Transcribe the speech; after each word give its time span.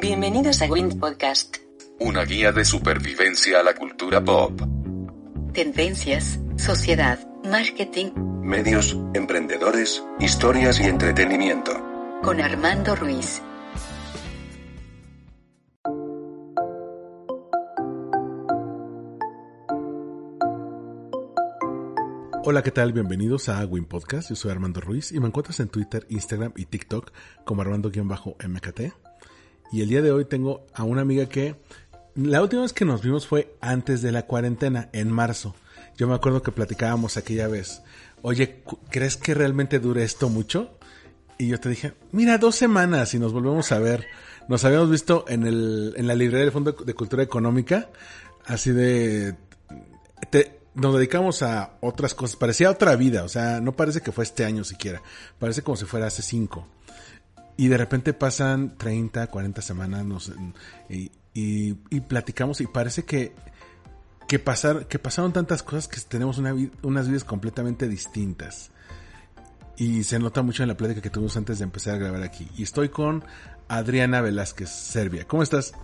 Bienvenidos 0.00 0.60
a 0.60 0.66
Wind 0.66 0.98
Podcast. 0.98 1.58
Una 2.00 2.24
guía 2.24 2.50
de 2.50 2.64
supervivencia 2.64 3.60
a 3.60 3.62
la 3.62 3.74
cultura 3.74 4.24
pop. 4.24 4.60
Tendencias, 5.52 6.40
sociedad, 6.56 7.20
marketing. 7.44 8.10
Medios, 8.42 8.98
emprendedores, 9.14 10.02
historias 10.18 10.80
y 10.80 10.84
entretenimiento. 10.84 11.70
Con 12.24 12.40
Armando 12.40 12.96
Ruiz. 12.96 13.40
Hola, 22.42 22.62
¿qué 22.64 22.72
tal? 22.72 22.92
Bienvenidos 22.92 23.48
a 23.48 23.64
Win 23.64 23.84
Podcast. 23.84 24.30
Yo 24.30 24.34
soy 24.34 24.50
Armando 24.50 24.80
Ruiz 24.80 25.12
y 25.12 25.20
me 25.20 25.28
encuentras 25.28 25.60
en 25.60 25.68
Twitter, 25.68 26.04
Instagram 26.08 26.52
y 26.56 26.66
TikTok 26.66 27.12
como 27.44 27.62
Armando-MKT. 27.62 29.03
Y 29.72 29.82
el 29.82 29.88
día 29.88 30.02
de 30.02 30.12
hoy 30.12 30.24
tengo 30.24 30.66
a 30.74 30.84
una 30.84 31.02
amiga 31.02 31.26
que 31.26 31.56
la 32.14 32.42
última 32.42 32.62
vez 32.62 32.72
que 32.72 32.84
nos 32.84 33.02
vimos 33.02 33.26
fue 33.26 33.56
antes 33.60 34.00
de 34.02 34.12
la 34.12 34.22
cuarentena, 34.22 34.88
en 34.92 35.10
marzo. 35.10 35.54
Yo 35.96 36.06
me 36.06 36.14
acuerdo 36.14 36.42
que 36.42 36.52
platicábamos 36.52 37.16
aquella 37.16 37.48
vez. 37.48 37.82
Oye, 38.22 38.62
¿crees 38.90 39.16
que 39.16 39.34
realmente 39.34 39.80
dure 39.80 40.04
esto 40.04 40.28
mucho? 40.28 40.78
Y 41.38 41.48
yo 41.48 41.58
te 41.58 41.68
dije, 41.68 41.94
mira, 42.12 42.38
dos 42.38 42.54
semanas 42.54 43.14
y 43.14 43.18
nos 43.18 43.32
volvemos 43.32 43.72
a 43.72 43.78
ver. 43.78 44.06
Nos 44.48 44.64
habíamos 44.64 44.90
visto 44.90 45.24
en, 45.28 45.44
el, 45.44 45.94
en 45.96 46.06
la 46.06 46.14
librería 46.14 46.44
del 46.44 46.52
Fondo 46.52 46.72
de 46.72 46.94
Cultura 46.94 47.22
Económica, 47.22 47.88
así 48.46 48.70
de... 48.70 49.34
Te, 50.30 50.60
nos 50.74 50.94
dedicamos 50.94 51.42
a 51.42 51.74
otras 51.80 52.14
cosas. 52.14 52.36
Parecía 52.36 52.70
otra 52.70 52.96
vida, 52.96 53.24
o 53.24 53.28
sea, 53.28 53.60
no 53.60 53.72
parece 53.72 54.00
que 54.00 54.12
fue 54.12 54.24
este 54.24 54.44
año 54.44 54.64
siquiera. 54.64 55.02
Parece 55.38 55.62
como 55.62 55.76
si 55.76 55.84
fuera 55.84 56.06
hace 56.06 56.22
cinco. 56.22 56.66
Y 57.56 57.68
de 57.68 57.76
repente 57.76 58.12
pasan 58.12 58.76
30, 58.76 59.28
40 59.28 59.62
semanas 59.62 60.32
y, 60.88 61.10
y, 61.34 62.00
platicamos 62.00 62.60
y 62.60 62.66
parece 62.66 63.04
que, 63.04 63.32
que, 64.26 64.38
pasar, 64.38 64.86
que 64.88 64.98
pasaron 64.98 65.32
tantas 65.32 65.62
cosas 65.62 65.86
que 65.86 66.00
tenemos 66.00 66.38
una, 66.38 66.54
unas 66.82 67.08
vidas 67.08 67.24
completamente 67.24 67.88
distintas. 67.88 68.70
Y 69.76 70.04
se 70.04 70.18
nota 70.18 70.42
mucho 70.42 70.62
en 70.62 70.68
la 70.68 70.76
plática 70.76 71.00
que 71.00 71.10
tuvimos 71.10 71.36
antes 71.36 71.58
de 71.58 71.64
empezar 71.64 71.94
a 71.94 71.98
grabar 71.98 72.22
aquí. 72.22 72.48
Y 72.56 72.62
estoy 72.62 72.88
con 72.88 73.24
Adriana 73.68 74.20
Velázquez, 74.20 74.70
Serbia. 74.70 75.26
¿Cómo 75.26 75.42
estás? 75.42 75.74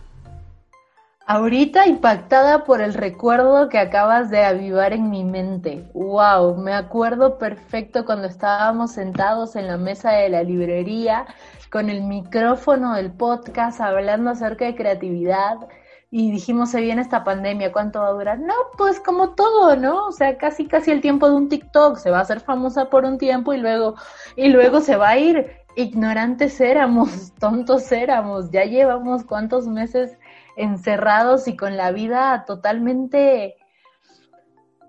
Ahorita 1.32 1.86
impactada 1.86 2.64
por 2.64 2.80
el 2.80 2.92
recuerdo 2.92 3.68
que 3.68 3.78
acabas 3.78 4.30
de 4.30 4.44
avivar 4.44 4.92
en 4.92 5.10
mi 5.10 5.22
mente. 5.22 5.88
Wow, 5.94 6.56
me 6.56 6.72
acuerdo 6.72 7.38
perfecto 7.38 8.04
cuando 8.04 8.26
estábamos 8.26 8.90
sentados 8.94 9.54
en 9.54 9.68
la 9.68 9.76
mesa 9.76 10.10
de 10.10 10.28
la 10.28 10.42
librería 10.42 11.26
con 11.70 11.88
el 11.88 12.02
micrófono 12.02 12.94
del 12.94 13.12
podcast 13.12 13.80
hablando 13.80 14.30
acerca 14.30 14.64
de 14.64 14.74
creatividad 14.74 15.68
y 16.10 16.32
dijimos, 16.32 16.72
se 16.72 16.80
viene 16.80 17.00
esta 17.00 17.22
pandemia, 17.22 17.70
¿cuánto 17.70 18.00
va 18.00 18.08
a 18.08 18.12
durar? 18.12 18.40
No, 18.40 18.54
pues 18.76 18.98
como 18.98 19.36
todo, 19.36 19.76
¿no? 19.76 20.08
O 20.08 20.12
sea, 20.12 20.36
casi 20.36 20.66
casi 20.66 20.90
el 20.90 21.00
tiempo 21.00 21.28
de 21.28 21.36
un 21.36 21.48
TikTok, 21.48 21.98
se 21.98 22.10
va 22.10 22.18
a 22.18 22.22
hacer 22.22 22.40
famosa 22.40 22.90
por 22.90 23.04
un 23.04 23.18
tiempo 23.18 23.52
y 23.52 23.58
luego 23.58 23.94
y 24.34 24.48
luego 24.48 24.80
se 24.80 24.96
va 24.96 25.10
a 25.10 25.18
ir. 25.18 25.48
Ignorantes 25.76 26.60
éramos, 26.60 27.32
tontos 27.38 27.92
éramos, 27.92 28.50
ya 28.50 28.64
llevamos 28.64 29.22
cuántos 29.22 29.68
meses 29.68 30.18
encerrados 30.56 31.48
y 31.48 31.56
con 31.56 31.76
la 31.76 31.92
vida 31.92 32.44
totalmente 32.46 33.56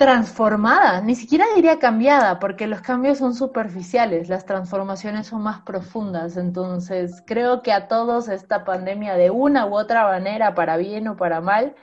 transformada, 0.01 0.99
ni 1.01 1.13
siquiera 1.13 1.45
diría 1.55 1.77
cambiada, 1.77 2.39
porque 2.39 2.65
los 2.65 2.81
cambios 2.81 3.19
son 3.19 3.35
superficiales, 3.35 4.29
las 4.29 4.47
transformaciones 4.47 5.27
son 5.27 5.43
más 5.43 5.61
profundas. 5.61 6.37
Entonces, 6.37 7.21
creo 7.27 7.61
que 7.61 7.71
a 7.71 7.87
todos 7.87 8.27
esta 8.27 8.65
pandemia, 8.65 9.13
de 9.13 9.29
una 9.29 9.67
u 9.67 9.75
otra 9.75 10.05
manera, 10.05 10.55
para 10.55 10.77
bien 10.77 11.07
o 11.07 11.17
para 11.17 11.39
mal, 11.39 11.75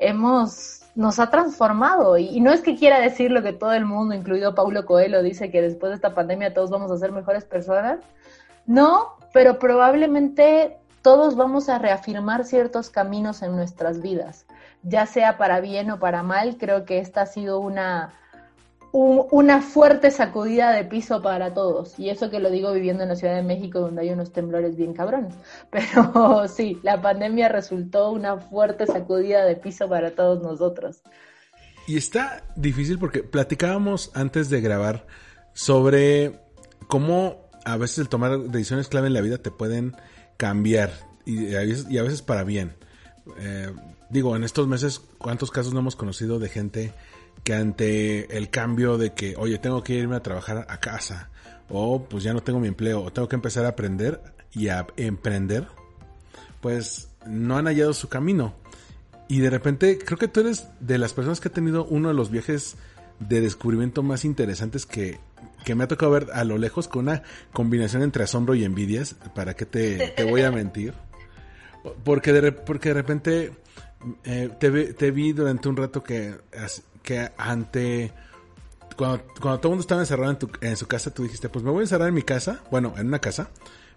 hemos, 0.00 0.82
nos 0.96 1.20
ha 1.20 1.30
transformado. 1.30 2.18
Y, 2.18 2.30
y 2.30 2.40
no 2.40 2.52
es 2.52 2.60
que 2.60 2.74
quiera 2.74 2.98
decir 2.98 3.30
lo 3.30 3.40
que 3.40 3.52
todo 3.52 3.72
el 3.72 3.84
mundo, 3.84 4.16
incluido 4.16 4.56
Paulo 4.56 4.84
Coelho, 4.84 5.22
dice 5.22 5.52
que 5.52 5.62
después 5.62 5.90
de 5.90 5.94
esta 5.94 6.12
pandemia 6.12 6.52
todos 6.52 6.70
vamos 6.70 6.90
a 6.90 6.98
ser 6.98 7.12
mejores 7.12 7.44
personas. 7.44 8.00
No, 8.66 9.16
pero 9.32 9.60
probablemente 9.60 10.80
todos 11.02 11.36
vamos 11.36 11.68
a 11.68 11.78
reafirmar 11.78 12.44
ciertos 12.44 12.90
caminos 12.90 13.42
en 13.42 13.56
nuestras 13.56 14.02
vidas, 14.02 14.46
ya 14.82 15.06
sea 15.06 15.38
para 15.38 15.60
bien 15.60 15.90
o 15.90 15.98
para 15.98 16.22
mal. 16.22 16.56
Creo 16.58 16.84
que 16.84 16.98
esta 16.98 17.22
ha 17.22 17.26
sido 17.26 17.60
una, 17.60 18.12
una 18.92 19.62
fuerte 19.62 20.10
sacudida 20.10 20.72
de 20.72 20.84
piso 20.84 21.22
para 21.22 21.54
todos. 21.54 21.98
Y 21.98 22.10
eso 22.10 22.30
que 22.30 22.40
lo 22.40 22.50
digo 22.50 22.72
viviendo 22.72 23.02
en 23.02 23.08
la 23.08 23.16
Ciudad 23.16 23.34
de 23.34 23.42
México, 23.42 23.80
donde 23.80 24.02
hay 24.02 24.10
unos 24.10 24.32
temblores 24.32 24.76
bien 24.76 24.92
cabrones. 24.92 25.34
Pero 25.70 26.46
sí, 26.48 26.78
la 26.82 27.00
pandemia 27.00 27.48
resultó 27.48 28.10
una 28.10 28.36
fuerte 28.36 28.86
sacudida 28.86 29.44
de 29.44 29.56
piso 29.56 29.88
para 29.88 30.10
todos 30.10 30.42
nosotros. 30.42 31.02
Y 31.86 31.96
está 31.96 32.44
difícil 32.56 32.98
porque 32.98 33.22
platicábamos 33.22 34.10
antes 34.14 34.50
de 34.50 34.60
grabar 34.60 35.06
sobre 35.54 36.40
cómo 36.86 37.48
a 37.64 37.76
veces 37.76 37.98
el 37.98 38.08
tomar 38.08 38.38
decisiones 38.38 38.88
clave 38.88 39.08
en 39.08 39.14
la 39.14 39.20
vida 39.20 39.38
te 39.38 39.50
pueden 39.50 39.94
cambiar 40.40 40.90
y 41.26 41.54
a 41.54 42.02
veces, 42.02 42.22
para 42.22 42.44
bien. 42.44 42.74
Eh, 43.38 43.70
digo, 44.08 44.34
en 44.34 44.42
estos 44.42 44.66
meses, 44.66 45.02
¿cuántos 45.18 45.50
casos 45.50 45.74
no 45.74 45.80
hemos 45.80 45.96
conocido 45.96 46.38
de 46.38 46.48
gente 46.48 46.94
que 47.44 47.52
ante 47.52 48.36
el 48.38 48.48
cambio 48.48 48.96
de 48.96 49.12
que, 49.12 49.36
oye, 49.36 49.58
tengo 49.58 49.84
que 49.84 49.94
irme 49.94 50.16
a 50.16 50.22
trabajar 50.22 50.66
a 50.68 50.80
casa, 50.80 51.28
o 51.68 52.04
pues 52.04 52.24
ya 52.24 52.32
no 52.32 52.42
tengo 52.42 52.58
mi 52.58 52.68
empleo, 52.68 53.02
o 53.02 53.12
tengo 53.12 53.28
que 53.28 53.36
empezar 53.36 53.66
a 53.66 53.68
aprender 53.68 54.22
y 54.52 54.68
a 54.68 54.86
emprender, 54.96 55.68
pues 56.62 57.10
no 57.26 57.58
han 57.58 57.66
hallado 57.66 57.92
su 57.92 58.08
camino. 58.08 58.54
Y 59.28 59.40
de 59.40 59.50
repente, 59.50 59.98
creo 59.98 60.18
que 60.18 60.26
tú 60.26 60.40
eres 60.40 60.68
de 60.80 60.96
las 60.96 61.12
personas 61.12 61.38
que 61.38 61.48
ha 61.48 61.52
tenido 61.52 61.84
uno 61.84 62.08
de 62.08 62.14
los 62.14 62.30
viajes 62.30 62.76
de 63.20 63.42
descubrimiento 63.42 64.02
más 64.02 64.24
interesantes 64.24 64.86
que, 64.86 65.20
que 65.64 65.74
me 65.74 65.84
ha 65.84 65.88
tocado 65.88 66.12
ver 66.12 66.28
a 66.32 66.44
lo 66.44 66.58
lejos 66.58 66.88
con 66.88 67.08
una 67.08 67.22
combinación 67.52 68.02
entre 68.02 68.24
asombro 68.24 68.54
y 68.54 68.64
envidias. 68.64 69.14
¿Para 69.34 69.54
qué 69.54 69.66
te, 69.66 70.14
voy 70.28 70.42
a 70.42 70.50
mentir? 70.52 70.94
Porque 72.04 72.32
de, 72.32 72.52
porque 72.52 72.90
de 72.90 72.94
repente 72.94 73.52
eh, 74.24 74.50
te, 74.58 74.94
te, 74.94 75.10
vi 75.10 75.32
durante 75.32 75.68
un 75.68 75.76
rato 75.76 76.02
que, 76.02 76.36
que 77.02 77.30
ante... 77.36 78.12
Cuando, 78.96 79.24
cuando 79.40 79.60
todo 79.60 79.68
el 79.68 79.76
mundo 79.76 79.80
estaba 79.80 80.02
encerrado 80.02 80.30
en, 80.30 80.38
tu, 80.38 80.50
en 80.60 80.76
su 80.76 80.86
casa, 80.86 81.10
tú 81.10 81.22
dijiste, 81.22 81.48
pues 81.48 81.64
me 81.64 81.70
voy 81.70 81.80
a 81.80 81.82
encerrar 81.82 82.08
en 82.08 82.14
mi 82.14 82.22
casa, 82.22 82.60
bueno, 82.70 82.92
en 82.98 83.06
una 83.06 83.18
casa, 83.18 83.48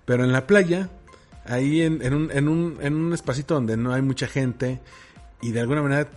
pero 0.05 0.23
en 0.23 0.31
la 0.31 0.47
playa, 0.47 0.89
ahí 1.45 1.81
en, 1.81 2.01
en, 2.01 2.13
un, 2.13 2.31
en, 2.31 2.47
un, 2.47 2.77
en 2.79 2.95
un 2.95 3.13
espacito 3.13 3.53
donde 3.55 3.75
no 3.75 3.91
hay 3.91 4.01
mucha 4.01 4.27
gente, 4.27 4.79
y 5.41 5.51
de 5.51 5.59
alguna 5.59 5.81
manera 5.81 6.07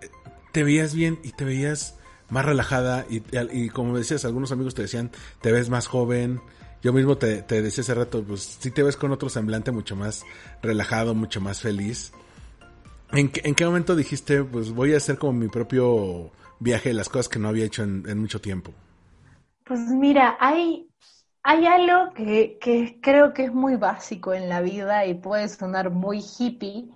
eh, 0.00 0.08
te 0.50 0.64
veías 0.64 0.94
bien 0.94 1.18
y 1.22 1.32
te 1.32 1.44
veías 1.44 1.96
más 2.32 2.46
relajada 2.46 3.04
y, 3.10 3.22
y, 3.52 3.68
como 3.68 3.94
decías, 3.94 4.24
algunos 4.24 4.52
amigos 4.52 4.74
te 4.74 4.80
decían, 4.80 5.10
te 5.42 5.52
ves 5.52 5.68
más 5.68 5.86
joven. 5.86 6.40
Yo 6.82 6.94
mismo 6.94 7.18
te, 7.18 7.42
te 7.42 7.60
decía 7.60 7.82
hace 7.82 7.94
rato, 7.94 8.24
pues 8.24 8.56
sí 8.58 8.70
te 8.70 8.82
ves 8.82 8.96
con 8.96 9.12
otro 9.12 9.28
semblante 9.28 9.70
mucho 9.70 9.96
más 9.96 10.24
relajado, 10.62 11.14
mucho 11.14 11.42
más 11.42 11.60
feliz. 11.60 12.10
¿En 13.12 13.30
qué, 13.30 13.42
en 13.44 13.54
qué 13.54 13.66
momento 13.66 13.94
dijiste, 13.94 14.42
pues 14.44 14.72
voy 14.72 14.94
a 14.94 14.96
hacer 14.96 15.18
como 15.18 15.34
mi 15.34 15.48
propio 15.48 16.32
viaje, 16.58 16.94
las 16.94 17.10
cosas 17.10 17.28
que 17.28 17.38
no 17.38 17.48
había 17.48 17.66
hecho 17.66 17.82
en, 17.82 18.04
en 18.08 18.18
mucho 18.18 18.40
tiempo? 18.40 18.72
Pues 19.64 19.80
mira, 19.80 20.38
hay, 20.40 20.88
hay 21.42 21.66
algo 21.66 22.14
que, 22.14 22.56
que 22.62 22.98
creo 23.02 23.34
que 23.34 23.44
es 23.44 23.52
muy 23.52 23.76
básico 23.76 24.32
en 24.32 24.48
la 24.48 24.62
vida 24.62 25.04
y 25.04 25.12
puede 25.12 25.50
sonar 25.50 25.90
muy 25.90 26.24
hippie, 26.38 26.88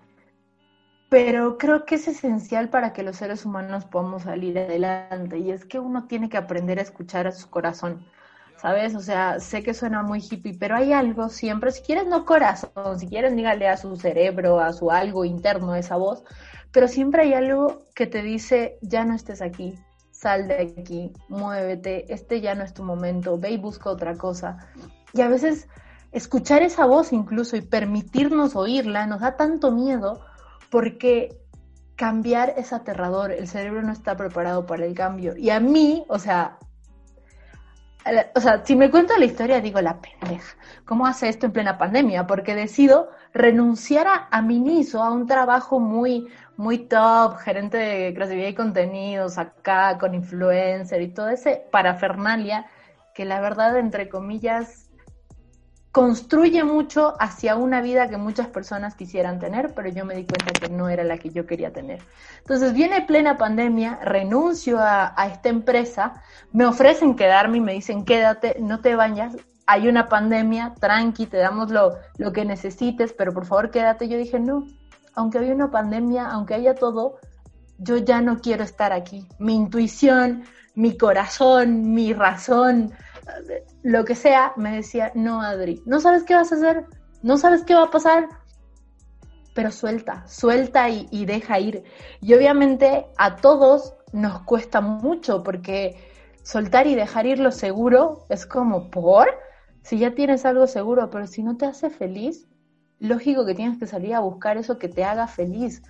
pero 1.08 1.56
creo 1.56 1.84
que 1.84 1.96
es 1.96 2.08
esencial 2.08 2.68
para 2.68 2.92
que 2.92 3.02
los 3.02 3.16
seres 3.16 3.44
humanos 3.44 3.84
podamos 3.84 4.24
salir 4.24 4.58
adelante 4.58 5.38
y 5.38 5.50
es 5.52 5.64
que 5.64 5.78
uno 5.78 6.06
tiene 6.06 6.28
que 6.28 6.36
aprender 6.36 6.78
a 6.78 6.82
escuchar 6.82 7.26
a 7.26 7.32
su 7.32 7.48
corazón, 7.48 8.04
¿sabes? 8.60 8.94
O 8.96 9.00
sea, 9.00 9.38
sé 9.38 9.62
que 9.62 9.74
suena 9.74 10.02
muy 10.02 10.20
hippie, 10.20 10.56
pero 10.58 10.74
hay 10.76 10.92
algo 10.92 11.28
siempre, 11.28 11.70
si 11.70 11.82
quieres 11.82 12.06
no 12.06 12.24
corazón, 12.24 12.98
si 12.98 13.06
quieres 13.06 13.36
dígale 13.36 13.68
a 13.68 13.76
su 13.76 13.96
cerebro, 13.96 14.58
a 14.58 14.72
su 14.72 14.90
algo 14.90 15.24
interno, 15.24 15.76
esa 15.76 15.96
voz, 15.96 16.24
pero 16.72 16.88
siempre 16.88 17.22
hay 17.22 17.34
algo 17.34 17.86
que 17.94 18.06
te 18.06 18.22
dice, 18.22 18.78
ya 18.82 19.04
no 19.04 19.14
estés 19.14 19.42
aquí, 19.42 19.74
sal 20.10 20.48
de 20.48 20.74
aquí, 20.80 21.12
muévete, 21.28 22.12
este 22.12 22.40
ya 22.40 22.54
no 22.56 22.64
es 22.64 22.74
tu 22.74 22.82
momento, 22.82 23.38
ve 23.38 23.50
y 23.50 23.58
busca 23.58 23.90
otra 23.90 24.16
cosa. 24.16 24.58
Y 25.12 25.20
a 25.20 25.28
veces 25.28 25.68
escuchar 26.10 26.62
esa 26.62 26.84
voz 26.84 27.12
incluso 27.12 27.56
y 27.56 27.60
permitirnos 27.60 28.56
oírla 28.56 29.06
nos 29.06 29.20
da 29.20 29.36
tanto 29.36 29.70
miedo 29.70 30.25
porque 30.70 31.38
cambiar 31.96 32.54
es 32.56 32.72
aterrador, 32.72 33.32
el 33.32 33.48
cerebro 33.48 33.82
no 33.82 33.92
está 33.92 34.16
preparado 34.16 34.66
para 34.66 34.84
el 34.84 34.94
cambio. 34.94 35.36
Y 35.36 35.50
a 35.50 35.60
mí, 35.60 36.04
o 36.08 36.18
sea, 36.18 36.58
o 38.34 38.40
sea, 38.40 38.64
si 38.64 38.76
me 38.76 38.90
cuento 38.90 39.16
la 39.18 39.24
historia, 39.24 39.60
digo, 39.60 39.80
la 39.80 40.00
pendeja, 40.00 40.56
¿cómo 40.84 41.06
hace 41.06 41.28
esto 41.28 41.46
en 41.46 41.52
plena 41.52 41.76
pandemia? 41.78 42.26
Porque 42.26 42.54
decido 42.54 43.10
renunciar 43.32 44.06
a, 44.06 44.28
a 44.30 44.42
Miniso, 44.42 45.02
a 45.02 45.10
un 45.10 45.26
trabajo 45.26 45.80
muy, 45.80 46.28
muy 46.56 46.78
top, 46.78 47.36
gerente 47.38 47.76
de 47.78 48.14
creatividad 48.14 48.48
y 48.48 48.54
contenidos, 48.54 49.38
acá 49.38 49.98
con 49.98 50.14
influencer 50.14 51.02
y 51.02 51.08
todo 51.08 51.30
ese 51.30 51.64
parafernalia, 51.72 52.66
que 53.12 53.24
la 53.24 53.40
verdad, 53.40 53.76
entre 53.78 54.08
comillas, 54.08 54.85
construye 55.96 56.62
mucho 56.62 57.14
hacia 57.18 57.56
una 57.56 57.80
vida 57.80 58.10
que 58.10 58.18
muchas 58.18 58.48
personas 58.48 58.94
quisieran 58.94 59.38
tener, 59.38 59.72
pero 59.72 59.88
yo 59.88 60.04
me 60.04 60.14
di 60.14 60.26
cuenta 60.26 60.52
que 60.52 60.68
no 60.68 60.90
era 60.90 61.04
la 61.04 61.16
que 61.16 61.30
yo 61.30 61.46
quería 61.46 61.72
tener. 61.72 62.02
Entonces 62.40 62.74
viene 62.74 63.06
plena 63.06 63.38
pandemia, 63.38 63.98
renuncio 64.02 64.76
a, 64.78 65.14
esta 65.32 65.48
empresa, 65.48 66.22
me 66.52 66.66
ofrecen 66.66 67.16
quedarme 67.16 67.56
y 67.56 67.60
me 67.62 67.72
dicen 67.72 68.04
quédate, 68.04 68.58
no 68.60 68.80
te 68.80 68.94
vayas, 68.94 69.38
hay 69.66 69.88
una 69.88 70.06
pandemia, 70.06 70.74
tranqui, 70.78 71.24
te 71.24 71.38
damos 71.38 71.70
lo, 71.70 71.94
lo 72.18 72.30
que 72.30 72.44
necesites, 72.44 73.14
pero 73.14 73.32
por 73.32 73.46
favor 73.46 73.70
quédate. 73.70 74.06
Yo 74.06 74.18
dije, 74.18 74.38
no, 74.38 74.66
aunque 75.14 75.38
haya 75.38 75.54
una 75.54 75.70
pandemia, 75.70 76.28
aunque 76.28 76.52
haya 76.52 76.74
todo, 76.74 77.20
yo 77.78 77.96
ya 77.96 78.20
no 78.20 78.40
quiero 78.40 78.64
estar 78.64 78.92
aquí. 78.92 79.26
Mi 79.38 79.54
intuición, 79.54 80.44
mi 80.74 80.98
corazón, 80.98 81.94
mi 81.94 82.12
razón, 82.12 82.92
lo 83.82 84.04
que 84.04 84.14
sea, 84.14 84.52
me 84.56 84.76
decía, 84.76 85.12
no, 85.14 85.40
Adri, 85.40 85.82
no 85.86 86.00
sabes 86.00 86.24
qué 86.24 86.34
vas 86.34 86.52
a 86.52 86.56
hacer, 86.56 86.84
no 87.22 87.38
sabes 87.38 87.64
qué 87.64 87.74
va 87.74 87.84
a 87.84 87.90
pasar, 87.90 88.28
pero 89.54 89.70
suelta, 89.70 90.26
suelta 90.28 90.88
y, 90.90 91.24
deja 91.24 91.58
ir. 91.58 91.82
Y 92.20 92.34
obviamente 92.34 93.06
a 93.16 93.36
todos 93.36 93.94
nos 94.12 94.42
cuesta 94.42 94.80
mucho 94.80 95.42
porque 95.42 95.96
soltar 96.42 96.86
y 96.86 96.94
dejar 96.94 97.26
ir 97.26 97.38
lo 97.38 97.50
seguro 97.50 98.26
es 98.28 98.46
como 98.46 98.90
por, 98.90 99.28
si 99.82 99.98
ya 99.98 100.14
tienes 100.14 100.44
algo 100.44 100.66
seguro, 100.66 101.10
pero 101.10 101.26
si 101.26 101.42
no 101.42 101.56
te 101.56 101.66
hace 101.66 101.90
feliz, 101.90 102.46
lógico 102.98 103.46
que 103.46 103.54
tienes 103.54 103.78
que 103.78 103.86
salir 103.86 104.14
a 104.14 104.20
buscar 104.20 104.58
eso 104.58 104.78
que 104.78 104.88
te 104.88 105.04
haga 105.04 105.26
feliz. 105.26 105.82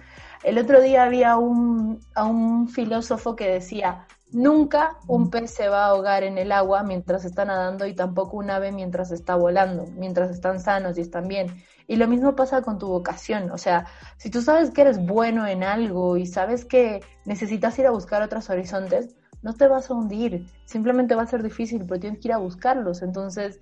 El 0.44 0.58
otro 0.58 0.80
día 0.80 1.02
había 1.02 1.36
un, 1.36 2.00
a 2.14 2.24
un 2.24 2.68
filósofo 2.68 3.34
que 3.36 3.48
decía, 3.48 4.06
Nunca 4.36 4.98
un 5.06 5.30
pez 5.30 5.50
se 5.50 5.70
va 5.70 5.86
a 5.86 5.88
ahogar 5.88 6.22
en 6.22 6.36
el 6.36 6.52
agua 6.52 6.82
mientras 6.82 7.24
está 7.24 7.46
nadando 7.46 7.86
y 7.86 7.94
tampoco 7.94 8.36
un 8.36 8.50
ave 8.50 8.70
mientras 8.70 9.10
está 9.10 9.34
volando, 9.34 9.86
mientras 9.96 10.30
están 10.30 10.60
sanos 10.60 10.98
y 10.98 11.00
están 11.00 11.26
bien. 11.26 11.46
Y 11.86 11.96
lo 11.96 12.06
mismo 12.06 12.36
pasa 12.36 12.60
con 12.60 12.78
tu 12.78 12.86
vocación, 12.86 13.50
o 13.50 13.56
sea, 13.56 13.86
si 14.18 14.28
tú 14.28 14.42
sabes 14.42 14.72
que 14.72 14.82
eres 14.82 14.98
bueno 14.98 15.46
en 15.46 15.62
algo 15.62 16.18
y 16.18 16.26
sabes 16.26 16.66
que 16.66 17.02
necesitas 17.24 17.78
ir 17.78 17.86
a 17.86 17.92
buscar 17.92 18.20
otros 18.20 18.50
horizontes, 18.50 19.16
no 19.40 19.54
te 19.54 19.68
vas 19.68 19.88
a 19.90 19.94
hundir, 19.94 20.44
simplemente 20.66 21.14
va 21.14 21.22
a 21.22 21.26
ser 21.26 21.42
difícil, 21.42 21.86
pero 21.88 21.98
tienes 21.98 22.20
que 22.20 22.28
ir 22.28 22.34
a 22.34 22.38
buscarlos. 22.38 23.00
Entonces, 23.00 23.58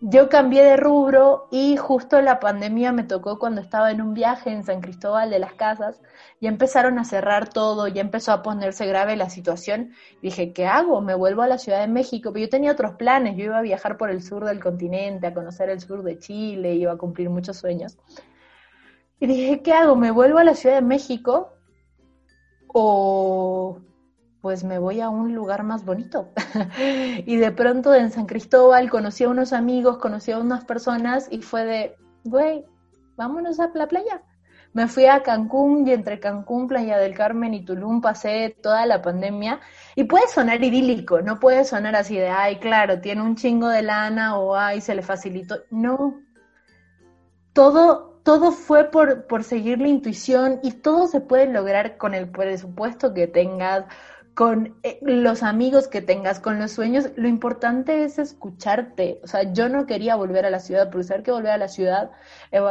yo 0.00 0.30
cambié 0.30 0.64
de 0.64 0.76
rubro 0.78 1.46
y 1.50 1.76
justo 1.76 2.20
la 2.22 2.40
pandemia 2.40 2.90
me 2.90 3.04
tocó 3.04 3.38
cuando 3.38 3.60
estaba 3.60 3.90
en 3.90 4.00
un 4.00 4.14
viaje 4.14 4.50
en 4.50 4.64
San 4.64 4.80
Cristóbal 4.80 5.28
de 5.28 5.38
las 5.38 5.52
Casas 5.52 6.00
y 6.40 6.46
empezaron 6.46 6.98
a 6.98 7.04
cerrar 7.04 7.50
todo, 7.50 7.86
ya 7.86 8.00
empezó 8.00 8.32
a 8.32 8.42
ponerse 8.42 8.86
grave 8.86 9.16
la 9.16 9.28
situación. 9.28 9.92
Dije, 10.22 10.54
¿qué 10.54 10.66
hago? 10.66 11.02
Me 11.02 11.14
vuelvo 11.14 11.42
a 11.42 11.48
la 11.48 11.58
Ciudad 11.58 11.80
de 11.80 11.88
México, 11.88 12.32
pero 12.32 12.46
yo 12.46 12.48
tenía 12.48 12.72
otros 12.72 12.94
planes, 12.94 13.36
yo 13.36 13.44
iba 13.44 13.58
a 13.58 13.62
viajar 13.62 13.98
por 13.98 14.10
el 14.10 14.22
sur 14.22 14.46
del 14.46 14.60
continente, 14.60 15.26
a 15.26 15.34
conocer 15.34 15.68
el 15.68 15.80
sur 15.80 16.02
de 16.02 16.18
Chile, 16.18 16.74
iba 16.74 16.92
a 16.92 16.98
cumplir 16.98 17.28
muchos 17.28 17.58
sueños. 17.58 17.98
Y 19.18 19.26
dije, 19.26 19.60
¿qué 19.62 19.74
hago? 19.74 19.96
¿Me 19.96 20.10
vuelvo 20.10 20.38
a 20.38 20.44
la 20.44 20.54
Ciudad 20.54 20.76
de 20.76 20.82
México 20.82 21.52
o 22.68 23.80
pues 24.40 24.64
me 24.64 24.78
voy 24.78 25.00
a 25.00 25.08
un 25.08 25.34
lugar 25.34 25.62
más 25.62 25.84
bonito. 25.84 26.30
y 27.26 27.36
de 27.36 27.52
pronto 27.52 27.94
en 27.94 28.10
San 28.10 28.26
Cristóbal 28.26 28.90
conocí 28.90 29.24
a 29.24 29.28
unos 29.28 29.52
amigos, 29.52 29.98
conocí 29.98 30.32
a 30.32 30.38
unas 30.38 30.64
personas 30.64 31.28
y 31.30 31.42
fue 31.42 31.64
de, 31.64 31.96
güey, 32.24 32.64
vámonos 33.16 33.60
a 33.60 33.70
la 33.74 33.86
playa. 33.86 34.22
Me 34.72 34.86
fui 34.86 35.06
a 35.06 35.22
Cancún 35.22 35.86
y 35.86 35.92
entre 35.92 36.20
Cancún, 36.20 36.68
Playa 36.68 36.96
del 36.96 37.14
Carmen 37.14 37.54
y 37.54 37.64
Tulum 37.64 38.00
pasé 38.00 38.56
toda 38.62 38.86
la 38.86 39.02
pandemia 39.02 39.58
y 39.96 40.04
puede 40.04 40.28
sonar 40.28 40.62
idílico, 40.62 41.20
no 41.22 41.40
puede 41.40 41.64
sonar 41.64 41.96
así 41.96 42.16
de, 42.16 42.28
ay, 42.28 42.60
claro, 42.60 43.00
tiene 43.00 43.22
un 43.22 43.34
chingo 43.34 43.68
de 43.68 43.82
lana 43.82 44.38
o 44.38 44.54
ay, 44.54 44.80
se 44.80 44.94
le 44.94 45.02
facilitó. 45.02 45.56
No, 45.70 46.20
todo, 47.52 48.20
todo 48.22 48.52
fue 48.52 48.92
por, 48.92 49.26
por 49.26 49.42
seguir 49.42 49.80
la 49.80 49.88
intuición 49.88 50.60
y 50.62 50.70
todo 50.70 51.08
se 51.08 51.20
puede 51.20 51.48
lograr 51.48 51.96
con 51.96 52.14
el 52.14 52.30
presupuesto 52.30 53.12
que 53.12 53.26
tengas, 53.26 53.86
con 54.40 54.74
eh, 54.84 54.98
los 55.02 55.42
amigos 55.42 55.86
que 55.86 56.00
tengas, 56.00 56.40
con 56.40 56.58
los 56.58 56.72
sueños, 56.72 57.10
lo 57.14 57.28
importante 57.28 58.04
es 58.04 58.18
escucharte. 58.18 59.20
O 59.22 59.26
sea, 59.26 59.52
yo 59.52 59.68
no 59.68 59.84
quería 59.84 60.16
volver 60.16 60.46
a 60.46 60.50
la 60.50 60.60
ciudad, 60.60 60.88
porque 60.90 61.04
saber 61.04 61.22
que 61.22 61.30
volver 61.30 61.50
a 61.52 61.58
la 61.58 61.68
ciudad 61.68 62.10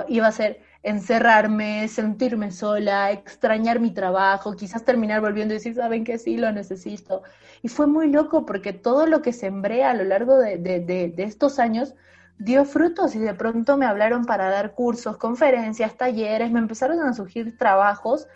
iba 0.07 0.25
a 0.25 0.31
ser 0.31 0.61
encerrarme, 0.81 1.87
sentirme 1.87 2.49
sola, 2.49 3.11
extrañar 3.11 3.79
mi 3.79 3.91
trabajo, 3.91 4.55
quizás 4.55 4.83
terminar 4.83 5.21
volviendo 5.21 5.53
y 5.53 5.57
decir, 5.57 5.75
saben 5.75 6.05
que 6.05 6.17
sí, 6.17 6.37
lo 6.37 6.51
necesito. 6.51 7.21
Y 7.61 7.67
fue 7.67 7.85
muy 7.85 8.07
loco 8.07 8.47
porque 8.47 8.73
todo 8.73 9.05
lo 9.05 9.21
que 9.21 9.31
sembré 9.31 9.83
a 9.83 9.93
lo 9.93 10.05
largo 10.05 10.39
de, 10.39 10.57
de, 10.57 10.79
de, 10.79 11.09
de 11.09 11.23
estos 11.23 11.59
años 11.59 11.93
dio 12.39 12.65
frutos 12.65 13.13
y 13.13 13.19
de 13.19 13.35
pronto 13.35 13.77
me 13.77 13.85
hablaron 13.85 14.25
para 14.25 14.49
dar 14.49 14.73
cursos, 14.73 15.17
conferencias, 15.17 15.95
talleres, 15.97 16.49
me 16.49 16.57
empezaron 16.57 16.99
a 17.01 17.13
surgir 17.13 17.59
trabajos 17.59 18.27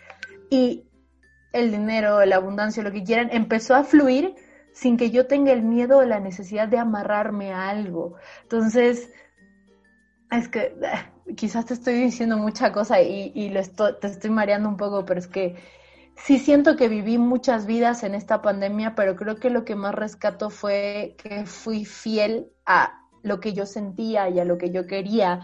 y 0.50 0.84
el 1.54 1.70
dinero, 1.70 2.24
la 2.26 2.36
abundancia, 2.36 2.82
lo 2.82 2.92
que 2.92 3.04
quieran, 3.04 3.30
empezó 3.32 3.74
a 3.74 3.84
fluir 3.84 4.34
sin 4.72 4.96
que 4.96 5.10
yo 5.10 5.26
tenga 5.26 5.52
el 5.52 5.62
miedo 5.62 5.98
o 5.98 6.04
la 6.04 6.18
necesidad 6.18 6.66
de 6.66 6.78
amarrarme 6.78 7.52
a 7.52 7.68
algo. 7.68 8.16
Entonces, 8.42 9.10
es 10.32 10.48
que 10.48 10.76
eh, 10.82 11.34
quizás 11.36 11.66
te 11.66 11.74
estoy 11.74 11.94
diciendo 11.94 12.36
mucha 12.36 12.72
cosa 12.72 13.00
y, 13.00 13.48
lo 13.50 13.62
te 13.94 14.06
estoy 14.08 14.30
mareando 14.30 14.68
un 14.68 14.76
poco, 14.76 15.04
pero 15.04 15.20
es 15.20 15.28
que 15.28 15.54
sí 16.16 16.38
siento 16.38 16.76
que 16.76 16.88
viví 16.88 17.18
muchas 17.18 17.66
vidas 17.66 18.02
en 18.02 18.16
esta 18.16 18.42
pandemia, 18.42 18.96
pero 18.96 19.14
creo 19.14 19.36
que 19.36 19.48
lo 19.48 19.64
que 19.64 19.76
más 19.76 19.94
rescato 19.94 20.50
fue 20.50 21.14
que 21.18 21.46
fui 21.46 21.84
fiel 21.84 22.50
a 22.66 23.00
lo 23.22 23.40
que 23.40 23.52
yo 23.52 23.64
sentía 23.64 24.28
y 24.28 24.40
a 24.40 24.44
lo 24.44 24.58
que 24.58 24.70
yo 24.70 24.88
quería. 24.88 25.40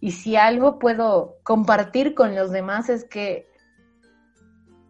Y 0.00 0.12
si 0.12 0.36
algo 0.36 0.78
puedo 0.78 1.36
compartir 1.42 2.14
con 2.14 2.34
los 2.34 2.50
demás 2.50 2.88
es 2.88 3.04
que 3.04 3.47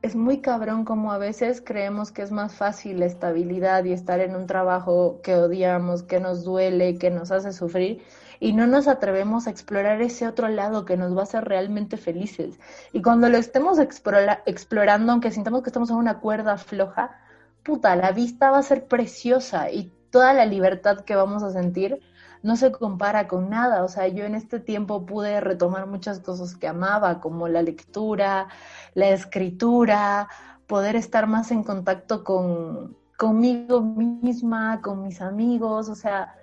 es 0.03 0.15
muy 0.15 0.41
cabrón 0.41 0.85
como 0.85 1.13
a 1.13 1.19
veces 1.19 1.61
creemos 1.65 2.13
que 2.13 2.23
es 2.23 2.31
más 2.31 2.55
fácil 2.55 3.01
la 3.01 3.07
estabilidad 3.07 3.85
y 3.85 3.93
estar 3.93 4.21
en 4.21 4.37
un 4.37 4.47
trabajo 4.47 5.21
que 5.23 5.35
odiamos, 5.35 6.03
que 6.03 6.21
nos 6.21 6.45
duele, 6.45 6.99
que 6.99 7.11
nos 7.11 7.31
hace 7.33 7.53
sufrir 7.53 8.03
y 8.41 8.53
no 8.53 8.67
nos 8.67 8.87
atrevemos 8.87 9.47
a 9.47 9.51
explorar 9.51 10.01
ese 10.01 10.29
otro 10.29 10.49
lado 10.49 10.85
que 10.85 10.97
nos 10.97 11.17
va 11.17 11.21
a 11.21 11.25
hacer 11.25 11.45
realmente 11.45 11.97
felices. 11.97 12.59
Y 12.93 13.03
cuando 13.03 13.29
lo 13.29 13.37
estemos 13.37 13.79
explorando, 13.81 15.13
aunque 15.13 15.33
sintamos 15.33 15.63
que 15.63 15.71
estamos 15.71 15.91
en 15.91 15.97
una 15.97 16.21
cuerda 16.21 16.57
floja, 16.59 17.19
puta, 17.65 17.97
la 17.97 18.13
vista 18.13 18.51
va 18.51 18.59
a 18.59 18.63
ser 18.63 18.87
preciosa 18.87 19.71
y 19.71 19.93
toda 20.11 20.33
la 20.33 20.47
libertad 20.47 21.01
que 21.01 21.17
vamos 21.17 21.43
a 21.43 21.51
sentir 21.51 22.01
no 22.43 22.57
se 22.57 22.73
compara 22.73 23.29
con 23.29 23.51
nada. 23.51 23.85
O 23.85 23.89
sea, 23.89 24.09
yo 24.09 24.25
en 24.25 24.35
este 24.35 24.61
tiempo 24.61 25.07
pude 25.07 25.41
retomar 25.41 25.87
muchas 25.87 26.21
cosas 26.21 26.57
que 26.57 26.69
amaba, 26.69 27.21
como 27.21 27.49
la 27.49 27.63
lectura, 27.63 28.49
la 28.95 29.09
escritura, 29.11 30.29
poder 30.67 30.97
estar 30.97 31.27
más 31.27 31.51
en 31.51 31.63
contacto 31.63 32.25
con 32.25 32.97
conmigo 33.17 33.81
misma, 33.81 34.81
con 34.81 35.03
mis 35.03 35.21
amigos, 35.21 35.89
o 35.89 35.97
sea, 35.97 36.37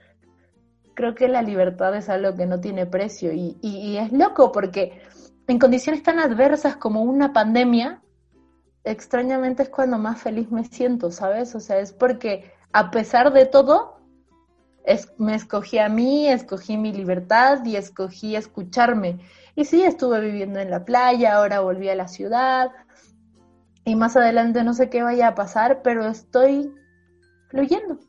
creo 0.94 1.16
que 1.16 1.30
la 1.30 1.42
libertad 1.42 1.96
es 1.96 2.10
algo 2.10 2.36
que 2.36 2.46
no 2.46 2.60
tiene 2.60 2.86
precio 2.86 3.32
y, 3.32 3.58
y 3.62 3.96
es 3.96 4.12
loco 4.12 4.52
porque 4.52 5.02
en 5.48 5.58
condiciones 5.58 6.04
tan 6.04 6.20
adversas 6.20 6.76
como 6.76 7.02
una 7.04 7.32
pandemia, 7.32 8.02
extrañamente 8.84 9.64
es 9.64 9.70
cuando 9.70 9.98
más 9.98 10.22
feliz 10.22 10.52
me 10.52 10.66
siento, 10.66 11.12
¿sabes? 11.12 11.56
O 11.56 11.62
sea, 11.62 11.80
es 11.80 11.94
porque 11.94 12.52
a 12.74 12.92
pesar 12.92 13.32
de 13.32 13.46
todo, 13.46 13.95
me 15.18 15.36
escogí 15.36 15.80
a 15.80 15.90
mí, 15.90 16.28
escogí 16.28 16.78
mi 16.78 16.92
libertad 16.94 17.64
y 17.66 17.76
escogí 17.76 18.36
escucharme. 18.36 19.20
Y 19.56 19.66
sí, 19.66 19.84
estuve 19.84 20.20
viviendo 20.20 20.60
en 20.60 20.70
la 20.70 20.86
playa, 20.86 21.36
ahora 21.36 21.62
volví 21.62 21.90
a 21.90 21.96
la 21.96 22.08
ciudad 22.08 22.72
y 23.86 23.96
más 23.96 24.16
adelante 24.16 24.64
no 24.64 24.74
sé 24.74 24.90
qué 24.90 25.04
vaya 25.04 25.30
a 25.30 25.36
pasar, 25.36 25.82
pero 25.84 26.08
estoy 26.08 26.74
fluyendo. 27.50 28.00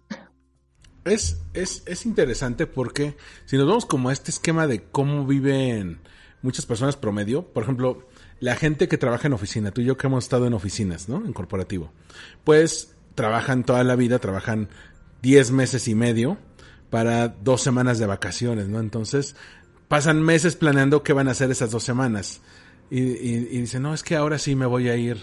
Es, 1.04 1.42
es, 1.52 1.82
es 1.86 2.04
interesante 2.06 2.66
porque 2.66 3.16
si 3.44 3.56
nos 3.56 3.66
vemos 3.66 3.86
como 3.86 4.08
a 4.08 4.12
este 4.12 4.30
esquema 4.30 4.66
de 4.66 4.82
cómo 4.82 5.24
viven 5.24 6.00
muchas 6.42 6.66
personas 6.66 6.96
promedio, 6.96 7.52
por 7.52 7.62
ejemplo, 7.62 8.08
la 8.40 8.56
gente 8.56 8.88
que 8.88 8.98
trabaja 8.98 9.28
en 9.28 9.34
oficina, 9.34 9.70
tú 9.70 9.82
y 9.82 9.84
yo 9.84 9.96
que 9.96 10.06
hemos 10.06 10.24
estado 10.24 10.46
en 10.46 10.54
oficinas, 10.54 11.08
¿no? 11.08 11.24
En 11.24 11.32
corporativo, 11.32 11.92
pues 12.42 12.96
trabajan 13.14 13.64
toda 13.64 13.84
la 13.84 13.96
vida, 13.96 14.18
trabajan 14.18 14.68
10 15.22 15.52
meses 15.52 15.88
y 15.88 15.94
medio 15.94 16.38
para 16.96 17.28
dos 17.28 17.60
semanas 17.60 17.98
de 17.98 18.06
vacaciones, 18.06 18.68
¿no? 18.68 18.80
Entonces 18.80 19.36
pasan 19.86 20.22
meses 20.22 20.56
planeando 20.56 21.02
qué 21.02 21.12
van 21.12 21.28
a 21.28 21.32
hacer 21.32 21.50
esas 21.50 21.70
dos 21.70 21.84
semanas. 21.84 22.40
Y, 22.88 23.00
y, 23.00 23.40
dicen, 23.60 23.82
no, 23.82 23.92
es 23.92 24.02
que 24.02 24.16
ahora 24.16 24.38
sí 24.38 24.56
me 24.56 24.64
voy 24.64 24.88
a 24.88 24.96
ir 24.96 25.18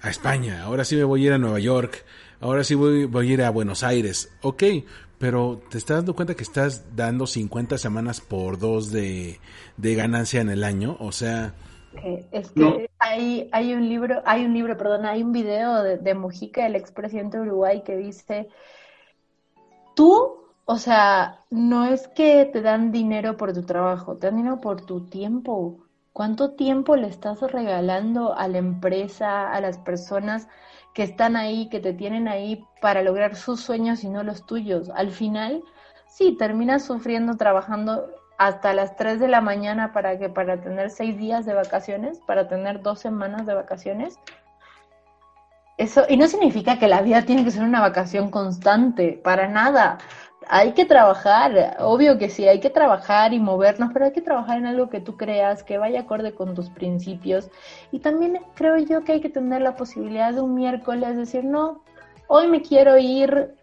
a 0.00 0.10
España, 0.10 0.62
ahora 0.62 0.84
sí 0.84 0.94
me 0.94 1.02
voy 1.02 1.24
a 1.24 1.26
ir 1.26 1.32
a 1.32 1.38
Nueva 1.38 1.58
York, 1.58 2.04
ahora 2.40 2.62
sí 2.62 2.76
voy, 2.76 3.06
voy 3.06 3.30
a 3.30 3.34
ir 3.34 3.42
a 3.42 3.50
Buenos 3.50 3.82
Aires. 3.82 4.32
Ok, 4.42 4.62
pero 5.18 5.60
te 5.68 5.78
estás 5.78 5.96
dando 5.96 6.14
cuenta 6.14 6.36
que 6.36 6.44
estás 6.44 6.94
dando 6.94 7.26
50 7.26 7.78
semanas 7.78 8.20
por 8.20 8.60
dos 8.60 8.92
de, 8.92 9.40
de 9.76 9.94
ganancia 9.96 10.40
en 10.40 10.50
el 10.50 10.62
año, 10.62 10.98
o 11.00 11.10
sea... 11.10 11.52
Es 12.30 12.52
que 12.52 12.88
hay, 13.00 13.48
hay 13.50 13.74
un 13.74 13.88
libro, 13.88 14.22
hay 14.24 14.44
un 14.44 14.54
libro, 14.54 14.76
perdón, 14.76 15.04
hay 15.04 15.24
un 15.24 15.32
video 15.32 15.82
de, 15.82 15.96
de 15.96 16.14
Mujica, 16.14 16.64
el 16.64 16.76
expresidente 16.76 17.38
de 17.38 17.42
Uruguay, 17.42 17.82
que 17.84 17.96
dice, 17.96 18.48
tú 19.96 20.47
o 20.70 20.76
sea, 20.76 21.46
no 21.48 21.86
es 21.86 22.08
que 22.08 22.44
te 22.44 22.60
dan 22.60 22.92
dinero 22.92 23.38
por 23.38 23.54
tu 23.54 23.62
trabajo, 23.62 24.18
te 24.18 24.26
dan 24.26 24.36
dinero 24.36 24.60
por 24.60 24.82
tu 24.84 25.06
tiempo. 25.06 25.78
¿Cuánto 26.12 26.50
tiempo 26.56 26.94
le 26.94 27.06
estás 27.06 27.40
regalando 27.40 28.36
a 28.36 28.48
la 28.48 28.58
empresa, 28.58 29.50
a 29.50 29.62
las 29.62 29.78
personas 29.78 30.46
que 30.92 31.04
están 31.04 31.36
ahí, 31.36 31.70
que 31.70 31.80
te 31.80 31.94
tienen 31.94 32.28
ahí 32.28 32.66
para 32.82 33.02
lograr 33.02 33.34
sus 33.34 33.62
sueños 33.62 34.04
y 34.04 34.10
no 34.10 34.22
los 34.22 34.44
tuyos? 34.44 34.90
Al 34.90 35.10
final, 35.10 35.62
sí, 36.06 36.36
terminas 36.36 36.84
sufriendo 36.84 37.38
trabajando 37.38 38.04
hasta 38.36 38.74
las 38.74 38.94
3 38.96 39.20
de 39.20 39.28
la 39.28 39.40
mañana 39.40 39.94
para 39.94 40.18
que 40.18 40.28
para 40.28 40.60
tener 40.60 40.90
6 40.90 41.16
días 41.16 41.46
de 41.46 41.54
vacaciones, 41.54 42.20
para 42.26 42.46
tener 42.46 42.82
dos 42.82 42.98
semanas 42.98 43.46
de 43.46 43.54
vacaciones. 43.54 44.18
Eso, 45.78 46.04
y 46.08 46.16
no 46.18 46.26
significa 46.26 46.78
que 46.78 46.88
la 46.88 47.00
vida 47.00 47.22
tiene 47.22 47.44
que 47.44 47.52
ser 47.52 47.62
una 47.62 47.80
vacación 47.80 48.30
constante, 48.30 49.18
para 49.22 49.46
nada 49.46 49.98
hay 50.48 50.72
que 50.72 50.84
trabajar, 50.84 51.76
obvio 51.80 52.18
que 52.18 52.30
sí, 52.30 52.48
hay 52.48 52.60
que 52.60 52.70
trabajar 52.70 53.34
y 53.34 53.38
movernos, 53.38 53.90
pero 53.92 54.06
hay 54.06 54.12
que 54.12 54.22
trabajar 54.22 54.58
en 54.58 54.66
algo 54.66 54.88
que 54.88 55.00
tú 55.00 55.16
creas, 55.16 55.62
que 55.62 55.78
vaya 55.78 56.00
acorde 56.00 56.34
con 56.34 56.54
tus 56.54 56.70
principios. 56.70 57.50
Y 57.92 57.98
también 57.98 58.40
creo 58.54 58.78
yo 58.78 59.04
que 59.04 59.12
hay 59.12 59.20
que 59.20 59.28
tener 59.28 59.60
la 59.62 59.76
posibilidad 59.76 60.32
de 60.32 60.40
un 60.40 60.54
miércoles 60.54 61.16
decir, 61.16 61.44
no, 61.44 61.82
hoy 62.28 62.48
me 62.48 62.62
quiero 62.62 62.96
ir 62.96 63.54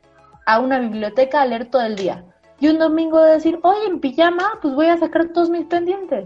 a 0.45 0.59
una 0.59 0.79
biblioteca 0.79 1.41
a 1.41 1.45
leer 1.45 1.69
todo 1.69 1.81
el 1.81 1.95
día. 1.95 2.23
Y 2.59 2.67
un 2.67 2.77
domingo 2.77 3.21
decir, 3.21 3.59
hoy 3.63 3.77
en 3.87 3.99
pijama, 3.99 4.59
pues 4.61 4.75
voy 4.75 4.87
a 4.87 4.97
sacar 4.97 5.29
todos 5.29 5.49
mis 5.49 5.65
pendientes. 5.65 6.25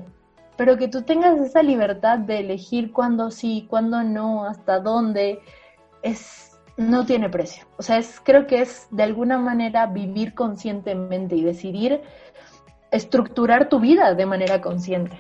Pero 0.58 0.78
que 0.78 0.90
tú 0.90 1.04
tengas 1.04 1.40
esa 1.40 1.64
libertad 1.64 2.20
de 2.20 2.40
elegir 2.40 2.92
cuándo 2.92 3.32
sí, 3.32 3.66
cuándo 3.70 4.04
no, 4.04 4.46
hasta 4.46 4.80
dónde, 4.80 5.40
es 6.04 6.49
no 6.80 7.06
tiene 7.06 7.30
precio. 7.30 7.66
O 7.78 7.84
sea, 7.84 7.98
es, 7.98 8.22
creo 8.24 8.48
que 8.48 8.62
es 8.62 8.88
de 8.90 9.04
alguna 9.04 9.38
manera 9.38 9.86
vivir 9.86 10.34
conscientemente 10.34 11.36
y 11.36 11.44
decidir 11.44 12.00
estructurar 12.90 13.68
tu 13.68 13.82
vida 13.82 14.16
de 14.16 14.26
manera 14.26 14.62
consciente. 14.62 15.20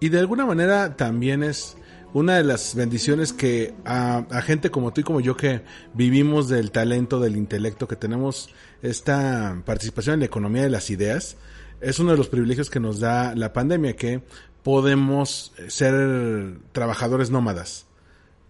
Y 0.00 0.10
de 0.10 0.20
alguna 0.20 0.44
manera 0.44 0.96
también 0.96 1.42
es 1.42 1.78
una 2.12 2.36
de 2.36 2.44
las 2.44 2.74
bendiciones 2.74 3.32
que 3.32 3.74
a, 3.86 4.22
gente 4.42 4.70
como 4.70 4.92
tú 4.92 5.00
y 5.00 5.04
como 5.04 5.20
yo 5.20 5.34
que 5.34 5.62
vivimos 5.94 6.48
del 6.48 6.70
talento, 6.70 7.20
del 7.20 7.36
intelecto, 7.36 7.88
que 7.88 7.96
tenemos 7.96 8.50
esta 8.82 9.62
participación 9.64 10.14
en 10.14 10.20
la 10.20 10.26
economía 10.26 10.62
de 10.62 10.70
las 10.70 10.90
ideas, 10.90 11.38
es 11.80 11.98
uno 11.98 12.12
de 12.12 12.18
los 12.18 12.28
privilegios 12.28 12.68
que 12.68 12.80
nos 12.80 13.00
da 13.00 13.34
la 13.34 13.54
pandemia, 13.54 13.96
que 13.96 14.20
podemos 14.62 15.54
ser 15.68 16.58
trabajadores 16.72 17.30
nómadas 17.30 17.87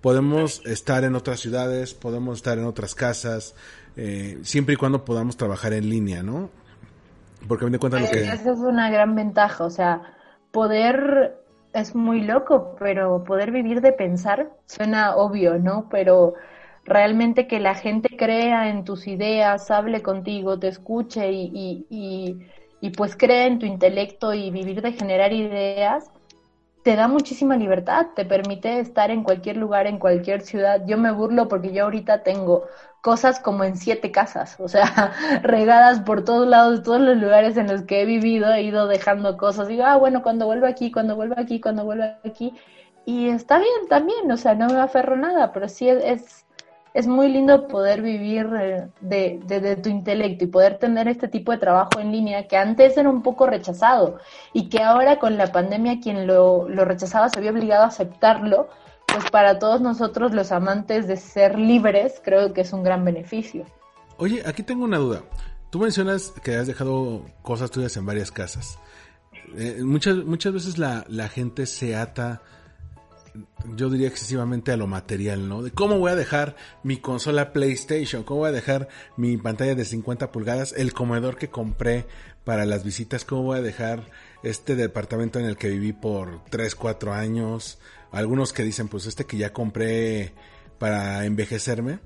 podemos 0.00 0.64
estar 0.66 1.04
en 1.04 1.14
otras 1.14 1.40
ciudades, 1.40 1.94
podemos 1.94 2.38
estar 2.38 2.58
en 2.58 2.64
otras 2.64 2.94
casas, 2.94 3.54
eh, 3.96 4.38
siempre 4.42 4.74
y 4.74 4.76
cuando 4.76 5.04
podamos 5.04 5.36
trabajar 5.36 5.72
en 5.72 5.88
línea, 5.88 6.22
¿no? 6.22 6.50
Porque 7.46 7.64
a 7.64 7.68
mí 7.68 7.78
cuenta 7.78 8.00
lo 8.00 8.08
que... 8.08 8.20
Esa 8.20 8.52
es 8.52 8.58
una 8.58 8.90
gran 8.90 9.14
ventaja, 9.14 9.64
o 9.64 9.70
sea, 9.70 10.14
poder 10.50 11.36
es 11.72 11.94
muy 11.94 12.22
loco, 12.22 12.76
pero 12.78 13.24
poder 13.24 13.50
vivir 13.50 13.80
de 13.80 13.92
pensar 13.92 14.50
suena 14.66 15.16
obvio, 15.16 15.58
¿no? 15.58 15.88
Pero 15.90 16.34
realmente 16.84 17.46
que 17.46 17.60
la 17.60 17.74
gente 17.74 18.16
crea 18.16 18.70
en 18.70 18.84
tus 18.84 19.06
ideas, 19.06 19.70
hable 19.70 20.02
contigo, 20.02 20.58
te 20.58 20.68
escuche 20.68 21.30
y, 21.30 21.50
y, 21.52 21.86
y, 21.90 22.38
y 22.80 22.90
pues 22.90 23.16
cree 23.16 23.46
en 23.46 23.58
tu 23.58 23.66
intelecto 23.66 24.32
y 24.32 24.50
vivir 24.50 24.80
de 24.80 24.92
generar 24.92 25.32
ideas, 25.32 26.10
te 26.88 26.96
da 26.96 27.06
muchísima 27.06 27.54
libertad, 27.54 28.06
te 28.16 28.24
permite 28.24 28.80
estar 28.80 29.10
en 29.10 29.22
cualquier 29.22 29.58
lugar, 29.58 29.86
en 29.86 29.98
cualquier 29.98 30.40
ciudad. 30.40 30.86
Yo 30.86 30.96
me 30.96 31.12
burlo 31.12 31.46
porque 31.46 31.70
yo 31.70 31.84
ahorita 31.84 32.22
tengo 32.22 32.64
cosas 33.02 33.40
como 33.40 33.62
en 33.62 33.76
siete 33.76 34.10
casas, 34.10 34.58
o 34.58 34.68
sea, 34.68 35.12
regadas 35.42 36.00
por 36.00 36.24
todos 36.24 36.48
lados, 36.48 36.82
todos 36.82 37.02
los 37.02 37.18
lugares 37.18 37.58
en 37.58 37.66
los 37.66 37.82
que 37.82 38.00
he 38.00 38.06
vivido, 38.06 38.50
he 38.54 38.62
ido 38.62 38.86
dejando 38.86 39.36
cosas. 39.36 39.68
Digo, 39.68 39.84
ah, 39.84 39.98
bueno, 39.98 40.22
cuando 40.22 40.46
vuelvo 40.46 40.64
aquí, 40.66 40.90
cuando 40.90 41.14
vuelvo 41.14 41.34
aquí, 41.36 41.60
cuando 41.60 41.84
vuelvo 41.84 42.04
aquí. 42.24 42.54
Y 43.04 43.28
está 43.28 43.58
bien 43.58 43.86
también, 43.90 44.32
o 44.32 44.38
sea, 44.38 44.54
no 44.54 44.68
me 44.68 44.80
aferro 44.80 45.14
nada, 45.14 45.52
pero 45.52 45.68
sí 45.68 45.90
es 45.90 46.02
es 46.02 46.46
muy 47.06 47.28
lindo 47.28 47.68
poder 47.68 48.02
vivir 48.02 48.48
eh, 48.60 48.88
de, 49.00 49.76
tu 49.82 49.88
intelecto 49.88 50.44
y 50.44 50.48
poder 50.48 50.78
tener 50.78 51.08
este 51.08 51.28
tipo 51.28 51.52
de 51.52 51.58
trabajo 51.58 52.00
en 52.00 52.12
línea 52.12 52.48
que 52.48 52.56
antes 52.56 52.96
era 52.96 53.08
un 53.08 53.22
poco 53.22 53.46
rechazado 53.46 54.18
y 54.52 54.68
que 54.68 54.82
ahora 54.82 55.18
con 55.18 55.36
la 55.36 55.52
pandemia 55.52 56.00
quien 56.00 56.26
lo, 56.26 56.68
lo 56.68 56.84
rechazaba 56.84 57.28
se 57.28 57.38
había 57.38 57.50
obligado 57.50 57.84
a 57.84 57.88
aceptarlo, 57.88 58.68
pues 59.06 59.30
para 59.30 59.58
todos 59.58 59.80
nosotros 59.80 60.32
los 60.32 60.52
amantes 60.52 61.06
de 61.06 61.16
ser 61.16 61.58
libres 61.58 62.20
creo 62.24 62.52
que 62.52 62.62
es 62.62 62.72
un 62.72 62.82
gran 62.82 63.04
beneficio. 63.04 63.64
Oye, 64.16 64.42
aquí 64.44 64.62
tengo 64.62 64.84
una 64.84 64.98
duda. 64.98 65.22
Tú 65.70 65.78
mencionas 65.78 66.32
que 66.42 66.56
has 66.56 66.66
dejado 66.66 67.22
cosas 67.42 67.70
tuyas 67.70 67.96
en 67.96 68.06
varias 68.06 68.32
casas. 68.32 68.78
Eh, 69.56 69.82
muchas, 69.82 70.16
muchas 70.16 70.52
veces 70.52 70.78
la, 70.78 71.04
la 71.08 71.28
gente 71.28 71.66
se 71.66 71.96
ata 71.96 72.42
yo 73.76 73.90
diría 73.90 74.08
excesivamente 74.08 74.72
a 74.72 74.76
lo 74.76 74.86
material, 74.86 75.48
¿no? 75.48 75.62
De 75.62 75.70
cómo 75.70 75.98
voy 75.98 76.12
a 76.12 76.16
dejar 76.16 76.56
mi 76.82 76.96
consola 76.98 77.52
PlayStation, 77.52 78.22
cómo 78.22 78.40
voy 78.40 78.48
a 78.48 78.52
dejar 78.52 78.88
mi 79.16 79.36
pantalla 79.36 79.74
de 79.74 79.84
50 79.84 80.30
pulgadas, 80.32 80.74
el 80.76 80.92
comedor 80.92 81.36
que 81.36 81.48
compré 81.48 82.06
para 82.44 82.64
las 82.64 82.84
visitas, 82.84 83.24
cómo 83.24 83.42
voy 83.42 83.58
a 83.58 83.62
dejar 83.62 84.10
este 84.42 84.74
departamento 84.76 85.38
en 85.38 85.46
el 85.46 85.56
que 85.56 85.68
viví 85.68 85.92
por 85.92 86.44
3, 86.50 86.74
4 86.74 87.12
años, 87.12 87.78
algunos 88.10 88.52
que 88.52 88.62
dicen, 88.62 88.88
pues 88.88 89.06
este 89.06 89.24
que 89.24 89.36
ya 89.36 89.52
compré 89.52 90.32
para 90.78 91.24
envejecerme. 91.24 91.98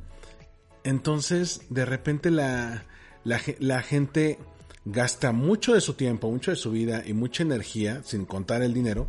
Entonces, 0.85 1.62
de 1.71 1.85
repente 1.85 2.31
la, 2.31 2.85
la, 3.25 3.41
la 3.61 3.83
gente 3.83 4.39
gasta 4.85 5.33
mucho 5.33 5.75
de 5.75 5.81
su 5.81 5.95
tiempo, 5.95 6.31
mucho 6.31 6.51
de 6.51 6.57
su 6.57 6.73
vida 6.73 7.03
y 7.07 7.12
mucha 7.12 7.43
energía, 7.43 8.03
sin 8.03 8.25
contar 8.25 8.62
el 8.62 8.75
dinero, 8.75 9.07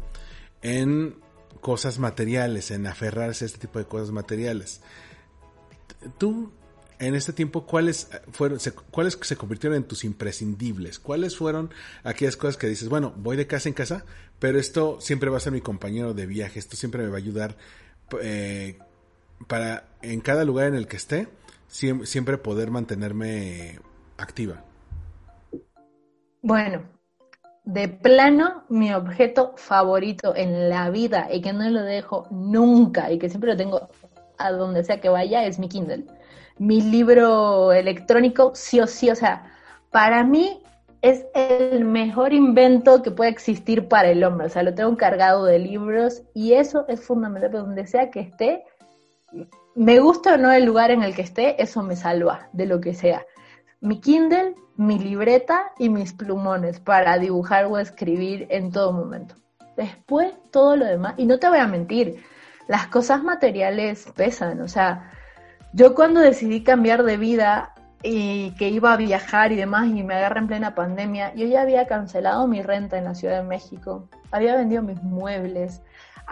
en 0.61 1.22
cosas 1.63 1.97
materiales, 1.97 2.71
en 2.71 2.85
aferrarse 2.85 3.45
a 3.45 3.47
este 3.47 3.57
tipo 3.57 3.79
de 3.79 3.85
cosas 3.85 4.11
materiales. 4.11 4.81
Tú, 6.17 6.51
en 6.99 7.15
este 7.15 7.31
tiempo, 7.31 7.65
¿cuáles 7.65 8.09
fueron, 8.33 8.59
se, 8.59 8.73
cuáles 8.73 9.17
se 9.21 9.37
convirtieron 9.37 9.77
en 9.77 9.85
tus 9.85 10.03
imprescindibles? 10.03 10.99
¿Cuáles 10.99 11.37
fueron 11.37 11.71
aquellas 12.03 12.35
cosas 12.35 12.57
que 12.57 12.67
dices, 12.67 12.89
bueno, 12.89 13.13
voy 13.15 13.37
de 13.37 13.47
casa 13.47 13.69
en 13.69 13.75
casa, 13.75 14.05
pero 14.39 14.59
esto 14.59 14.99
siempre 14.99 15.29
va 15.29 15.37
a 15.37 15.39
ser 15.39 15.53
mi 15.53 15.61
compañero 15.61 16.13
de 16.13 16.25
viaje, 16.25 16.59
esto 16.59 16.75
siempre 16.75 17.01
me 17.01 17.07
va 17.07 17.15
a 17.15 17.19
ayudar 17.19 17.55
eh, 18.21 18.77
para 19.47 19.87
en 20.01 20.19
cada 20.19 20.43
lugar 20.43 20.67
en 20.67 20.75
el 20.75 20.85
que 20.85 20.97
esté, 20.97 21.29
siempre 21.69 22.37
poder 22.37 22.71
mantenerme 22.71 23.79
activa? 24.17 24.65
Bueno, 26.41 26.83
de 27.65 27.87
plano 27.87 28.63
mi 28.69 28.93
objeto 28.93 29.53
favorito 29.55 30.35
en 30.35 30.69
la 30.69 30.89
vida 30.89 31.29
y 31.31 31.41
que 31.41 31.53
no 31.53 31.69
lo 31.69 31.81
dejo 31.81 32.27
nunca 32.29 33.11
y 33.11 33.19
que 33.19 33.29
siempre 33.29 33.51
lo 33.51 33.57
tengo 33.57 33.89
a 34.37 34.51
donde 34.51 34.83
sea 34.83 34.99
que 34.99 35.09
vaya 35.09 35.45
es 35.45 35.59
mi 35.59 35.69
Kindle. 35.69 36.05
Mi 36.57 36.81
libro 36.81 37.71
electrónico, 37.71 38.51
sí 38.53 38.79
o 38.79 38.87
sí, 38.87 39.09
o 39.09 39.15
sea, 39.15 39.51
para 39.91 40.23
mí 40.23 40.61
es 41.01 41.25
el 41.33 41.83
mejor 41.85 42.33
invento 42.33 43.01
que 43.01 43.11
puede 43.11 43.29
existir 43.29 43.87
para 43.87 44.09
el 44.09 44.23
hombre. 44.23 44.47
O 44.47 44.49
sea, 44.49 44.63
lo 44.63 44.73
tengo 44.73 44.95
cargado 44.97 45.45
de 45.45 45.59
libros 45.59 46.23
y 46.33 46.53
eso 46.53 46.85
es 46.87 47.01
fundamental, 47.01 47.51
donde 47.51 47.87
sea 47.87 48.09
que 48.09 48.21
esté, 48.21 48.63
me 49.75 49.99
gusta 49.99 50.35
o 50.35 50.37
no 50.37 50.51
el 50.51 50.65
lugar 50.65 50.91
en 50.91 51.03
el 51.03 51.15
que 51.15 51.23
esté, 51.23 51.61
eso 51.61 51.83
me 51.83 51.95
salva 51.95 52.47
de 52.53 52.65
lo 52.67 52.79
que 52.79 52.93
sea. 52.93 53.25
Mi 53.83 53.99
Kindle 53.99 54.55
mi 54.75 54.97
libreta 54.97 55.71
y 55.77 55.89
mis 55.89 56.13
plumones 56.13 56.79
para 56.79 57.17
dibujar 57.17 57.65
o 57.65 57.77
escribir 57.77 58.47
en 58.49 58.71
todo 58.71 58.91
momento. 58.91 59.35
Después 59.77 60.33
todo 60.51 60.75
lo 60.75 60.85
demás, 60.85 61.15
y 61.17 61.25
no 61.25 61.39
te 61.39 61.49
voy 61.49 61.59
a 61.59 61.67
mentir, 61.67 62.23
las 62.67 62.87
cosas 62.87 63.23
materiales 63.23 64.07
pesan, 64.15 64.61
o 64.61 64.67
sea, 64.67 65.11
yo 65.73 65.95
cuando 65.95 66.21
decidí 66.21 66.63
cambiar 66.63 67.03
de 67.03 67.17
vida 67.17 67.73
y 68.01 68.51
que 68.51 68.69
iba 68.69 68.93
a 68.93 68.97
viajar 68.97 69.51
y 69.51 69.55
demás 69.55 69.87
y 69.87 70.03
me 70.03 70.15
agarré 70.15 70.39
en 70.39 70.47
plena 70.47 70.75
pandemia, 70.75 71.33
yo 71.35 71.45
ya 71.45 71.61
había 71.61 71.87
cancelado 71.87 72.47
mi 72.47 72.61
renta 72.61 72.97
en 72.97 73.05
la 73.05 73.15
Ciudad 73.15 73.41
de 73.41 73.47
México, 73.47 74.07
había 74.31 74.55
vendido 74.55 74.81
mis 74.81 75.01
muebles, 75.03 75.81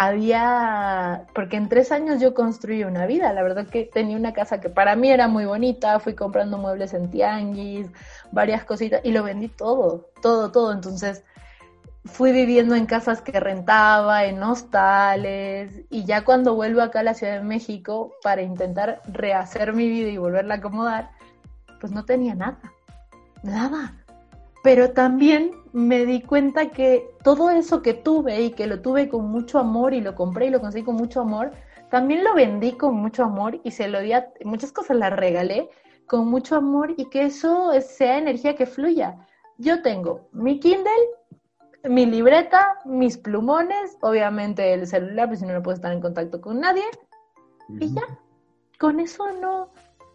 había, 0.02 1.28
porque 1.36 1.58
en 1.58 1.70
tres 1.70 1.92
años 1.92 2.20
yo 2.20 2.34
construí 2.34 2.84
una 2.84 3.06
vida, 3.06 3.32
la 3.34 3.44
verdad 3.44 3.68
que 3.68 3.84
tenía 3.84 4.18
una 4.18 4.34
casa 4.34 4.60
que 4.60 4.68
para 4.68 4.96
mí 4.96 5.12
era 5.12 5.28
muy 5.28 5.46
bonita, 5.46 6.00
fui 6.00 6.16
comprando 6.16 6.58
muebles 6.58 6.96
en 6.96 7.12
tianguis, 7.12 7.88
varias 8.32 8.66
cositas 8.66 9.02
y 9.04 9.12
lo 9.12 9.22
vendí 9.22 9.48
todo, 9.48 10.10
todo, 10.24 10.52
todo, 10.52 10.74
entonces 10.74 11.24
fui 12.04 12.32
viviendo 12.32 12.74
en 12.74 12.88
casas 12.88 13.22
que 13.22 13.40
rentaba, 13.40 14.26
en 14.26 14.42
hostales 14.42 15.82
y 15.92 16.04
ya 16.04 16.26
cuando 16.26 16.56
vuelvo 16.56 16.82
acá 16.82 17.02
a 17.02 17.04
la 17.04 17.14
Ciudad 17.14 17.34
de 17.34 17.44
México 17.44 18.12
para 18.24 18.42
intentar 18.42 19.04
rehacer 19.06 19.72
mi 19.74 19.88
vida 19.88 20.10
y 20.10 20.18
volverla 20.18 20.56
a 20.56 20.58
acomodar, 20.58 21.12
pues 21.80 21.94
no 21.94 22.06
tenía 22.06 22.34
nada, 22.34 22.60
nada. 23.44 24.01
Pero 24.64 24.92
también 24.92 25.52
me 25.74 26.06
di 26.06 26.22
cuenta 26.22 26.70
que 26.70 27.10
todo 27.24 27.50
eso 27.50 27.82
que 27.82 27.94
tuve 27.94 28.42
y 28.42 28.52
que 28.52 28.68
lo 28.68 28.82
tuve 28.82 29.10
con 29.10 29.26
mucho 29.26 29.58
amor 29.60 29.94
y 29.94 30.02
lo 30.02 30.16
compré 30.16 30.48
y 30.48 30.50
lo 30.50 30.62
conseguí 30.62 30.84
con 30.84 30.96
mucho 30.96 31.22
amor, 31.22 31.52
también 31.90 32.24
lo 32.24 32.34
vendí 32.36 32.74
con 32.74 32.96
mucho 32.96 33.24
amor 33.24 33.60
y 33.64 33.72
se 33.72 33.88
lo 33.88 34.00
di 34.00 34.14
a 34.14 34.32
muchas 34.46 34.72
cosas 34.72 34.98
las 34.98 35.14
regalé, 35.14 35.70
con 36.06 36.28
mucho 36.28 36.56
amor 36.56 36.94
y 36.98 37.06
que 37.06 37.24
eso 37.24 37.72
sea 37.82 38.18
energía 38.18 38.56
que 38.56 38.66
fluya. 38.66 39.18
Yo 39.58 39.82
tengo 39.82 40.28
mi 40.32 40.60
Kindle, 40.60 40.92
mi 41.84 42.06
libreta, 42.06 42.80
mis 42.86 43.18
plumones, 43.18 43.98
obviamente 44.02 44.74
el 44.74 44.88
celular, 44.88 45.28
pues 45.28 45.40
si 45.40 45.46
no, 45.46 45.54
no 45.54 45.64
puedo 45.64 45.76
estar 45.76 45.92
en 45.92 46.02
contacto 46.02 46.42
con 46.42 46.60
nadie. 46.60 46.84
Y 47.80 47.94
ya, 47.94 48.04
con 48.80 49.00
eso 49.00 49.32
no, 49.40 49.72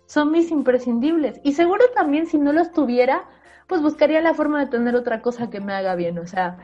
son 0.07 0.31
mis 0.31 0.51
imprescindibles. 0.51 1.41
Y 1.43 1.55
seguro 1.55 1.85
también 1.95 2.27
si 2.27 2.39
no 2.39 2.53
los 2.53 2.73
tuviera, 2.73 3.25
pues 3.67 3.83
buscaría 3.83 4.21
la 4.21 4.35
forma 4.35 4.61
de 4.61 4.71
tener 4.71 4.95
otra 4.95 5.23
cosa 5.23 5.51
que 5.51 5.61
me 5.61 5.73
haga 5.73 5.95
bien. 5.95 6.19
O 6.19 6.27
sea, 6.27 6.59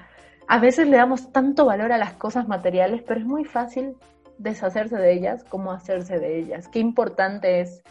a 0.49 0.59
veces 0.59 0.89
le 0.89 0.97
damos 0.97 1.33
tanto 1.33 1.65
valor 1.65 1.93
a 1.93 1.99
las 1.99 2.15
cosas 2.15 2.49
materiales, 2.49 3.03
pero 3.03 3.21
es 3.21 3.27
muy 3.27 3.45
fácil 3.45 3.97
deshacerse 4.39 4.97
de 4.97 5.13
ellas 5.13 5.45
como 5.45 5.73
hacerse 5.73 6.19
de 6.19 6.39
ellas. 6.39 6.69
Qué 6.69 6.79
importante 6.79 7.61
es, 7.61 7.83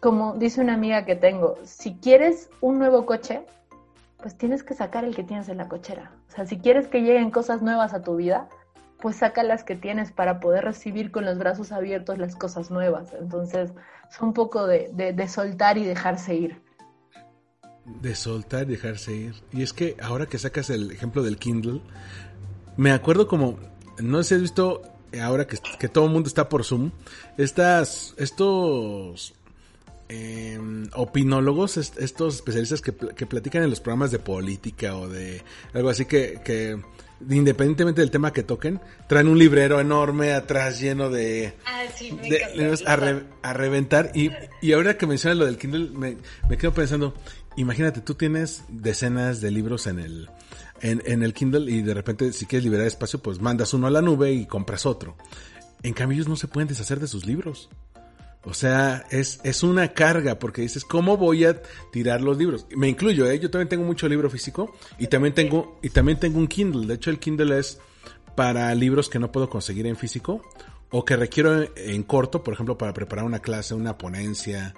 como 0.00 0.34
dice 0.34 0.60
una 0.60 0.74
amiga 0.74 1.04
que 1.04 1.16
tengo, 1.16 1.56
si 1.64 1.94
quieres 1.96 2.50
un 2.60 2.78
nuevo 2.78 3.06
coche, 3.06 3.42
pues 4.18 4.36
tienes 4.36 4.62
que 4.62 4.74
sacar 4.74 5.04
el 5.04 5.14
que 5.14 5.24
tienes 5.24 5.48
en 5.48 5.58
la 5.58 5.68
cochera. 5.68 6.12
O 6.28 6.30
sea, 6.30 6.46
si 6.46 6.58
quieres 6.58 6.88
que 6.88 7.02
lleguen 7.02 7.30
cosas 7.30 7.60
nuevas 7.60 7.92
a 7.92 8.02
tu 8.02 8.16
vida, 8.16 8.48
pues 9.00 9.16
saca 9.16 9.42
las 9.42 9.64
que 9.64 9.74
tienes 9.74 10.12
para 10.12 10.38
poder 10.38 10.64
recibir 10.64 11.10
con 11.10 11.24
los 11.24 11.36
brazos 11.36 11.72
abiertos 11.72 12.18
las 12.18 12.36
cosas 12.36 12.70
nuevas. 12.70 13.12
Entonces, 13.14 13.72
es 14.08 14.20
un 14.20 14.32
poco 14.32 14.66
de, 14.66 14.90
de, 14.92 15.28
soltar 15.28 15.76
y 15.76 15.84
dejarse 15.84 16.34
ir. 16.36 16.62
De 17.84 18.14
soltar 18.14 18.64
y 18.64 18.72
dejarse 18.72 19.14
ir. 19.14 19.34
Y 19.52 19.62
es 19.62 19.72
que 19.72 19.96
ahora 20.00 20.26
que 20.26 20.38
sacas 20.38 20.70
el 20.70 20.90
ejemplo 20.92 21.22
del 21.22 21.36
Kindle, 21.36 21.80
me 22.76 22.92
acuerdo 22.92 23.26
como, 23.26 23.58
no 23.98 24.22
sé 24.22 24.28
si 24.28 24.34
has 24.36 24.40
visto 24.42 24.82
ahora 25.20 25.46
que, 25.46 25.58
que 25.78 25.88
todo 25.88 26.06
el 26.06 26.10
mundo 26.10 26.28
está 26.28 26.48
por 26.48 26.64
Zoom, 26.64 26.90
estas, 27.36 28.14
estos 28.16 29.34
eh, 30.08 30.58
opinólogos, 30.94 31.76
estos 31.76 32.36
especialistas 32.36 32.80
que, 32.80 32.92
que, 32.94 33.26
platican 33.26 33.62
en 33.62 33.70
los 33.70 33.80
programas 33.80 34.10
de 34.10 34.18
política 34.18 34.96
o 34.96 35.08
de 35.08 35.42
algo 35.74 35.88
así 35.88 36.04
que, 36.04 36.40
que 36.44 36.78
independientemente 37.30 38.00
del 38.00 38.10
tema 38.10 38.32
que 38.32 38.42
toquen, 38.42 38.80
traen 39.08 39.28
un 39.28 39.38
librero 39.38 39.80
enorme 39.80 40.32
atrás 40.32 40.80
lleno 40.80 41.08
de, 41.08 41.54
ah, 41.64 41.84
sí, 41.94 42.18
a, 42.84 43.52
reventar. 43.52 44.10
Y, 44.14 44.30
y 44.60 44.72
ahora 44.72 44.96
que 44.96 45.06
mencionas 45.06 45.38
lo 45.38 45.46
del 45.46 45.56
Kindle, 45.56 45.90
me, 45.90 46.16
me, 46.48 46.56
quedo 46.56 46.72
pensando, 46.72 47.14
imagínate, 47.56 48.00
tú 48.00 48.14
tienes 48.14 48.64
decenas 48.68 49.40
de 49.40 49.50
libros 49.50 49.86
en 49.86 49.98
el, 49.98 50.30
en, 50.80 51.22
el 51.22 51.34
Kindle 51.34 51.70
y 51.70 51.82
de 51.82 51.94
repente 51.94 52.32
si 52.32 52.46
quieres 52.46 52.64
liberar 52.64 52.86
espacio, 52.86 53.20
pues 53.20 53.40
mandas 53.40 53.74
uno 53.74 53.86
a 53.86 53.90
la 53.90 54.02
nube 54.02 54.32
y 54.32 54.46
compras 54.46 54.86
otro. 54.86 55.16
En 55.82 55.94
cambio 55.94 56.16
ellos 56.16 56.28
no 56.28 56.36
se 56.36 56.48
pueden 56.48 56.68
deshacer 56.68 57.00
de 57.00 57.08
sus 57.08 57.26
libros. 57.26 57.68
O 58.44 58.54
sea, 58.54 59.06
es, 59.10 59.40
es 59.44 59.62
una 59.62 59.92
carga 59.92 60.38
porque 60.38 60.62
dices, 60.62 60.84
¿cómo 60.84 61.16
voy 61.16 61.44
a 61.44 61.62
tirar 61.92 62.20
los 62.20 62.36
libros? 62.36 62.66
Me 62.74 62.88
incluyo, 62.88 63.30
¿eh? 63.30 63.38
Yo 63.38 63.50
también 63.50 63.68
tengo 63.68 63.84
mucho 63.84 64.08
libro 64.08 64.28
físico 64.30 64.74
y 64.98 65.06
también 65.06 65.32
tengo, 65.32 65.78
y 65.80 65.90
también 65.90 66.18
tengo 66.18 66.38
un 66.38 66.48
Kindle. 66.48 66.86
De 66.86 66.94
hecho, 66.94 67.10
el 67.10 67.20
Kindle 67.20 67.58
es 67.58 67.78
para 68.34 68.74
libros 68.74 69.08
que 69.08 69.20
no 69.20 69.30
puedo 69.30 69.48
conseguir 69.48 69.86
en 69.86 69.96
físico 69.96 70.42
o 70.90 71.04
que 71.04 71.16
requiero 71.16 71.66
en, 71.76 72.02
corto, 72.02 72.42
por 72.42 72.54
ejemplo, 72.54 72.76
para 72.76 72.92
preparar 72.92 73.24
una 73.24 73.38
clase, 73.38 73.74
una 73.74 73.96
ponencia, 73.96 74.74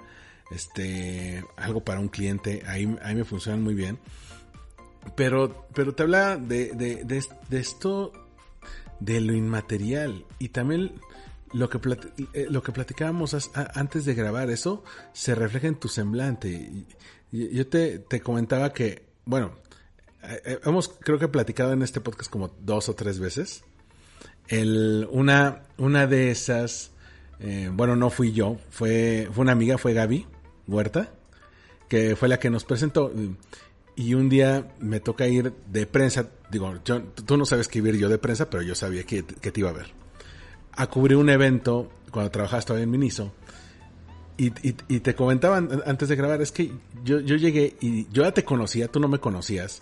este, 0.51 1.43
algo 1.55 1.83
para 1.83 1.99
un 1.99 2.09
cliente. 2.09 2.63
Ahí, 2.67 2.97
ahí 3.01 3.15
me 3.15 3.23
funcionan 3.23 3.63
muy 3.63 3.73
bien. 3.73 3.99
Pero, 5.15 5.67
pero 5.73 5.93
te 5.93 6.03
habla 6.03 6.37
de, 6.37 6.71
de, 6.71 7.03
de, 7.05 7.59
esto, 7.59 8.11
de 8.99 9.21
lo 9.21 9.33
inmaterial 9.33 10.25
y 10.39 10.49
también 10.49 10.93
lo 11.53 11.69
que, 11.69 11.79
eh, 12.33 12.47
lo 12.49 12.63
que 12.63 12.71
platicábamos 12.71 13.51
antes 13.53 14.05
de 14.05 14.15
grabar, 14.15 14.49
eso 14.49 14.83
se 15.13 15.35
refleja 15.35 15.67
en 15.67 15.75
tu 15.75 15.89
semblante. 15.89 16.71
Yo 17.31 17.67
te, 17.67 17.99
te 17.99 18.19
comentaba 18.19 18.73
que, 18.73 19.03
bueno, 19.25 19.51
eh, 20.23 20.41
eh, 20.43 20.59
hemos 20.65 20.89
creo 20.89 21.19
que 21.19 21.27
platicado 21.27 21.73
en 21.73 21.83
este 21.83 22.01
podcast 22.01 22.31
como 22.31 22.49
dos 22.61 22.89
o 22.89 22.95
tres 22.95 23.19
veces. 23.19 23.63
El, 24.47 25.07
una, 25.11 25.63
una 25.77 26.07
de 26.07 26.31
esas, 26.31 26.91
bueno, 27.73 27.95
no 27.95 28.09
fui 28.09 28.31
yo, 28.31 28.57
fue, 28.69 29.29
fue 29.31 29.43
una 29.43 29.51
amiga, 29.51 29.77
fue 29.77 29.93
Gaby 29.93 30.25
Huerta, 30.67 31.11
que 31.87 32.15
fue 32.15 32.27
la 32.27 32.39
que 32.39 32.49
nos 32.49 32.63
presentó. 32.63 33.11
Y 33.95 34.13
un 34.13 34.29
día 34.29 34.75
me 34.79 34.99
toca 34.99 35.27
ir 35.27 35.53
de 35.67 35.87
prensa, 35.87 36.29
digo, 36.51 36.73
yo, 36.83 37.01
tú 37.01 37.37
no 37.37 37.45
sabes 37.45 37.67
escribir 37.67 37.97
yo 37.97 38.09
de 38.09 38.17
prensa, 38.17 38.49
pero 38.49 38.61
yo 38.61 38.75
sabía 38.75 39.03
que, 39.03 39.23
que 39.23 39.51
te 39.51 39.59
iba 39.61 39.69
a 39.69 39.73
ver 39.73 40.05
a 40.75 40.87
cubrir 40.87 41.17
un 41.17 41.29
evento 41.29 41.89
cuando 42.11 42.31
trabajabas 42.31 42.65
todavía 42.65 42.83
en 42.83 42.91
Miniso. 42.91 43.33
Y, 44.37 44.51
y, 44.61 44.99
te 44.99 45.15
comentaban 45.15 45.81
antes 45.85 46.09
de 46.09 46.15
grabar, 46.17 46.41
es 46.41 46.51
que 46.51 46.69
yo, 47.05 47.21
yo 47.21 47.37
llegué 47.37 47.77
y 47.79 48.05
yo 48.11 48.23
ya 48.23 48.33
te 48.33 48.43
conocía, 48.43 48.89
tú 48.89 48.99
no 48.99 49.07
me 49.07 49.19
conocías. 49.19 49.81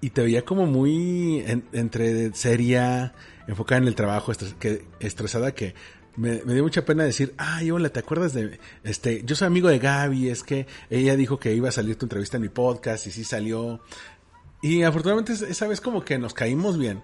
Y 0.00 0.10
te 0.10 0.22
veía 0.22 0.44
como 0.44 0.66
muy 0.66 1.44
entre 1.72 2.34
seria, 2.34 3.14
enfocada 3.46 3.82
en 3.82 3.88
el 3.88 3.94
trabajo, 3.94 4.32
que, 4.58 4.84
estresada, 4.98 5.52
que 5.52 5.74
me, 6.16 6.38
dio 6.40 6.62
mucha 6.62 6.84
pena 6.84 7.04
decir, 7.04 7.34
ay, 7.36 7.70
hola, 7.70 7.90
¿te 7.90 8.00
acuerdas 8.00 8.32
de, 8.32 8.58
este, 8.84 9.22
yo 9.24 9.36
soy 9.36 9.46
amigo 9.46 9.68
de 9.68 9.78
Gaby, 9.78 10.28
es 10.28 10.42
que 10.42 10.66
ella 10.90 11.16
dijo 11.16 11.38
que 11.38 11.54
iba 11.54 11.68
a 11.68 11.72
salir 11.72 11.96
tu 11.96 12.06
entrevista 12.06 12.36
en 12.36 12.42
mi 12.42 12.48
podcast 12.48 13.06
y 13.06 13.10
sí 13.10 13.24
salió. 13.24 13.80
Y 14.62 14.82
afortunadamente 14.82 15.32
esa 15.32 15.66
vez 15.66 15.80
como 15.80 16.04
que 16.04 16.18
nos 16.18 16.34
caímos 16.34 16.78
bien. 16.78 17.02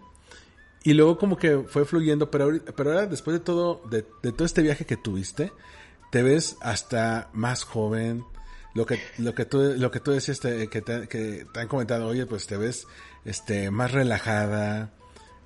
Y 0.85 0.94
luego 0.94 1.18
como 1.18 1.37
que 1.37 1.59
fue 1.68 1.85
fluyendo, 1.85 2.31
pero, 2.31 2.51
ahora 2.77 3.07
después 3.07 3.35
de 3.35 3.40
todo, 3.40 3.83
de, 3.88 4.03
todo 4.03 4.44
este 4.44 4.62
viaje 4.62 4.85
que 4.85 4.96
tuviste, 4.96 5.53
te 6.11 6.22
ves 6.22 6.57
hasta 6.61 7.31
más 7.33 7.64
joven. 7.64 8.25
Lo 8.75 8.87
que, 8.87 8.98
lo 9.18 9.35
que 9.35 9.44
tú, 9.44 9.75
lo 9.77 9.90
que 9.90 10.01
tú 10.01 10.12
decías 10.12 10.40
que, 10.40 10.66
te, 10.66 11.07
que 11.07 11.46
te 11.53 11.61
han 11.61 11.68
comentado, 11.68 12.07
oye, 12.07 12.25
pues 12.25 12.46
te 12.46 12.57
ves, 12.57 12.87
este, 13.25 13.70
más 13.70 13.92
relajada, 13.92 14.94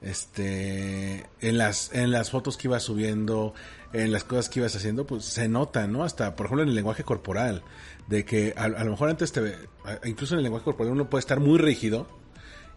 este, 0.06 1.26
en 1.40 1.58
las, 1.58 1.92
en 1.92 2.10
las 2.10 2.30
fotos 2.30 2.56
que 2.56 2.68
ibas 2.68 2.82
subiendo, 2.82 3.54
en 3.92 4.12
las 4.12 4.24
cosas 4.24 4.48
que 4.48 4.60
ibas 4.60 4.74
haciendo, 4.76 5.06
pues 5.06 5.24
se 5.24 5.48
nota, 5.48 5.86
¿no? 5.86 6.04
Hasta, 6.04 6.36
por 6.36 6.46
ejemplo, 6.46 6.62
en 6.62 6.70
el 6.70 6.74
lenguaje 6.74 7.04
corporal, 7.04 7.62
de 8.06 8.24
que 8.24 8.54
a, 8.56 8.64
a 8.64 8.84
lo 8.84 8.90
mejor 8.90 9.10
antes 9.10 9.32
te, 9.32 9.56
incluso 10.04 10.34
en 10.34 10.38
el 10.38 10.44
lenguaje 10.44 10.64
corporal 10.64 10.92
uno 10.92 11.10
puede 11.10 11.20
estar 11.20 11.40
muy 11.40 11.58
rígido, 11.58 12.06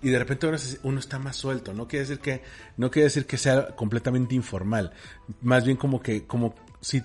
y 0.02 0.10
de 0.10 0.20
repente 0.20 0.50
uno 0.84 1.00
está 1.00 1.20
más 1.20 1.36
suelto. 1.36 1.74
No 1.74 1.88
quiere 1.88 2.06
decir 2.06 2.20
que, 2.20 2.42
no 2.78 2.89
quiere 2.89 3.06
decir 3.06 3.26
que 3.26 3.38
sea 3.38 3.76
completamente 3.76 4.34
informal. 4.34 4.94
Más 5.42 5.65
bien 5.65 5.76
como 5.76 6.02
que, 6.02 6.26
como 6.26 6.54
si 6.80 7.04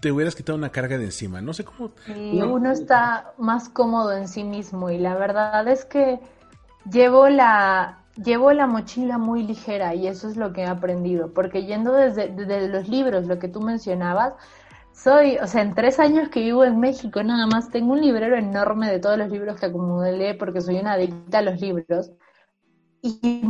te 0.00 0.12
hubieras 0.12 0.34
quitado 0.34 0.58
una 0.58 0.70
carga 0.70 0.98
de 0.98 1.04
encima. 1.04 1.40
No 1.40 1.54
sé 1.54 1.64
cómo. 1.64 1.92
Sí, 2.04 2.40
uno 2.42 2.72
está 2.72 3.32
más 3.38 3.70
cómodo 3.70 4.12
en 4.12 4.28
sí 4.28 4.44
mismo. 4.44 4.90
Y 4.90 4.98
la 4.98 5.14
verdad 5.14 5.66
es 5.68 5.86
que 5.86 6.20
llevo 6.90 7.28
la, 7.30 7.99
llevo 8.24 8.52
la 8.52 8.66
mochila 8.66 9.18
muy 9.18 9.42
ligera 9.42 9.94
y 9.94 10.06
eso 10.06 10.28
es 10.28 10.36
lo 10.36 10.52
que 10.52 10.62
he 10.62 10.66
aprendido. 10.66 11.32
Porque 11.32 11.64
yendo 11.64 11.92
desde, 11.92 12.28
desde 12.28 12.68
los 12.68 12.88
libros, 12.88 13.26
lo 13.26 13.38
que 13.38 13.48
tú 13.48 13.60
mencionabas, 13.60 14.34
soy, 14.92 15.38
o 15.38 15.46
sea, 15.46 15.62
en 15.62 15.74
tres 15.74 15.98
años 15.98 16.28
que 16.28 16.40
vivo 16.40 16.64
en 16.64 16.78
México 16.78 17.22
nada 17.22 17.46
más, 17.46 17.70
tengo 17.70 17.92
un 17.92 18.00
librero 18.00 18.36
enorme 18.36 18.90
de 18.90 18.98
todos 18.98 19.18
los 19.18 19.30
libros 19.30 19.58
que 19.58 19.66
acumulé 19.66 20.34
porque 20.34 20.60
soy 20.60 20.76
una 20.78 20.92
adicta 20.92 21.38
a 21.38 21.42
los 21.42 21.60
libros. 21.60 22.12
Y, 23.02 23.42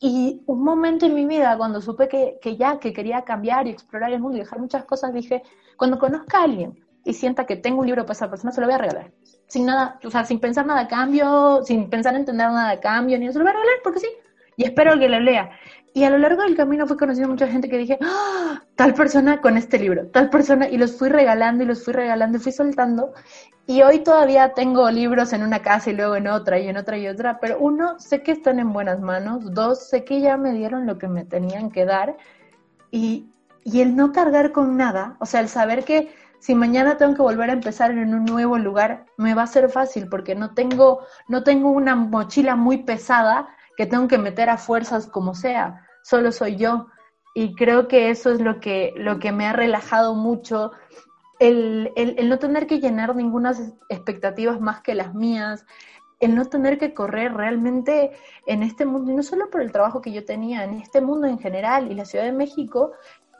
y 0.00 0.42
un 0.46 0.64
momento 0.64 1.06
en 1.06 1.14
mi 1.14 1.26
vida, 1.26 1.56
cuando 1.56 1.80
supe 1.80 2.08
que, 2.08 2.38
que, 2.42 2.56
ya, 2.56 2.78
que 2.78 2.92
quería 2.92 3.22
cambiar 3.22 3.66
y 3.66 3.70
explorar 3.70 4.12
el 4.12 4.20
mundo 4.20 4.36
y 4.36 4.40
dejar 4.40 4.58
muchas 4.60 4.84
cosas, 4.84 5.14
dije, 5.14 5.42
cuando 5.76 5.98
conozca 5.98 6.40
a 6.40 6.44
alguien 6.44 6.78
y 7.04 7.14
sienta 7.14 7.46
que 7.46 7.56
tengo 7.56 7.80
un 7.80 7.86
libro 7.86 8.04
para 8.04 8.12
esa 8.12 8.28
persona, 8.30 8.52
se 8.52 8.60
lo 8.60 8.66
voy 8.66 8.74
a 8.74 8.78
regalar. 8.78 9.12
Sin 9.52 9.66
nada, 9.66 9.98
o 10.02 10.10
sea, 10.10 10.24
sin 10.24 10.40
pensar 10.40 10.64
nada 10.64 10.80
a 10.80 10.88
cambio, 10.88 11.60
sin 11.62 11.90
pensar 11.90 12.14
en 12.14 12.24
tener 12.24 12.46
nada 12.46 12.70
a 12.70 12.80
cambio, 12.80 13.18
ni 13.18 13.26
lo 13.26 13.32
voy 13.34 13.42
a 13.42 13.52
regalar 13.52 13.76
porque 13.84 14.00
sí. 14.00 14.08
Y 14.56 14.64
espero 14.64 14.98
que 14.98 15.10
lo 15.10 15.20
lea. 15.20 15.50
Y 15.92 16.04
a 16.04 16.10
lo 16.10 16.16
largo 16.16 16.40
del 16.40 16.56
camino 16.56 16.86
fui 16.86 16.96
conociendo 16.96 17.28
mucha 17.28 17.46
gente 17.46 17.68
que 17.68 17.76
dije, 17.76 17.98
¡Ah! 18.00 18.62
tal 18.76 18.94
persona 18.94 19.42
con 19.42 19.58
este 19.58 19.78
libro, 19.78 20.06
tal 20.06 20.30
persona, 20.30 20.70
y 20.70 20.78
los 20.78 20.96
fui 20.96 21.10
regalando 21.10 21.64
y 21.64 21.66
los 21.66 21.84
fui 21.84 21.92
regalando 21.92 22.38
y 22.38 22.40
fui 22.40 22.50
soltando. 22.50 23.12
Y 23.66 23.82
hoy 23.82 23.98
todavía 23.98 24.54
tengo 24.54 24.90
libros 24.90 25.34
en 25.34 25.42
una 25.42 25.60
casa 25.60 25.90
y 25.90 25.96
luego 25.96 26.16
en 26.16 26.28
otra 26.28 26.58
y 26.58 26.68
en 26.68 26.78
otra 26.78 26.96
y 26.96 27.06
otra, 27.06 27.38
pero 27.38 27.58
uno, 27.58 27.98
sé 27.98 28.22
que 28.22 28.32
están 28.32 28.58
en 28.58 28.72
buenas 28.72 29.00
manos, 29.00 29.52
dos, 29.52 29.86
sé 29.86 30.02
que 30.02 30.22
ya 30.22 30.38
me 30.38 30.54
dieron 30.54 30.86
lo 30.86 30.96
que 30.96 31.08
me 31.08 31.26
tenían 31.26 31.70
que 31.70 31.84
dar 31.84 32.16
y, 32.90 33.26
y 33.64 33.82
el 33.82 33.96
no 33.96 34.12
cargar 34.12 34.50
con 34.52 34.78
nada, 34.78 35.16
o 35.20 35.26
sea, 35.26 35.40
el 35.40 35.48
saber 35.50 35.84
que 35.84 36.10
si 36.42 36.56
mañana 36.56 36.96
tengo 36.96 37.14
que 37.14 37.22
volver 37.22 37.50
a 37.50 37.52
empezar 37.52 37.92
en 37.92 38.12
un 38.12 38.24
nuevo 38.24 38.58
lugar, 38.58 39.06
me 39.16 39.32
va 39.32 39.44
a 39.44 39.46
ser 39.46 39.68
fácil 39.68 40.08
porque 40.08 40.34
no 40.34 40.54
tengo, 40.54 41.06
no 41.28 41.44
tengo 41.44 41.70
una 41.70 41.94
mochila 41.94 42.56
muy 42.56 42.78
pesada 42.78 43.48
que 43.76 43.86
tengo 43.86 44.08
que 44.08 44.18
meter 44.18 44.50
a 44.50 44.58
fuerzas 44.58 45.06
como 45.06 45.36
sea, 45.36 45.86
solo 46.02 46.32
soy 46.32 46.56
yo. 46.56 46.88
Y 47.32 47.54
creo 47.54 47.86
que 47.86 48.10
eso 48.10 48.32
es 48.32 48.40
lo 48.40 48.58
que, 48.58 48.92
lo 48.96 49.20
que 49.20 49.30
me 49.30 49.46
ha 49.46 49.52
relajado 49.52 50.16
mucho, 50.16 50.72
el, 51.38 51.92
el, 51.94 52.28
no 52.28 52.40
tener 52.40 52.66
que 52.66 52.80
llenar 52.80 53.14
ninguna 53.14 53.52
expectativas 53.88 54.60
más 54.60 54.80
que 54.80 54.96
las 54.96 55.14
mías, 55.14 55.64
el 56.18 56.34
no 56.34 56.46
tener 56.46 56.76
que 56.76 56.92
correr 56.92 57.34
realmente 57.34 58.10
en 58.46 58.64
este 58.64 58.84
mundo, 58.84 59.12
y 59.12 59.14
no 59.14 59.22
solo 59.22 59.48
por 59.48 59.62
el 59.62 59.70
trabajo 59.70 60.00
que 60.00 60.10
yo 60.10 60.24
tenía, 60.24 60.64
en 60.64 60.74
este 60.74 61.00
mundo 61.00 61.28
en 61.28 61.38
general 61.38 61.88
y 61.88 61.94
la 61.94 62.04
Ciudad 62.04 62.24
de 62.24 62.32
México 62.32 62.94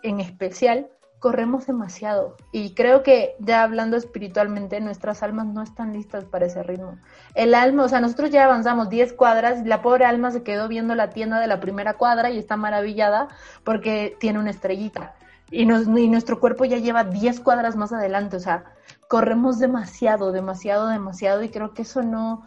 en 0.04 0.20
especial, 0.20 0.88
corremos 1.22 1.68
demasiado. 1.68 2.36
Y 2.50 2.74
creo 2.74 3.04
que 3.04 3.36
ya 3.38 3.62
hablando 3.62 3.96
espiritualmente, 3.96 4.80
nuestras 4.80 5.22
almas 5.22 5.46
no 5.46 5.62
están 5.62 5.92
listas 5.92 6.24
para 6.24 6.46
ese 6.46 6.64
ritmo. 6.64 6.98
El 7.36 7.54
alma, 7.54 7.84
o 7.84 7.88
sea, 7.88 8.00
nosotros 8.00 8.30
ya 8.30 8.44
avanzamos 8.44 8.90
10 8.90 9.12
cuadras 9.12 9.64
la 9.64 9.82
pobre 9.82 10.04
alma 10.04 10.32
se 10.32 10.42
quedó 10.42 10.66
viendo 10.66 10.96
la 10.96 11.10
tienda 11.10 11.38
de 11.38 11.46
la 11.46 11.60
primera 11.60 11.94
cuadra 11.94 12.30
y 12.30 12.38
está 12.38 12.56
maravillada 12.56 13.28
porque 13.62 14.16
tiene 14.18 14.40
una 14.40 14.50
estrellita. 14.50 15.14
Y, 15.48 15.64
nos, 15.64 15.86
y 15.86 16.08
nuestro 16.08 16.40
cuerpo 16.40 16.64
ya 16.64 16.78
lleva 16.78 17.04
10 17.04 17.38
cuadras 17.38 17.76
más 17.76 17.92
adelante. 17.92 18.36
O 18.36 18.40
sea, 18.40 18.64
corremos 19.06 19.60
demasiado, 19.60 20.32
demasiado, 20.32 20.88
demasiado 20.88 21.44
y 21.44 21.50
creo 21.50 21.72
que 21.72 21.82
eso 21.82 22.02
no, 22.02 22.42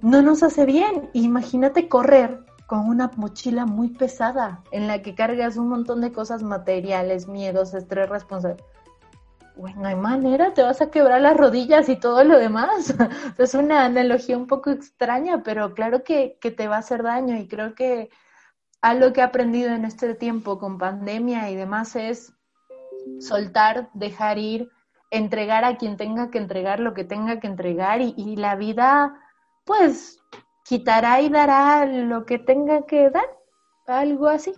no 0.00 0.20
nos 0.20 0.42
hace 0.42 0.66
bien. 0.66 1.08
Imagínate 1.14 1.88
correr 1.88 2.44
con 2.66 2.88
una 2.88 3.10
mochila 3.16 3.64
muy 3.64 3.88
pesada 3.88 4.62
en 4.72 4.88
la 4.88 5.00
que 5.02 5.14
cargas 5.14 5.56
un 5.56 5.68
montón 5.68 6.00
de 6.00 6.12
cosas 6.12 6.42
materiales, 6.42 7.28
miedos, 7.28 7.74
estrés, 7.74 8.08
responsabilidad. 8.08 8.66
Bueno, 9.56 9.82
no 9.82 9.88
hay 9.88 9.94
manera, 9.94 10.52
te 10.52 10.62
vas 10.62 10.82
a 10.82 10.90
quebrar 10.90 11.22
las 11.22 11.36
rodillas 11.36 11.88
y 11.88 11.96
todo 11.96 12.24
lo 12.24 12.38
demás. 12.38 12.94
es 13.38 13.54
una 13.54 13.86
analogía 13.86 14.36
un 14.36 14.46
poco 14.46 14.70
extraña, 14.70 15.42
pero 15.42 15.72
claro 15.74 16.02
que, 16.02 16.38
que 16.40 16.50
te 16.50 16.68
va 16.68 16.76
a 16.76 16.80
hacer 16.80 17.02
daño 17.02 17.36
y 17.36 17.48
creo 17.48 17.74
que 17.74 18.10
algo 18.82 19.12
que 19.12 19.20
he 19.20 19.24
aprendido 19.24 19.72
en 19.72 19.84
este 19.84 20.14
tiempo 20.14 20.58
con 20.58 20.76
pandemia 20.76 21.50
y 21.50 21.56
demás 21.56 21.96
es 21.96 22.34
soltar, 23.20 23.88
dejar 23.94 24.38
ir, 24.38 24.70
entregar 25.10 25.64
a 25.64 25.78
quien 25.78 25.96
tenga 25.96 26.30
que 26.30 26.38
entregar 26.38 26.80
lo 26.80 26.92
que 26.92 27.04
tenga 27.04 27.40
que 27.40 27.46
entregar 27.46 28.00
y 28.02 28.36
la 28.36 28.56
vida, 28.56 29.14
pues 29.64 30.20
quitará 30.68 31.20
y 31.20 31.28
dará 31.28 31.86
lo 31.86 32.26
que 32.26 32.38
tenga 32.38 32.86
que 32.86 33.10
dar, 33.10 33.26
algo 33.86 34.28
así. 34.28 34.52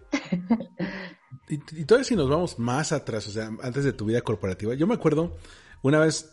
y, 1.48 1.54
y 1.54 1.84
todavía 1.84 2.04
si 2.04 2.16
nos 2.16 2.28
vamos 2.28 2.58
más 2.58 2.92
atrás, 2.92 3.26
o 3.28 3.30
sea, 3.30 3.50
antes 3.62 3.84
de 3.84 3.92
tu 3.92 4.06
vida 4.06 4.20
corporativa, 4.22 4.74
yo 4.74 4.86
me 4.86 4.94
acuerdo, 4.94 5.36
una 5.82 6.00
vez 6.00 6.32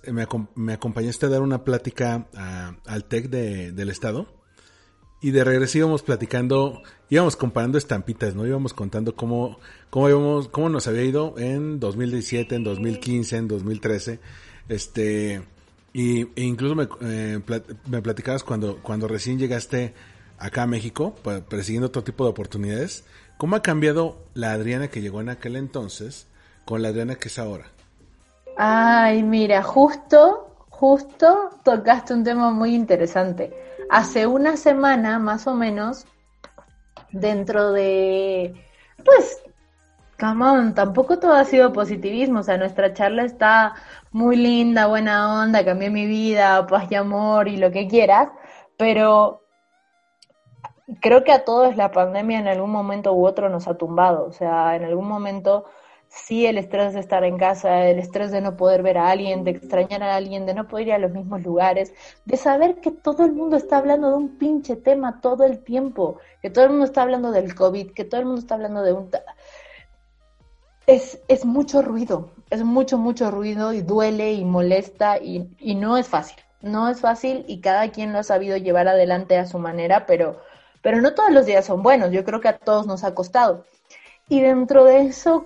me, 0.55 0.73
acompañaste 0.73 1.25
a 1.25 1.29
dar 1.29 1.41
una 1.41 1.63
plática 1.63 2.27
al 2.85 3.05
TEC 3.05 3.29
de, 3.29 3.71
del 3.71 3.89
Estado 3.89 4.27
y 5.21 5.31
de 5.31 5.43
regreso 5.43 5.77
íbamos 5.77 6.01
platicando, 6.01 6.81
íbamos 7.09 7.35
comparando 7.35 7.77
estampitas, 7.77 8.35
¿no? 8.35 8.45
Íbamos 8.45 8.73
contando 8.73 9.15
cómo, 9.15 9.59
cómo, 9.89 10.09
íbamos, 10.09 10.47
cómo 10.49 10.69
nos 10.69 10.87
había 10.87 11.03
ido 11.03 11.35
en 11.37 11.79
2017, 11.79 12.55
en 12.55 12.63
2015, 12.63 13.37
en 13.37 13.47
2013, 13.47 14.19
este 14.67 15.43
y, 15.97 16.23
e 16.35 16.43
incluso 16.43 16.75
me, 16.75 16.89
eh, 17.03 17.39
me 17.87 18.01
platicabas 18.01 18.43
cuando, 18.43 18.79
cuando 18.83 19.07
recién 19.07 19.39
llegaste 19.39 19.93
acá 20.37 20.63
a 20.63 20.67
México, 20.67 21.15
persiguiendo 21.47 21.87
otro 21.87 22.03
tipo 22.03 22.25
de 22.25 22.31
oportunidades. 22.31 23.05
¿Cómo 23.37 23.55
ha 23.55 23.61
cambiado 23.61 24.17
la 24.33 24.51
Adriana 24.51 24.89
que 24.89 24.99
llegó 24.99 25.21
en 25.21 25.29
aquel 25.29 25.55
entonces 25.55 26.27
con 26.65 26.81
la 26.81 26.89
Adriana 26.89 27.15
que 27.15 27.29
es 27.29 27.39
ahora? 27.39 27.67
Ay, 28.57 29.23
mira, 29.23 29.63
justo, 29.63 30.65
justo 30.69 31.51
tocaste 31.63 32.13
un 32.13 32.25
tema 32.25 32.51
muy 32.51 32.75
interesante. 32.75 33.53
Hace 33.89 34.27
una 34.27 34.57
semana, 34.57 35.17
más 35.17 35.47
o 35.47 35.55
menos, 35.55 36.05
dentro 37.13 37.71
de, 37.71 38.53
pues, 39.05 39.41
come 40.19 40.45
on, 40.45 40.73
tampoco 40.73 41.19
todo 41.19 41.33
ha 41.33 41.43
sido 41.45 41.73
positivismo, 41.73 42.39
o 42.39 42.43
sea, 42.43 42.57
nuestra 42.57 42.93
charla 42.93 43.23
está 43.23 43.75
muy 44.11 44.35
linda, 44.37 44.87
buena 44.87 45.41
onda, 45.41 45.65
cambié 45.65 45.89
mi 45.89 46.05
vida, 46.05 46.65
paz 46.67 46.87
y 46.91 46.95
amor 46.95 47.47
y 47.47 47.57
lo 47.57 47.71
que 47.71 47.87
quieras, 47.87 48.29
pero 48.77 49.43
creo 51.01 51.23
que 51.23 51.31
a 51.31 51.43
todos 51.45 51.75
la 51.75 51.91
pandemia 51.91 52.39
en 52.39 52.47
algún 52.47 52.71
momento 52.71 53.13
u 53.13 53.25
otro 53.25 53.49
nos 53.49 53.67
ha 53.67 53.77
tumbado, 53.77 54.25
o 54.25 54.31
sea, 54.31 54.75
en 54.75 54.85
algún 54.85 55.07
momento 55.07 55.65
sí 56.07 56.45
el 56.45 56.57
estrés 56.57 56.93
de 56.93 56.99
estar 56.99 57.23
en 57.23 57.37
casa, 57.37 57.85
el 57.87 57.99
estrés 57.99 58.31
de 58.31 58.41
no 58.41 58.55
poder 58.55 58.83
ver 58.83 58.97
a 58.97 59.09
alguien, 59.09 59.43
de 59.43 59.51
extrañar 59.51 60.03
a 60.03 60.15
alguien, 60.15 60.45
de 60.45 60.53
no 60.53 60.67
poder 60.67 60.87
ir 60.87 60.93
a 60.93 60.97
los 60.99 61.11
mismos 61.11 61.43
lugares, 61.43 61.93
de 62.25 62.37
saber 62.37 62.79
que 62.79 62.91
todo 62.91 63.25
el 63.25 63.33
mundo 63.33 63.57
está 63.57 63.77
hablando 63.77 64.09
de 64.09 64.15
un 64.15 64.37
pinche 64.37 64.75
tema 64.75 65.19
todo 65.21 65.43
el 65.43 65.63
tiempo, 65.63 66.19
que 66.41 66.49
todo 66.49 66.65
el 66.65 66.71
mundo 66.71 66.85
está 66.85 67.01
hablando 67.01 67.31
del 67.31 67.53
COVID, 67.55 67.91
que 67.91 68.05
todo 68.05 68.21
el 68.21 68.27
mundo 68.27 68.39
está 68.41 68.55
hablando 68.55 68.81
de 68.81 68.93
un 68.93 69.09
es, 70.87 71.19
es 71.27 71.45
mucho 71.45 71.81
ruido, 71.81 72.29
es 72.49 72.63
mucho, 72.63 72.97
mucho 72.97 73.31
ruido 73.31 73.73
y 73.73 73.81
duele 73.81 74.33
y 74.33 74.45
molesta 74.45 75.17
y, 75.17 75.49
y 75.59 75.75
no 75.75 75.97
es 75.97 76.07
fácil. 76.07 76.37
No 76.61 76.89
es 76.89 76.99
fácil 76.99 77.45
y 77.47 77.61
cada 77.61 77.91
quien 77.91 78.11
lo 78.11 78.19
ha 78.19 78.23
sabido 78.23 78.57
llevar 78.57 78.87
adelante 78.87 79.37
a 79.37 79.45
su 79.45 79.59
manera, 79.59 80.05
pero, 80.07 80.41
pero 80.81 80.99
no 80.99 81.13
todos 81.13 81.31
los 81.31 81.45
días 81.45 81.65
son 81.65 81.83
buenos. 81.83 82.11
Yo 82.11 82.23
creo 82.23 82.41
que 82.41 82.47
a 82.47 82.57
todos 82.57 82.87
nos 82.87 83.03
ha 83.03 83.13
costado. 83.13 83.65
Y 84.29 84.41
dentro 84.41 84.83
de 84.83 85.01
eso, 85.01 85.45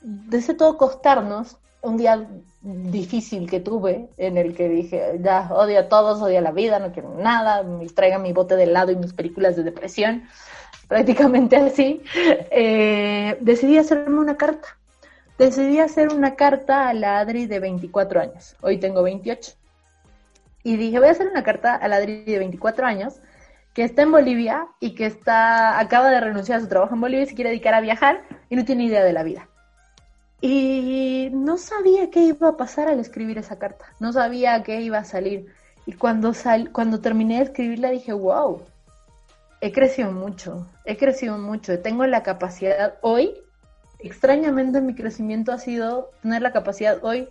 de 0.00 0.38
ese 0.38 0.54
todo 0.54 0.76
costarnos, 0.76 1.56
un 1.82 1.96
día 1.96 2.28
difícil 2.62 3.48
que 3.48 3.60
tuve 3.60 4.10
en 4.16 4.36
el 4.36 4.54
que 4.54 4.68
dije, 4.68 5.20
ya 5.22 5.48
odio 5.52 5.80
a 5.80 5.88
todos, 5.88 6.20
odio 6.20 6.38
a 6.38 6.42
la 6.42 6.50
vida, 6.50 6.78
no 6.78 6.92
quiero 6.92 7.14
nada, 7.14 7.62
me 7.62 7.86
traigan 7.86 8.22
mi 8.22 8.32
bote 8.32 8.56
de 8.56 8.64
helado 8.64 8.90
y 8.92 8.96
mis 8.96 9.12
películas 9.12 9.56
de 9.56 9.62
depresión 9.62 10.24
prácticamente 10.90 11.54
así, 11.54 12.02
eh, 12.50 13.38
decidí 13.40 13.78
hacerme 13.78 14.18
una 14.18 14.36
carta. 14.36 14.76
Decidí 15.38 15.78
hacer 15.78 16.12
una 16.12 16.34
carta 16.34 16.88
a 16.88 16.94
la 16.94 17.20
Adri 17.20 17.46
de 17.46 17.60
24 17.60 18.20
años. 18.20 18.56
Hoy 18.60 18.78
tengo 18.78 19.04
28. 19.04 19.52
Y 20.64 20.76
dije, 20.76 20.98
voy 20.98 21.06
a 21.06 21.12
hacer 21.12 21.28
una 21.28 21.44
carta 21.44 21.76
a 21.76 21.86
la 21.86 21.96
Adri 21.96 22.24
de 22.24 22.38
24 22.38 22.84
años 22.84 23.20
que 23.72 23.84
está 23.84 24.02
en 24.02 24.10
Bolivia 24.10 24.66
y 24.80 24.96
que 24.96 25.06
está 25.06 25.78
acaba 25.78 26.10
de 26.10 26.20
renunciar 26.20 26.58
a 26.58 26.62
su 26.62 26.68
trabajo 26.68 26.96
en 26.96 27.00
Bolivia 27.00 27.22
y 27.22 27.28
se 27.28 27.34
quiere 27.36 27.50
dedicar 27.50 27.74
a 27.74 27.80
viajar 27.80 28.22
y 28.48 28.56
no 28.56 28.64
tiene 28.64 28.84
idea 28.84 29.04
de 29.04 29.12
la 29.12 29.22
vida. 29.22 29.48
Y 30.40 31.28
no 31.32 31.56
sabía 31.56 32.10
qué 32.10 32.24
iba 32.24 32.48
a 32.48 32.56
pasar 32.56 32.88
al 32.88 32.98
escribir 32.98 33.38
esa 33.38 33.60
carta. 33.60 33.86
No 34.00 34.12
sabía 34.12 34.60
qué 34.64 34.80
iba 34.80 34.98
a 34.98 35.04
salir. 35.04 35.46
Y 35.86 35.92
cuando, 35.92 36.32
cuando 36.72 37.00
terminé 37.00 37.36
de 37.36 37.44
escribirla 37.44 37.90
dije, 37.90 38.12
wow, 38.12 38.62
he 39.60 39.72
crecido 39.72 40.10
mucho, 40.12 40.66
he 40.84 40.96
crecido 40.96 41.38
mucho. 41.38 41.80
Tengo 41.80 42.06
la 42.06 42.22
capacidad 42.22 42.94
hoy, 43.02 43.34
extrañamente 43.98 44.80
mi 44.80 44.94
crecimiento 44.94 45.52
ha 45.52 45.58
sido 45.58 46.10
tener 46.22 46.42
la 46.42 46.52
capacidad 46.52 46.98
hoy 47.02 47.28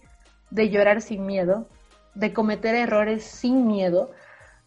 de 0.51 0.69
llorar 0.69 1.01
sin 1.01 1.25
miedo, 1.25 1.67
de 2.15 2.33
cometer 2.33 2.75
errores 2.75 3.23
sin 3.23 3.67
miedo, 3.67 4.11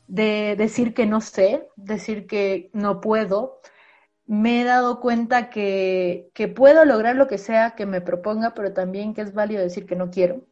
de 0.09 0.57
decir 0.57 0.95
que 0.95 1.07
no 1.07 1.21
sé, 1.21 1.69
decir 1.77 2.27
que 2.27 2.71
no 2.73 3.01
puedo. 3.01 3.61
Me 4.27 4.63
he 4.63 4.65
dado 4.65 5.01
cuenta 5.01 5.51
que, 5.51 6.31
que 6.35 6.49
puedo 6.49 6.85
lograr 6.85 7.17
lo 7.17 7.29
que 7.29 7.39
sea 7.39 7.73
que 7.73 7.87
me 7.87 8.01
proponga, 8.01 8.55
pero 8.55 8.73
también 8.73 9.15
que 9.15 9.23
es 9.23 9.35
válido 9.35 9.63
decir 9.63 9.87
que 9.87 9.97
no 9.97 10.11
quiero. 10.11 10.43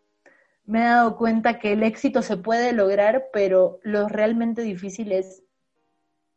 Me 0.65 0.83
he 0.83 0.85
dado 0.85 1.17
cuenta 1.17 1.59
que 1.59 1.73
el 1.73 1.83
éxito 1.83 2.23
se 2.23 2.37
puede 2.37 2.73
lograr, 2.73 3.29
pero 3.33 3.81
lo 3.83 4.09
realmente 4.09 4.63
difícil 4.63 5.13
es 5.13 5.43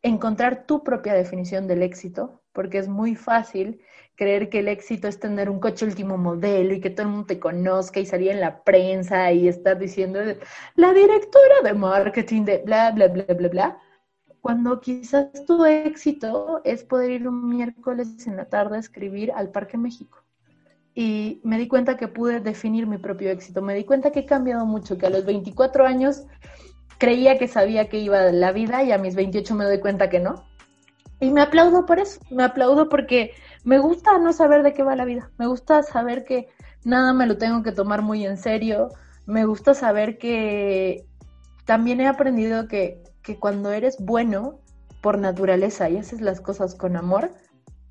encontrar 0.04 0.66
tu 0.66 0.84
propia 0.84 1.14
definición 1.14 1.66
del 1.66 1.82
éxito, 1.82 2.42
porque 2.52 2.78
es 2.78 2.88
muy 2.88 3.16
fácil 3.16 3.80
creer 4.16 4.50
que 4.50 4.60
el 4.60 4.68
éxito 4.68 5.08
es 5.08 5.18
tener 5.18 5.48
un 5.48 5.58
coche 5.58 5.86
último 5.86 6.18
modelo 6.18 6.74
y 6.74 6.80
que 6.80 6.90
todo 6.90 7.06
el 7.06 7.12
mundo 7.12 7.26
te 7.26 7.40
conozca 7.40 8.00
y 8.00 8.06
salir 8.06 8.30
en 8.30 8.40
la 8.40 8.62
prensa 8.62 9.32
y 9.32 9.48
estar 9.48 9.78
diciendo 9.78 10.20
la 10.76 10.92
directora 10.92 11.62
de 11.64 11.72
marketing 11.72 12.44
de 12.44 12.58
bla, 12.58 12.90
bla, 12.92 13.08
bla, 13.08 13.24
bla, 13.24 13.48
bla. 13.48 13.78
Cuando 14.42 14.78
quizás 14.78 15.46
tu 15.46 15.64
éxito 15.64 16.60
es 16.64 16.84
poder 16.84 17.10
ir 17.10 17.26
un 17.26 17.48
miércoles 17.48 18.26
en 18.26 18.36
la 18.36 18.44
tarde 18.44 18.76
a 18.76 18.80
escribir 18.80 19.32
al 19.32 19.50
Parque 19.50 19.78
México. 19.78 20.22
Y 20.94 21.40
me 21.44 21.58
di 21.58 21.66
cuenta 21.66 21.96
que 21.96 22.08
pude 22.08 22.40
definir 22.40 22.86
mi 22.86 22.98
propio 22.98 23.30
éxito. 23.30 23.62
Me 23.62 23.74
di 23.74 23.84
cuenta 23.84 24.12
que 24.12 24.20
he 24.20 24.26
cambiado 24.26 24.66
mucho, 24.66 24.98
que 24.98 25.06
a 25.06 25.10
los 25.10 25.24
24 25.24 25.86
años 25.86 26.26
creía 26.98 27.38
que 27.38 27.48
sabía 27.48 27.88
que 27.88 27.98
iba 27.98 28.20
la 28.32 28.52
vida 28.52 28.82
y 28.82 28.92
a 28.92 28.98
mis 28.98 29.14
28 29.14 29.54
me 29.54 29.64
doy 29.64 29.80
cuenta 29.80 30.10
que 30.10 30.20
no. 30.20 30.44
Y 31.20 31.30
me 31.30 31.40
aplaudo 31.40 31.86
por 31.86 31.98
eso, 31.98 32.20
me 32.30 32.44
aplaudo 32.44 32.88
porque 32.88 33.32
me 33.64 33.78
gusta 33.78 34.18
no 34.18 34.32
saber 34.32 34.62
de 34.62 34.74
qué 34.74 34.82
va 34.82 34.96
la 34.96 35.04
vida, 35.04 35.30
me 35.38 35.46
gusta 35.46 35.82
saber 35.82 36.24
que 36.24 36.48
nada 36.84 37.14
me 37.14 37.26
lo 37.26 37.38
tengo 37.38 37.62
que 37.62 37.72
tomar 37.72 38.02
muy 38.02 38.26
en 38.26 38.36
serio, 38.36 38.90
me 39.26 39.46
gusta 39.46 39.74
saber 39.74 40.18
que 40.18 41.06
también 41.64 42.00
he 42.00 42.06
aprendido 42.06 42.68
que, 42.68 43.02
que 43.22 43.38
cuando 43.38 43.72
eres 43.72 43.96
bueno 43.98 44.58
por 45.00 45.18
naturaleza 45.18 45.88
y 45.88 45.96
haces 45.96 46.20
las 46.20 46.40
cosas 46.40 46.74
con 46.74 46.96
amor, 46.96 47.30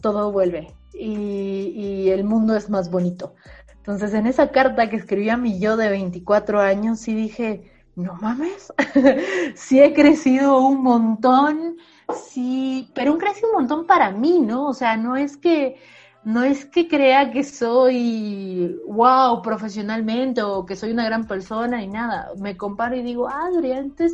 todo 0.01 0.31
vuelve 0.31 0.67
y, 0.93 1.73
y 1.75 2.09
el 2.09 2.23
mundo 2.23 2.55
es 2.55 2.69
más 2.69 2.91
bonito. 2.91 3.33
Entonces 3.77 4.13
en 4.13 4.27
esa 4.27 4.51
carta 4.51 4.89
que 4.89 4.95
escribí 4.95 5.29
a 5.29 5.37
mi 5.37 5.59
yo 5.59 5.75
de 5.75 5.89
24 5.89 6.61
años 6.61 6.99
sí 6.99 7.15
dije, 7.15 7.72
no 7.95 8.15
mames, 8.15 8.73
sí 9.55 9.81
he 9.81 9.93
crecido 9.93 10.59
un 10.65 10.81
montón, 10.81 11.77
sí, 12.13 12.89
pero 12.95 13.13
un 13.13 13.19
crecido 13.19 13.49
un 13.49 13.55
montón 13.55 13.85
para 13.85 14.11
mí, 14.11 14.39
¿no? 14.39 14.67
O 14.67 14.73
sea, 14.73 14.97
no 14.97 15.15
es 15.15 15.37
que 15.37 15.77
no 16.23 16.43
es 16.43 16.65
que 16.65 16.87
crea 16.87 17.31
que 17.31 17.43
soy 17.43 18.79
wow 18.87 19.41
profesionalmente 19.41 20.41
o 20.41 20.65
que 20.65 20.75
soy 20.75 20.91
una 20.91 21.05
gran 21.05 21.27
persona 21.27 21.77
ni 21.77 21.87
nada. 21.87 22.31
Me 22.37 22.55
comparo 22.55 22.95
y 22.95 23.03
digo, 23.03 23.27
ah, 23.27 23.47
Adri, 23.47 23.73
antes 23.73 24.13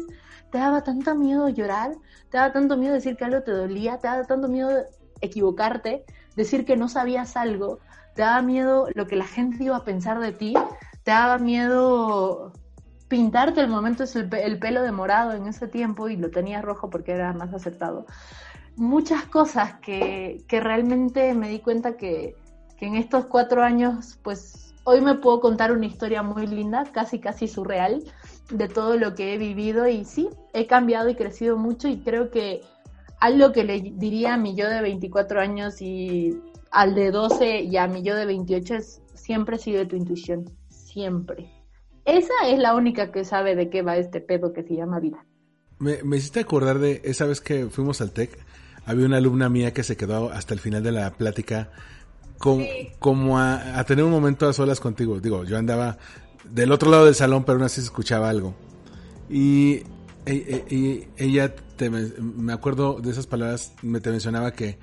te 0.52 0.58
daba 0.58 0.84
tanto 0.84 1.16
miedo 1.16 1.50
llorar, 1.50 1.92
te 2.30 2.38
daba 2.38 2.52
tanto 2.52 2.78
miedo 2.78 2.96
decir 2.96 3.16
que 3.16 3.26
algo 3.26 3.44
te 3.44 3.52
dolía, 3.52 4.00
te 4.00 4.08
daba 4.08 4.24
tanto 4.24 4.48
miedo 4.48 4.72
equivocarte, 5.22 6.06
decir 6.36 6.66
que 6.66 6.78
no 6.78 6.90
sabías 6.90 7.38
algo, 7.38 7.80
te 8.16 8.24
daba 8.24 8.42
miedo 8.42 8.88
lo 8.96 9.06
que 9.06 9.16
la 9.16 9.28
gente 9.28 9.64
iba 9.64 9.78
a 9.78 9.84
pensar 9.84 10.20
de 10.20 10.32
ti, 10.32 10.54
te 11.04 11.12
daba 11.12 11.38
miedo 11.38 12.54
pintarte 13.10 13.60
el 13.60 13.68
momento 13.68 14.04
es 14.04 14.16
el, 14.16 14.34
el, 14.34 14.60
pelo 14.60 14.84
de 14.84 14.92
morado 14.92 15.34
en 15.34 15.48
ese 15.48 15.68
tiempo 15.68 16.08
y 16.08 16.16
lo 16.16 16.30
tenías 16.30 16.64
rojo 16.64 16.90
porque 16.90 17.12
era 17.12 17.34
más 17.34 17.54
acertado. 17.54 18.06
Muchas 18.78 19.26
cosas 19.26 19.74
que, 19.82 20.46
que 20.48 20.62
realmente 20.62 21.34
me 21.34 21.50
di 21.50 21.60
cuenta 21.60 21.98
que, 21.98 22.36
que, 22.78 22.86
en 22.86 22.96
estos 22.96 23.26
cuatro 23.26 23.64
años, 23.64 24.18
pues 24.24 24.74
hoy 24.86 25.02
me 25.02 25.16
puedo 25.16 25.42
contar 25.42 25.74
una 25.74 25.88
historia 25.88 26.24
muy 26.24 26.48
linda, 26.48 26.86
casi 26.94 27.20
casi 27.20 27.48
surreal, 27.48 28.04
de 28.52 28.68
todo 28.68 28.96
lo 28.96 29.16
que 29.16 29.34
he 29.34 29.38
vivido 29.38 29.88
y 29.88 30.06
sí, 30.06 30.30
he 30.54 30.66
cambiado 30.68 31.10
y 31.10 31.16
crecido 31.16 31.58
mucho 31.58 31.88
y 31.88 32.00
creo 32.00 32.30
que 32.32 32.62
algo 33.20 33.52
que 33.52 33.64
le 33.64 33.82
diría 33.82 34.36
a 34.36 34.38
mi 34.38 34.56
yo 34.56 34.70
de 34.70 34.82
24 34.82 35.42
años 35.42 35.82
y 35.82 36.40
al 36.72 36.96
de 36.96 37.12
12 37.12 37.64
y 37.64 37.78
a 37.78 37.88
mi 37.88 38.02
yo 38.02 38.16
de 38.16 38.26
28 38.26 38.76
es 38.76 39.02
siempre 39.14 39.58
sigue 39.58 39.86
tu 39.86 39.96
intuición, 39.96 40.46
siempre 40.70 41.59
esa 42.06 42.34
es 42.48 42.60
la 42.60 42.76
única 42.76 43.12
que 43.12 43.26
sabe 43.26 43.56
de 43.56 43.70
qué 43.70 43.82
va 43.82 43.98
este 43.98 44.22
pedo 44.22 44.54
que 44.54 44.64
se 44.64 44.76
llama 44.76 45.00
vida. 45.00 45.26
Me, 45.80 46.04
me 46.04 46.18
hiciste 46.18 46.40
acordar 46.40 46.80
de 46.80 47.02
esa 47.04 47.26
vez 47.26 47.42
que 47.42 47.68
fuimos 47.68 48.02
al 48.02 48.12
TEC. 48.12 48.38
Había 48.86 49.06
una 49.06 49.18
alumna 49.18 49.50
mía 49.50 49.74
que 49.74 49.84
se 49.84 49.96
quedó 49.96 50.32
hasta 50.32 50.54
el 50.54 50.60
final 50.60 50.84
de 50.84 50.92
la 50.92 51.12
plática 51.12 51.70
como 52.40 53.38
a, 53.38 53.84
tener 53.86 54.06
un 54.06 54.12
momento 54.12 54.48
a 54.48 54.54
solas 54.54 54.80
contigo. 54.80 55.20
Digo, 55.20 55.44
yo 55.44 55.58
andaba 55.58 55.98
del 56.50 56.72
otro 56.72 56.90
lado 56.90 57.06
del 57.06 57.16
salón, 57.16 57.44
pero 57.44 57.58
aún 57.58 57.66
así 57.66 57.82
se 57.82 57.86
escuchaba 57.86 58.30
algo. 58.30 58.56
Y, 59.30 59.84
e, 60.26 60.66
e, 60.70 61.08
ella, 61.18 61.54
te, 61.76 61.90
me 61.90 62.54
acuerdo 62.54 63.00
de 63.02 63.12
esas 63.12 63.28
palabras, 63.28 63.74
me 63.82 64.00
te 64.00 64.10
mencionaba 64.10 64.54
que 64.54 64.78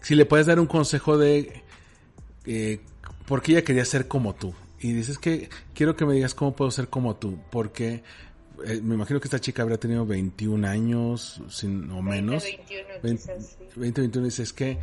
si 0.00 0.14
le 0.14 0.26
puedes 0.26 0.46
dar 0.46 0.58
un 0.58 0.66
consejo 0.66 1.18
de 1.18 1.62
eh, 2.46 2.80
porque 3.26 3.52
ella 3.52 3.62
quería 3.62 3.84
ser 3.84 4.06
como 4.08 4.34
tú 4.34 4.54
y 4.84 4.92
dices 4.92 5.16
que 5.16 5.48
quiero 5.72 5.96
que 5.96 6.04
me 6.04 6.12
digas 6.12 6.34
cómo 6.34 6.54
puedo 6.54 6.70
ser 6.70 6.88
como 6.88 7.16
tú, 7.16 7.38
porque 7.50 8.02
eh, 8.66 8.82
me 8.82 8.96
imagino 8.96 9.18
que 9.18 9.28
esta 9.28 9.40
chica 9.40 9.62
habrá 9.62 9.78
tenido 9.78 10.04
21 10.04 10.68
años 10.68 11.40
sin, 11.48 11.90
o 11.90 12.02
menos. 12.02 12.44
20, 12.44 13.00
21, 13.02 13.38
20, 13.80 14.00
21 14.00 14.26
dices 14.26 14.52
que, 14.52 14.78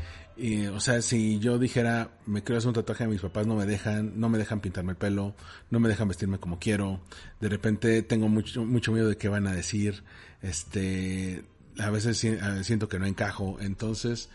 o 0.74 0.80
sea, 0.80 1.04
si 1.04 1.38
yo 1.38 1.60
dijera, 1.60 2.18
me 2.26 2.42
quiero 2.42 2.58
hacer 2.58 2.70
un 2.70 2.74
tatuaje, 2.74 3.06
mis 3.06 3.22
papás 3.22 3.46
no 3.46 3.56
me 3.56 3.68
dejan, 3.68 4.20
no 4.20 4.28
me 4.28 4.40
dejan 4.40 4.60
pintarme 4.60 4.94
el 4.94 4.98
pelo, 4.98 5.36
no 5.70 5.80
me 5.80 5.88
dejan 5.88 6.08
vestirme 6.08 6.40
como 6.40 6.58
quiero, 6.58 7.02
de 7.40 7.50
repente 7.50 8.02
tengo 8.02 8.28
mucho, 8.28 8.66
mucho 8.66 8.92
miedo 8.92 9.08
de 9.08 9.18
qué 9.18 9.30
van 9.30 9.46
a 9.46 9.54
decir, 9.54 10.02
este, 10.42 11.44
a 11.78 11.92
veces 11.92 12.18
siento 12.64 12.90
que 12.90 12.98
no 12.98 13.06
encajo, 13.06 13.60
entonces, 13.62 14.30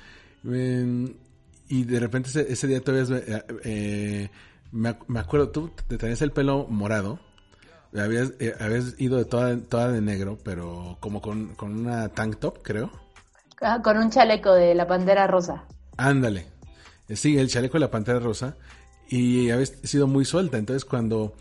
em, 0.44 1.14
y 1.68 1.82
de 1.82 1.98
repente 1.98 2.28
ese, 2.28 2.52
ese 2.52 2.68
día 2.68 2.80
todavía 2.80 3.16
eh, 3.16 3.42
eh 3.64 4.30
me, 4.72 4.96
me 5.08 5.20
acuerdo, 5.20 5.50
tú 5.50 5.70
te 5.88 5.98
tenías 5.98 6.22
el 6.22 6.32
pelo 6.32 6.66
morado. 6.68 7.18
Habías, 7.96 8.32
eh, 8.40 8.54
habías 8.60 8.94
ido 8.98 9.16
de 9.16 9.24
toda, 9.24 9.56
toda 9.58 9.90
de 9.90 10.00
negro, 10.00 10.38
pero 10.44 10.98
como 11.00 11.22
con, 11.22 11.54
con 11.54 11.74
una 11.74 12.08
tank 12.08 12.38
top, 12.38 12.62
creo. 12.62 12.90
Ah, 13.60 13.80
con 13.82 13.96
un 13.96 14.10
chaleco 14.10 14.52
de 14.52 14.74
la 14.74 14.86
pantera 14.86 15.26
rosa. 15.26 15.64
Ándale. 15.96 16.46
Eh, 17.08 17.16
sí, 17.16 17.38
el 17.38 17.48
chaleco 17.48 17.74
de 17.74 17.80
la 17.80 17.90
pantera 17.90 18.18
rosa. 18.18 18.56
Y 19.08 19.50
habías 19.50 19.70
sido 19.84 20.06
muy 20.06 20.24
suelta. 20.24 20.58
Entonces, 20.58 20.84
cuando, 20.84 21.34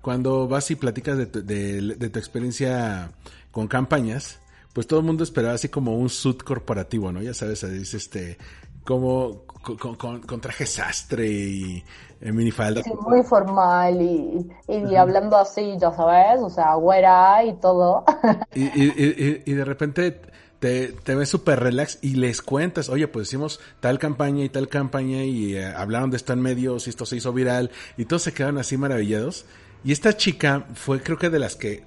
cuando 0.00 0.48
vas 0.48 0.70
y 0.70 0.76
platicas 0.76 1.16
de 1.16 1.26
tu, 1.26 1.42
de, 1.44 1.80
de 1.96 2.10
tu 2.10 2.18
experiencia 2.18 3.12
con 3.50 3.68
campañas, 3.68 4.40
pues 4.72 4.86
todo 4.86 5.00
el 5.00 5.06
mundo 5.06 5.22
esperaba 5.24 5.54
así 5.54 5.68
como 5.68 5.96
un 5.96 6.08
suit 6.08 6.42
corporativo, 6.42 7.12
¿no? 7.12 7.22
Ya 7.22 7.34
sabes, 7.34 7.68
dice 7.70 7.96
este, 7.96 8.38
como 8.84 9.42
con, 9.62 9.96
con, 9.96 10.20
con, 10.20 10.40
traje 10.40 10.66
sastre 10.66 11.28
y 11.28 11.84
en 12.20 12.34
minifalda. 12.34 12.82
Sí, 12.82 12.92
muy 13.00 13.22
formal 13.22 14.00
y, 14.00 14.50
y 14.68 14.96
hablando 14.96 15.36
así, 15.36 15.76
ya 15.78 15.92
sabes, 15.92 16.40
o 16.40 16.50
sea, 16.50 16.74
güera 16.74 17.44
y 17.44 17.54
todo. 17.54 18.04
Y, 18.54 18.64
y, 18.64 19.42
y 19.46 19.52
de 19.54 19.64
repente 19.64 20.20
te, 20.62 20.88
te 20.92 21.14
ves 21.16 21.28
súper 21.28 21.58
relax 21.58 21.98
y 22.02 22.14
les 22.14 22.40
cuentas, 22.40 22.88
oye, 22.88 23.08
pues 23.08 23.28
hicimos 23.28 23.58
tal 23.80 23.98
campaña 23.98 24.44
y 24.44 24.48
tal 24.48 24.68
campaña 24.68 25.24
y 25.24 25.56
eh, 25.56 25.66
hablaron 25.66 26.10
de 26.10 26.16
esto 26.16 26.32
en 26.32 26.40
medios 26.40 26.86
y 26.86 26.90
esto 26.90 27.04
se 27.04 27.16
hizo 27.16 27.32
viral 27.32 27.72
y 27.96 28.04
todos 28.04 28.22
se 28.22 28.32
quedaron 28.32 28.58
así 28.58 28.76
maravillados. 28.76 29.44
Y 29.82 29.90
esta 29.90 30.16
chica 30.16 30.66
fue 30.74 31.02
creo 31.02 31.18
que 31.18 31.30
de 31.30 31.40
las 31.40 31.56
que 31.56 31.84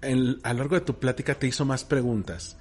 en, 0.00 0.38
a 0.44 0.52
lo 0.54 0.60
largo 0.60 0.76
de 0.76 0.80
tu 0.80 0.94
plática 0.94 1.34
te 1.34 1.46
hizo 1.46 1.66
más 1.66 1.84
preguntas. 1.84 2.56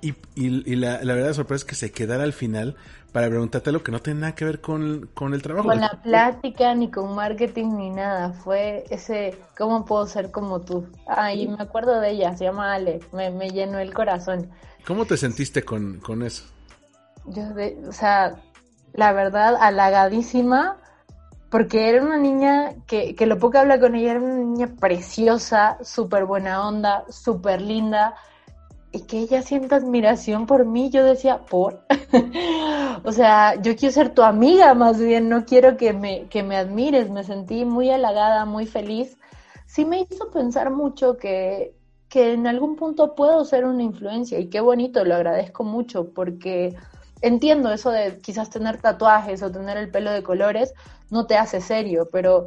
Y, 0.00 0.14
y, 0.36 0.76
la, 0.76 1.02
la 1.02 1.14
verdad 1.14 1.32
sorpresa 1.32 1.62
es 1.62 1.64
que 1.64 1.74
se 1.74 1.90
quedara 1.90 2.22
al 2.22 2.32
final 2.32 2.76
para 3.12 3.28
preguntarte 3.28 3.72
lo 3.72 3.82
que 3.82 3.90
no 3.90 4.00
tiene 4.00 4.20
nada 4.20 4.34
que 4.34 4.44
ver 4.44 4.60
con, 4.60 5.08
con 5.14 5.34
el 5.34 5.42
trabajo. 5.42 5.68
Con 5.68 5.80
la 5.80 6.00
plática, 6.02 6.74
ni 6.74 6.90
con 6.90 7.14
marketing, 7.14 7.76
ni 7.76 7.90
nada. 7.90 8.32
Fue 8.32 8.84
ese, 8.90 9.36
¿cómo 9.56 9.84
puedo 9.84 10.06
ser 10.06 10.30
como 10.30 10.60
tú? 10.60 10.86
Ay, 11.06 11.48
me 11.48 11.62
acuerdo 11.62 12.00
de 12.00 12.10
ella, 12.10 12.36
se 12.36 12.44
llama 12.44 12.74
Ale, 12.74 13.00
me, 13.12 13.30
me 13.30 13.50
llenó 13.50 13.78
el 13.78 13.92
corazón. 13.92 14.50
¿Cómo 14.86 15.04
te 15.04 15.16
sentiste 15.16 15.64
con, 15.64 15.98
con 15.98 16.22
eso? 16.22 16.44
Yo, 17.26 17.42
o 17.88 17.92
sea, 17.92 18.36
la 18.92 19.12
verdad, 19.12 19.56
halagadísima, 19.60 20.76
porque 21.50 21.88
era 21.88 22.02
una 22.02 22.18
niña 22.18 22.74
que, 22.86 23.14
que 23.16 23.26
lo 23.26 23.38
poco 23.38 23.52
que 23.52 23.58
habla 23.58 23.80
con 23.80 23.94
ella, 23.96 24.12
era 24.12 24.20
una 24.20 24.34
niña 24.34 24.68
preciosa, 24.78 25.78
súper 25.82 26.24
buena 26.24 26.66
onda, 26.66 27.04
súper 27.10 27.60
linda 27.60 28.14
y 28.92 29.02
que 29.02 29.18
ella 29.18 29.42
sienta 29.42 29.76
admiración 29.76 30.46
por 30.46 30.64
mí, 30.64 30.90
yo 30.90 31.04
decía, 31.04 31.44
por. 31.44 31.84
o 33.04 33.12
sea, 33.12 33.60
yo 33.60 33.76
quiero 33.76 33.92
ser 33.92 34.14
tu 34.14 34.22
amiga 34.22 34.74
más 34.74 34.98
bien, 34.98 35.28
no 35.28 35.44
quiero 35.44 35.76
que 35.76 35.92
me, 35.92 36.26
que 36.28 36.42
me 36.42 36.56
admires. 36.56 37.10
Me 37.10 37.24
sentí 37.24 37.64
muy 37.64 37.90
halagada, 37.90 38.44
muy 38.44 38.66
feliz. 38.66 39.18
Sí 39.66 39.84
me 39.84 40.06
hizo 40.10 40.30
pensar 40.30 40.70
mucho 40.70 41.18
que, 41.18 41.74
que 42.08 42.32
en 42.32 42.46
algún 42.46 42.76
punto 42.76 43.14
puedo 43.14 43.44
ser 43.44 43.66
una 43.66 43.82
influencia 43.82 44.38
y 44.38 44.48
qué 44.48 44.60
bonito, 44.60 45.04
lo 45.04 45.14
agradezco 45.14 45.64
mucho 45.64 46.10
porque 46.14 46.74
entiendo 47.20 47.70
eso 47.72 47.90
de 47.90 48.18
quizás 48.18 48.48
tener 48.48 48.80
tatuajes 48.80 49.42
o 49.42 49.50
tener 49.50 49.76
el 49.76 49.90
pelo 49.90 50.10
de 50.10 50.22
colores 50.22 50.72
no 51.10 51.26
te 51.26 51.36
hace 51.36 51.60
serio, 51.60 52.08
pero 52.10 52.46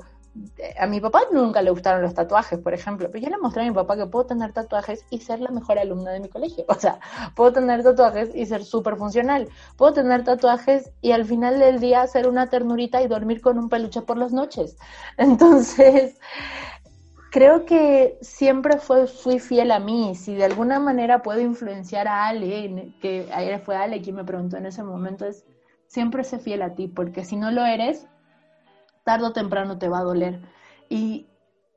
a 0.79 0.87
mi 0.87 1.01
papá 1.01 1.23
nunca 1.31 1.61
le 1.61 1.71
gustaron 1.71 2.01
los 2.01 2.13
tatuajes, 2.13 2.57
por 2.59 2.73
ejemplo, 2.73 3.09
pero 3.11 3.23
yo 3.23 3.29
le 3.29 3.37
mostré 3.37 3.63
a 3.63 3.65
mi 3.65 3.73
papá 3.73 3.97
que 3.97 4.05
puedo 4.05 4.25
tener 4.25 4.53
tatuajes 4.53 5.05
y 5.09 5.19
ser 5.19 5.41
la 5.41 5.51
mejor 5.51 5.77
alumna 5.77 6.11
de 6.11 6.19
mi 6.19 6.29
colegio. 6.29 6.65
O 6.71 6.75
sea, 6.75 6.99
puedo 7.35 7.51
tener 7.53 7.83
tatuajes 7.83 8.33
y 8.33 8.45
ser 8.45 8.63
súper 8.63 8.95
funcional. 8.95 9.49
Puedo 9.77 9.93
tener 9.93 10.23
tatuajes 10.23 10.91
y 11.01 11.11
al 11.11 11.25
final 11.25 11.59
del 11.59 11.79
día 11.79 12.07
ser 12.07 12.27
una 12.27 12.49
ternurita 12.49 13.01
y 13.01 13.07
dormir 13.07 13.41
con 13.41 13.59
un 13.59 13.69
peluche 13.69 14.01
por 14.01 14.17
las 14.17 14.31
noches. 14.31 14.77
Entonces, 15.17 16.17
creo 17.31 17.65
que 17.65 18.17
siempre 18.21 18.77
fue, 18.77 19.07
fui 19.07 19.39
fiel 19.39 19.71
a 19.71 19.79
mí. 19.79 20.15
Si 20.15 20.33
de 20.33 20.45
alguna 20.45 20.79
manera 20.79 21.21
puedo 21.21 21.41
influenciar 21.41 22.07
a 22.07 22.27
Ale, 22.27 22.93
que 23.01 23.27
ayer 23.33 23.59
fue 23.59 23.75
Ale 23.75 24.01
quien 24.01 24.15
me 24.15 24.23
preguntó 24.23 24.57
en 24.57 24.65
ese 24.65 24.83
momento, 24.83 25.25
es 25.25 25.45
siempre 25.87 26.23
sé 26.23 26.39
fiel 26.39 26.61
a 26.61 26.73
ti, 26.73 26.87
porque 26.87 27.25
si 27.25 27.35
no 27.35 27.51
lo 27.51 27.65
eres, 27.65 28.07
tarde 29.11 29.27
o 29.27 29.33
temprano 29.33 29.77
te 29.77 29.89
va 29.89 29.99
a 29.99 30.03
doler. 30.03 30.39
Y 30.87 31.27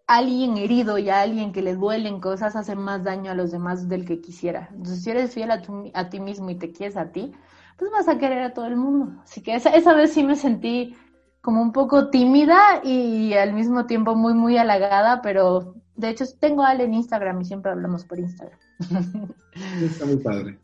alguien 0.07 0.57
herido 0.57 0.99
y 0.99 1.09
a 1.11 1.21
alguien 1.21 1.53
que 1.53 1.63
le 1.63 1.75
duelen 1.75 2.21
cosas 2.21 2.55
hace 2.55 2.77
más 2.77 3.03
daño 3.03 3.33
a 3.33 3.35
los 3.35 3.51
demás 3.51 3.89
del 3.89 4.05
que 4.05 4.21
quisiera. 4.21 4.69
Entonces, 4.71 5.03
si 5.03 5.11
eres 5.11 5.35
fiel 5.35 5.51
a, 5.51 5.63
a 5.95 6.09
ti 6.11 6.21
mismo 6.21 6.51
y 6.51 6.55
te 6.55 6.71
quieres 6.71 6.97
a 6.97 7.11
ti, 7.11 7.33
pues 7.77 7.91
vas 7.91 8.07
a 8.07 8.19
querer 8.19 8.43
a 8.43 8.55
todo 8.55 8.67
el 8.67 8.77
mundo. 8.77 9.21
Así 9.25 9.43
que 9.43 9.57
esa, 9.57 9.71
esa 9.71 9.95
vez 9.95 10.13
sí 10.13 10.23
me 10.23 10.37
sentí 10.37 10.97
como 11.41 11.61
un 11.61 11.73
poco 11.73 12.09
tímida 12.11 12.81
y 12.85 13.35
al 13.35 13.53
mismo 13.53 13.87
tiempo 13.87 14.15
muy, 14.15 14.35
muy 14.35 14.57
halagada, 14.57 15.21
pero 15.23 15.75
de 15.97 16.11
hecho 16.11 16.25
tengo 16.39 16.63
a 16.63 16.69
Ale 16.69 16.85
en 16.85 16.95
Instagram 16.95 17.41
y 17.41 17.47
siempre 17.47 17.73
hablamos 17.73 18.05
por 18.05 18.21
Instagram. 18.21 18.59
Está 19.83 20.07
muy 20.07 20.19
padre. 20.19 20.57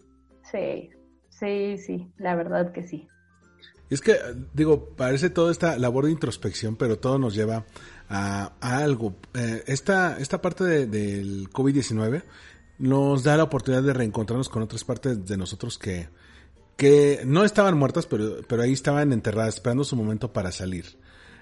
Sí, 0.52 0.90
sí, 1.30 1.78
sí, 1.78 2.12
la 2.16 2.37
verdad 2.37 2.70
que 2.70 2.85
sí. 2.85 3.10
Es 3.90 4.00
que, 4.00 4.16
digo, 4.55 4.90
parece 4.96 5.31
toda 5.31 5.50
esta 5.50 5.76
labor 5.76 6.07
de 6.07 6.12
introspección, 6.12 6.76
pero 6.76 6.98
todo 6.98 7.18
nos 7.18 7.35
lleva 7.35 7.66
a, 8.09 8.53
algo. 8.61 9.16
Eh, 9.35 9.64
esta, 9.66 10.16
esta 10.18 10.40
parte 10.40 10.87
del 10.87 11.50
COVID-19 11.50 12.22
nos 12.79 13.24
da 13.24 13.37
la 13.37 13.42
oportunidad 13.42 13.83
de 13.83 13.92
reencontrarnos 13.92 14.48
con 14.48 14.62
otras 14.62 14.85
partes 14.85 15.26
de 15.26 15.37
nosotros 15.37 15.76
que, 15.76 16.09
que 16.76 17.22
no 17.26 17.44
estaban 17.44 17.76
muertas, 17.76 18.07
pero, 18.07 18.38
pero 18.46 18.62
ahí 18.62 18.72
estaban 18.72 19.12
enterradas, 19.12 19.57
esperando 19.57 19.83
su 19.83 19.96
momento 19.96 20.33
para 20.33 20.53
salir. 20.53 20.96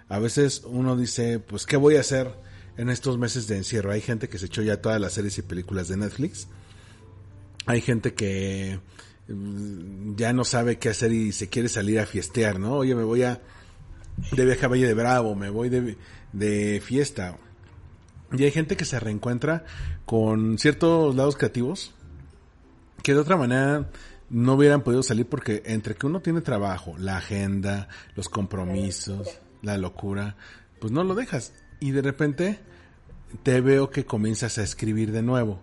A 0.09 0.19
veces 0.19 0.63
uno 0.65 0.97
dice, 0.97 1.39
pues, 1.41 1.67
¿qué 1.67 1.77
voy 1.77 1.97
a 1.97 2.01
hacer 2.01 2.35
en 2.79 2.89
estos 2.89 3.19
meses 3.19 3.47
de 3.47 3.59
encierro? 3.59 3.93
Hay 3.93 4.01
gente 4.01 4.31
que 4.31 4.39
se 4.39 4.47
echó 4.47 4.63
ya 4.63 4.81
todas 4.81 4.99
las 4.99 5.13
series 5.13 5.37
y 5.37 5.43
películas 5.43 5.89
de 5.89 5.99
Netflix. 5.99 6.49
Hay 7.67 7.83
gente 7.83 8.15
que 8.15 8.81
ya 10.17 10.33
no 10.33 10.45
sabe 10.45 10.79
qué 10.79 10.89
hacer 10.89 11.13
y 11.13 11.33
se 11.33 11.49
quiere 11.49 11.69
salir 11.69 12.01
a 12.01 12.07
fiestear, 12.07 12.59
¿no? 12.59 12.77
Oye, 12.77 12.95
me 12.95 13.05
voy 13.05 13.23
a 13.23 13.41
de 14.33 14.45
viaje 14.45 14.65
a 14.65 14.69
Valle 14.69 14.87
de 14.87 14.95
Bravo, 14.95 15.35
me 15.35 15.51
voy 15.51 15.69
de, 15.69 15.97
de 16.33 16.83
fiesta. 16.85 17.39
Y 18.33 18.45
hay 18.45 18.51
gente 18.51 18.77
que 18.77 18.85
se 18.85 18.99
reencuentra 19.01 19.65
con 20.05 20.59
ciertos 20.59 21.15
lados 21.15 21.37
creativos 21.37 21.95
que 23.03 23.15
de 23.15 23.21
otra 23.21 23.37
manera 23.37 23.91
no 24.31 24.55
hubieran 24.55 24.83
podido 24.83 25.03
salir 25.03 25.27
porque 25.27 25.63
entre 25.67 25.95
que 25.95 26.07
uno 26.07 26.21
tiene 26.21 26.41
trabajo, 26.41 26.95
la 26.99 27.19
agenda, 27.19 27.89
los 28.15 28.29
compromisos, 28.29 29.39
la 29.63 29.79
locura, 29.79 30.37
pues 30.81 30.93
no 30.93 31.05
lo 31.05 31.15
dejas. 31.15 31.55
Y 31.81 31.93
de 31.93 32.03
repente 32.03 32.59
te 33.43 33.61
veo 33.61 33.91
que 33.91 34.05
comienzas 34.05 34.59
a 34.59 34.63
escribir 34.63 35.13
de 35.13 35.23
nuevo. 35.23 35.61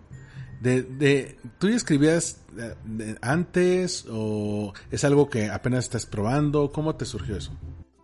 De, 0.60 0.82
de, 0.82 1.36
¿Tú 1.58 1.68
ya 1.68 1.76
escribías 1.76 2.44
eh, 2.58 3.16
antes 3.20 4.06
o 4.10 4.72
es 4.90 5.04
algo 5.04 5.28
que 5.28 5.50
apenas 5.50 5.84
estás 5.84 6.06
probando? 6.06 6.72
¿Cómo 6.72 6.96
te 6.96 7.04
surgió 7.04 7.36
eso? 7.36 7.52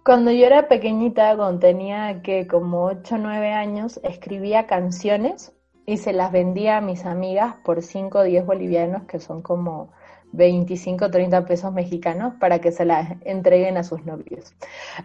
Cuando 0.05 0.33
yo 0.33 0.47
era 0.47 0.67
pequeñita, 0.67 1.37
cuando 1.37 1.61
tenía 1.61 2.23
que 2.23 2.49
como 2.49 2.87
8 2.87 3.15
o 3.15 3.19
9 3.19 3.53
años, 3.53 4.01
escribía 4.03 4.67
canciones 4.67 5.53
y 5.87 5.97
se 5.97 6.13
las 6.13 6.33
vendía 6.33 6.79
a 6.79 6.81
mis 6.81 7.05
amigas 7.05 7.55
por 7.65 7.83
5 7.83 8.19
o 8.19 8.23
10 8.23 8.45
bolivianos, 8.45 9.05
que 9.05 9.21
son 9.21 9.43
como 9.43 9.93
25 10.33 11.05
o 11.05 11.11
30 11.11 11.45
pesos 11.47 11.73
mexicanos, 11.73 12.35
para 12.41 12.59
que 12.61 12.73
se 12.73 12.85
las 12.85 13.11
entreguen 13.21 13.77
a 13.77 13.85
sus 13.85 14.05
novios. 14.05 14.55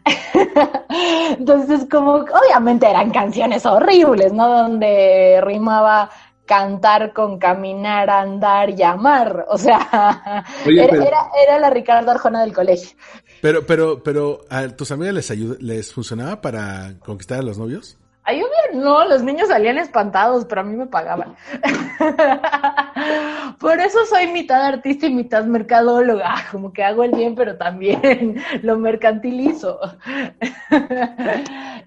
Entonces, 1.38 1.86
como 1.92 2.14
obviamente 2.14 2.90
eran 2.90 3.12
canciones 3.12 3.66
horribles, 3.66 4.34
¿no? 4.34 4.48
Donde 4.48 5.42
rimaba 5.44 6.10
cantar 6.48 7.14
con 7.14 7.38
caminar, 7.38 8.10
andar 8.10 8.72
y 8.72 8.82
amar. 8.82 9.46
O 9.50 9.58
sea, 9.58 10.44
era, 10.66 11.30
era, 11.44 11.60
la 11.60 11.70
Ricardo 11.70 12.10
Arjona 12.10 12.42
del 12.42 12.54
colegio. 12.54 12.98
Pero, 13.42 13.68
pero, 13.68 14.02
pero, 14.02 14.42
¿a 14.50 14.68
tus 14.70 14.90
amigas 14.92 15.14
les 15.14 15.62
les 15.62 15.94
funcionaba 15.94 16.42
para 16.42 16.96
conquistar 17.00 17.40
a 17.40 17.44
los 17.44 17.60
novios? 17.60 17.98
A 18.28 18.34
bien 18.34 18.46
no, 18.74 19.06
los 19.06 19.24
niños 19.24 19.48
salían 19.48 19.78
espantados, 19.78 20.44
pero 20.44 20.60
a 20.60 20.64
mí 20.66 20.76
me 20.76 20.86
pagaban. 20.86 21.34
Por 23.58 23.80
eso 23.80 24.06
soy 24.06 24.28
mitad 24.28 24.66
artista 24.66 25.06
y 25.06 25.14
mitad 25.14 25.46
mercadóloga, 25.46 26.36
como 26.52 26.74
que 26.74 26.84
hago 26.84 27.06
el 27.06 27.12
bien, 27.12 27.36
pero 27.36 27.56
también 27.56 28.44
lo 28.64 28.78
mercantilizo. 28.78 29.80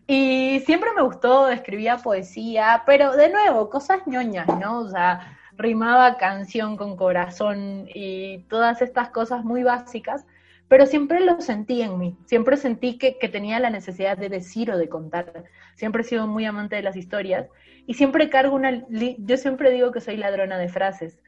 Y 0.06 0.62
siempre 0.64 0.88
me 0.96 1.02
gustó, 1.02 1.50
escribía 1.50 1.98
poesía, 1.98 2.84
pero 2.86 3.14
de 3.14 3.28
nuevo, 3.28 3.68
cosas 3.68 4.06
ñoñas, 4.06 4.48
¿no? 4.58 4.78
O 4.78 4.88
sea, 4.88 5.36
rimaba 5.58 6.16
canción 6.16 6.78
con 6.78 6.96
corazón 6.96 7.86
y 7.94 8.38
todas 8.48 8.80
estas 8.80 9.10
cosas 9.10 9.44
muy 9.44 9.62
básicas 9.62 10.24
pero 10.70 10.86
siempre 10.86 11.18
lo 11.18 11.40
sentí 11.40 11.82
en 11.82 11.98
mí, 11.98 12.16
siempre 12.26 12.56
sentí 12.56 12.96
que, 12.96 13.12
tenía 13.28 13.58
la 13.58 13.70
necesidad 13.70 14.16
de 14.16 14.28
decir 14.28 14.70
o 14.70 14.78
de 14.78 14.88
contar, 14.88 15.42
siempre 15.74 16.02
he 16.02 16.04
sido 16.04 16.28
muy 16.28 16.44
amante 16.44 16.76
de 16.76 16.82
las 16.82 16.94
historias 16.94 17.48
y 17.88 17.94
siempre 17.94 18.30
cargo 18.30 18.54
una, 18.54 18.86
yo 18.88 19.36
siempre 19.36 19.72
digo 19.72 19.90
que 19.90 20.00
soy 20.00 20.16
ladrona 20.16 20.58
de 20.58 20.68
frases, 20.68 21.18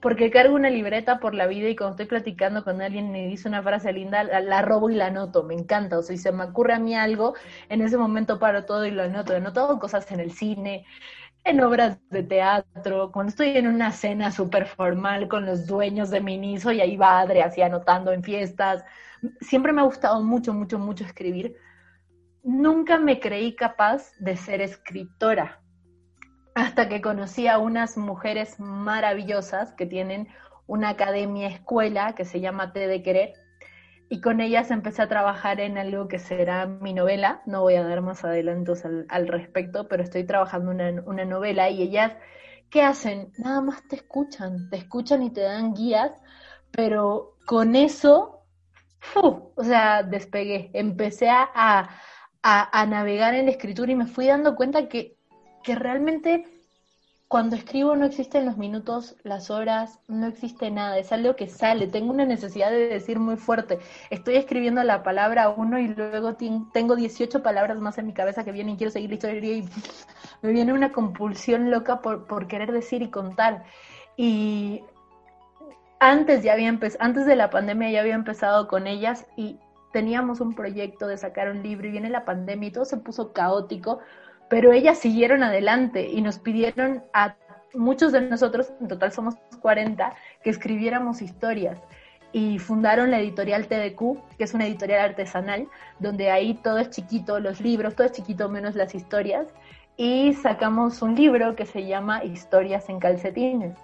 porque 0.00 0.30
cargo 0.30 0.54
una 0.54 0.70
libreta 0.70 1.18
por 1.18 1.34
la 1.34 1.48
vida 1.48 1.68
y 1.68 1.74
cuando 1.74 1.94
estoy 1.94 2.06
platicando 2.06 2.62
con 2.62 2.80
alguien 2.80 3.06
y 3.06 3.10
me 3.10 3.26
dice 3.26 3.48
una 3.48 3.60
frase 3.60 3.92
linda, 3.92 4.22
la, 4.22 4.62
robo 4.62 4.88
y 4.88 4.94
la 4.94 5.06
anoto, 5.06 5.42
me 5.42 5.54
encanta, 5.54 5.98
o 5.98 6.02
sea, 6.02 6.16
si 6.16 6.22
se 6.22 6.30
me 6.30 6.44
ocurre 6.44 6.74
a 6.74 6.78
mí 6.78 6.94
algo, 6.94 7.34
en 7.68 7.80
ese 7.80 7.96
momento 7.96 8.38
paro 8.38 8.66
todo 8.66 8.86
y 8.86 8.92
lo 8.92 9.02
anoto, 9.02 9.32
he 9.32 9.38
anotado 9.38 9.80
cosas 9.80 10.08
en 10.12 10.20
el 10.20 10.30
cine, 10.30 10.84
en 11.46 11.60
obras 11.60 11.98
de 12.10 12.24
teatro, 12.24 13.12
cuando 13.12 13.30
estoy 13.30 13.56
en 13.56 13.68
una 13.68 13.92
cena 13.92 14.32
súper 14.32 14.66
formal 14.66 15.28
con 15.28 15.46
los 15.46 15.64
dueños 15.66 16.10
de 16.10 16.20
Miniso 16.20 16.72
y 16.72 16.80
ahí 16.80 16.96
va 16.96 17.20
Adri 17.20 17.40
así 17.40 17.62
anotando 17.62 18.12
en 18.12 18.24
fiestas. 18.24 18.84
Siempre 19.40 19.72
me 19.72 19.80
ha 19.80 19.84
gustado 19.84 20.20
mucho, 20.22 20.52
mucho, 20.52 20.80
mucho 20.80 21.04
escribir. 21.04 21.54
Nunca 22.42 22.98
me 22.98 23.20
creí 23.20 23.54
capaz 23.54 24.12
de 24.18 24.36
ser 24.36 24.60
escritora 24.60 25.60
hasta 26.56 26.88
que 26.88 27.00
conocí 27.00 27.46
a 27.46 27.58
unas 27.58 27.96
mujeres 27.96 28.58
maravillosas 28.58 29.72
que 29.74 29.86
tienen 29.86 30.26
una 30.66 30.88
academia 30.90 31.46
escuela 31.46 32.14
que 32.16 32.24
se 32.24 32.40
llama 32.40 32.72
T 32.72 32.88
de 32.88 33.02
Querer 33.04 33.34
y 34.08 34.20
con 34.20 34.40
ellas 34.40 34.70
empecé 34.70 35.02
a 35.02 35.08
trabajar 35.08 35.60
en 35.60 35.78
algo 35.78 36.08
que 36.08 36.18
será 36.18 36.66
mi 36.66 36.94
novela. 36.94 37.42
No 37.46 37.62
voy 37.62 37.74
a 37.74 37.82
dar 37.82 38.02
más 38.02 38.24
adelantos 38.24 38.84
al, 38.84 39.28
respecto, 39.28 39.88
pero 39.88 40.02
estoy 40.02 40.24
trabajando 40.24 40.70
una, 40.70 41.02
una 41.06 41.24
novela 41.24 41.70
y 41.70 41.82
ellas, 41.82 42.12
¿qué 42.70 42.82
hacen? 42.82 43.32
Nada 43.38 43.60
más 43.60 43.86
te 43.88 43.96
escuchan, 43.96 44.70
te 44.70 44.76
escuchan 44.76 45.22
y 45.22 45.30
te 45.30 45.40
dan 45.40 45.74
guías, 45.74 46.12
pero 46.70 47.36
con 47.46 47.74
eso, 47.74 48.44
o 49.14 49.64
sea, 49.64 50.02
despegué, 50.02 50.70
empecé 50.72 51.28
a, 51.28 51.48
a, 51.52 51.88
a, 52.42 52.86
navegar 52.86 53.34
en 53.34 53.46
la 53.46 53.52
escritura 53.52 53.90
y 53.90 53.96
me 53.96 54.06
fui 54.06 54.26
dando 54.26 54.54
cuenta 54.54 54.88
que, 54.88 55.16
que 55.64 55.74
realmente 55.74 56.55
cuando 57.28 57.56
escribo 57.56 57.96
no 57.96 58.04
existen 58.04 58.46
los 58.46 58.56
minutos, 58.56 59.16
las 59.24 59.50
horas, 59.50 59.98
no 60.06 60.26
existe 60.26 60.70
nada, 60.70 60.96
es 60.98 61.10
algo 61.10 61.34
que 61.34 61.48
sale, 61.48 61.88
tengo 61.88 62.12
una 62.12 62.24
necesidad 62.24 62.70
de 62.70 62.86
decir 62.86 63.18
muy 63.18 63.36
fuerte, 63.36 63.80
estoy 64.10 64.36
escribiendo 64.36 64.82
la 64.84 65.02
palabra 65.02 65.48
uno 65.48 65.78
y 65.80 65.88
luego 65.88 66.36
tengo 66.72 66.94
18 66.94 67.42
palabras 67.42 67.78
más 67.78 67.98
en 67.98 68.06
mi 68.06 68.12
cabeza 68.12 68.44
que 68.44 68.52
vienen 68.52 68.74
y 68.74 68.78
quiero 68.78 68.92
seguir 68.92 69.10
la 69.10 69.14
historia 69.14 69.56
y 69.56 69.68
me 70.42 70.52
viene 70.52 70.72
una 70.72 70.92
compulsión 70.92 71.70
loca 71.70 72.00
por, 72.00 72.26
por 72.26 72.46
querer 72.46 72.70
decir 72.70 73.02
y 73.02 73.10
contar. 73.10 73.64
Y 74.16 74.82
antes 75.98 76.44
ya 76.44 76.52
había 76.52 76.68
antes 77.00 77.26
de 77.26 77.36
la 77.36 77.50
pandemia 77.50 77.90
ya 77.90 78.00
había 78.00 78.14
empezado 78.14 78.68
con 78.68 78.86
ellas 78.86 79.26
y 79.36 79.58
teníamos 79.92 80.40
un 80.40 80.54
proyecto 80.54 81.06
de 81.08 81.18
sacar 81.18 81.50
un 81.50 81.62
libro 81.62 81.88
y 81.88 81.90
viene 81.90 82.10
la 82.10 82.24
pandemia 82.24 82.68
y 82.68 82.72
todo 82.72 82.84
se 82.84 82.98
puso 82.98 83.32
caótico 83.32 84.00
pero 84.48 84.72
ellas 84.72 84.98
siguieron 84.98 85.42
adelante 85.42 86.08
y 86.08 86.20
nos 86.20 86.38
pidieron 86.38 87.02
a 87.12 87.34
muchos 87.74 88.12
de 88.12 88.20
nosotros, 88.22 88.72
en 88.80 88.88
total 88.88 89.12
somos 89.12 89.34
40, 89.60 90.14
que 90.42 90.50
escribiéramos 90.50 91.22
historias. 91.22 91.78
Y 92.32 92.58
fundaron 92.58 93.10
la 93.10 93.20
editorial 93.20 93.66
TDQ, 93.66 94.36
que 94.36 94.44
es 94.44 94.54
una 94.54 94.66
editorial 94.66 95.10
artesanal, 95.10 95.68
donde 95.98 96.30
ahí 96.30 96.54
todo 96.54 96.78
es 96.78 96.90
chiquito, 96.90 97.40
los 97.40 97.60
libros, 97.60 97.94
todo 97.94 98.06
es 98.06 98.12
chiquito 98.12 98.48
menos 98.48 98.74
las 98.74 98.94
historias, 98.94 99.48
y 99.96 100.34
sacamos 100.34 101.00
un 101.00 101.14
libro 101.14 101.56
que 101.56 101.64
se 101.64 101.86
llama 101.86 102.22
Historias 102.22 102.90
en 102.90 102.98
calcetines, 102.98 103.74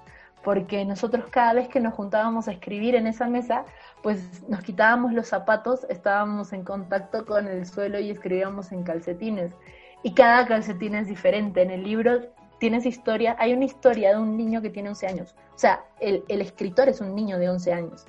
porque 0.44 0.84
nosotros 0.84 1.24
cada 1.30 1.54
vez 1.54 1.68
que 1.68 1.80
nos 1.80 1.94
juntábamos 1.94 2.48
a 2.48 2.52
escribir 2.52 2.94
en 2.94 3.06
esa 3.06 3.26
mesa, 3.28 3.64
pues 4.02 4.46
nos 4.48 4.60
quitábamos 4.60 5.14
los 5.14 5.28
zapatos, 5.28 5.86
estábamos 5.88 6.52
en 6.52 6.64
contacto 6.64 7.24
con 7.24 7.48
el 7.48 7.64
suelo 7.64 7.98
y 7.98 8.10
escribíamos 8.10 8.72
en 8.72 8.82
calcetines 8.82 9.54
y 10.02 10.14
cada 10.14 10.46
calcetín 10.46 10.94
es 10.94 11.06
diferente. 11.06 11.62
En 11.62 11.70
el 11.70 11.82
libro 11.82 12.20
tienes 12.58 12.86
historia, 12.86 13.36
hay 13.38 13.52
una 13.52 13.64
historia 13.64 14.10
de 14.10 14.18
un 14.18 14.36
niño 14.36 14.62
que 14.62 14.70
tiene 14.70 14.90
11 14.90 15.06
años, 15.08 15.34
o 15.52 15.58
sea, 15.58 15.84
el, 15.98 16.24
escritor 16.28 16.88
es 16.88 17.00
un 17.00 17.14
niño 17.14 17.38
de 17.38 17.48
11 17.48 17.72
años, 17.72 18.06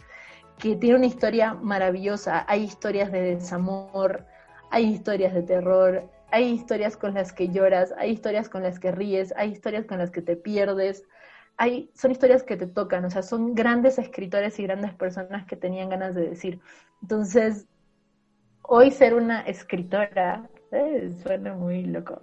que 0.59 0.75
tiene 0.75 0.97
una 0.97 1.07
historia 1.07 1.55
maravillosa, 1.55 2.45
hay 2.47 2.63
historias 2.63 3.11
de 3.11 3.21
desamor, 3.35 4.25
hay 4.69 4.85
historias 4.85 5.33
de 5.33 5.41
terror, 5.41 6.07
hay 6.29 6.49
historias 6.49 6.97
con 6.97 7.15
las 7.15 7.33
que 7.33 7.49
lloras, 7.49 7.95
hay 7.97 8.11
historias 8.11 8.47
con 8.47 8.61
las 8.61 8.79
que 8.79 8.91
ríes, 8.91 9.33
hay 9.37 9.51
historias 9.51 9.85
con 9.85 9.97
las 9.97 10.11
que 10.11 10.21
te 10.21 10.35
pierdes, 10.35 11.03
hay, 11.57 11.89
son 11.95 12.11
historias 12.11 12.43
que 12.43 12.55
te 12.55 12.67
tocan, 12.67 13.05
o 13.05 13.09
sea, 13.09 13.23
son 13.23 13.55
grandes 13.55 13.97
escritores 13.97 14.59
y 14.59 14.63
grandes 14.63 14.93
personas 14.93 15.47
que 15.47 15.55
tenían 15.55 15.89
ganas 15.89 16.13
de 16.13 16.29
decir. 16.29 16.59
Entonces, 17.01 17.65
hoy 18.61 18.91
ser 18.91 19.15
una 19.15 19.41
escritora 19.41 20.47
suena 21.23 21.53
muy 21.53 21.83
loco. 21.85 22.21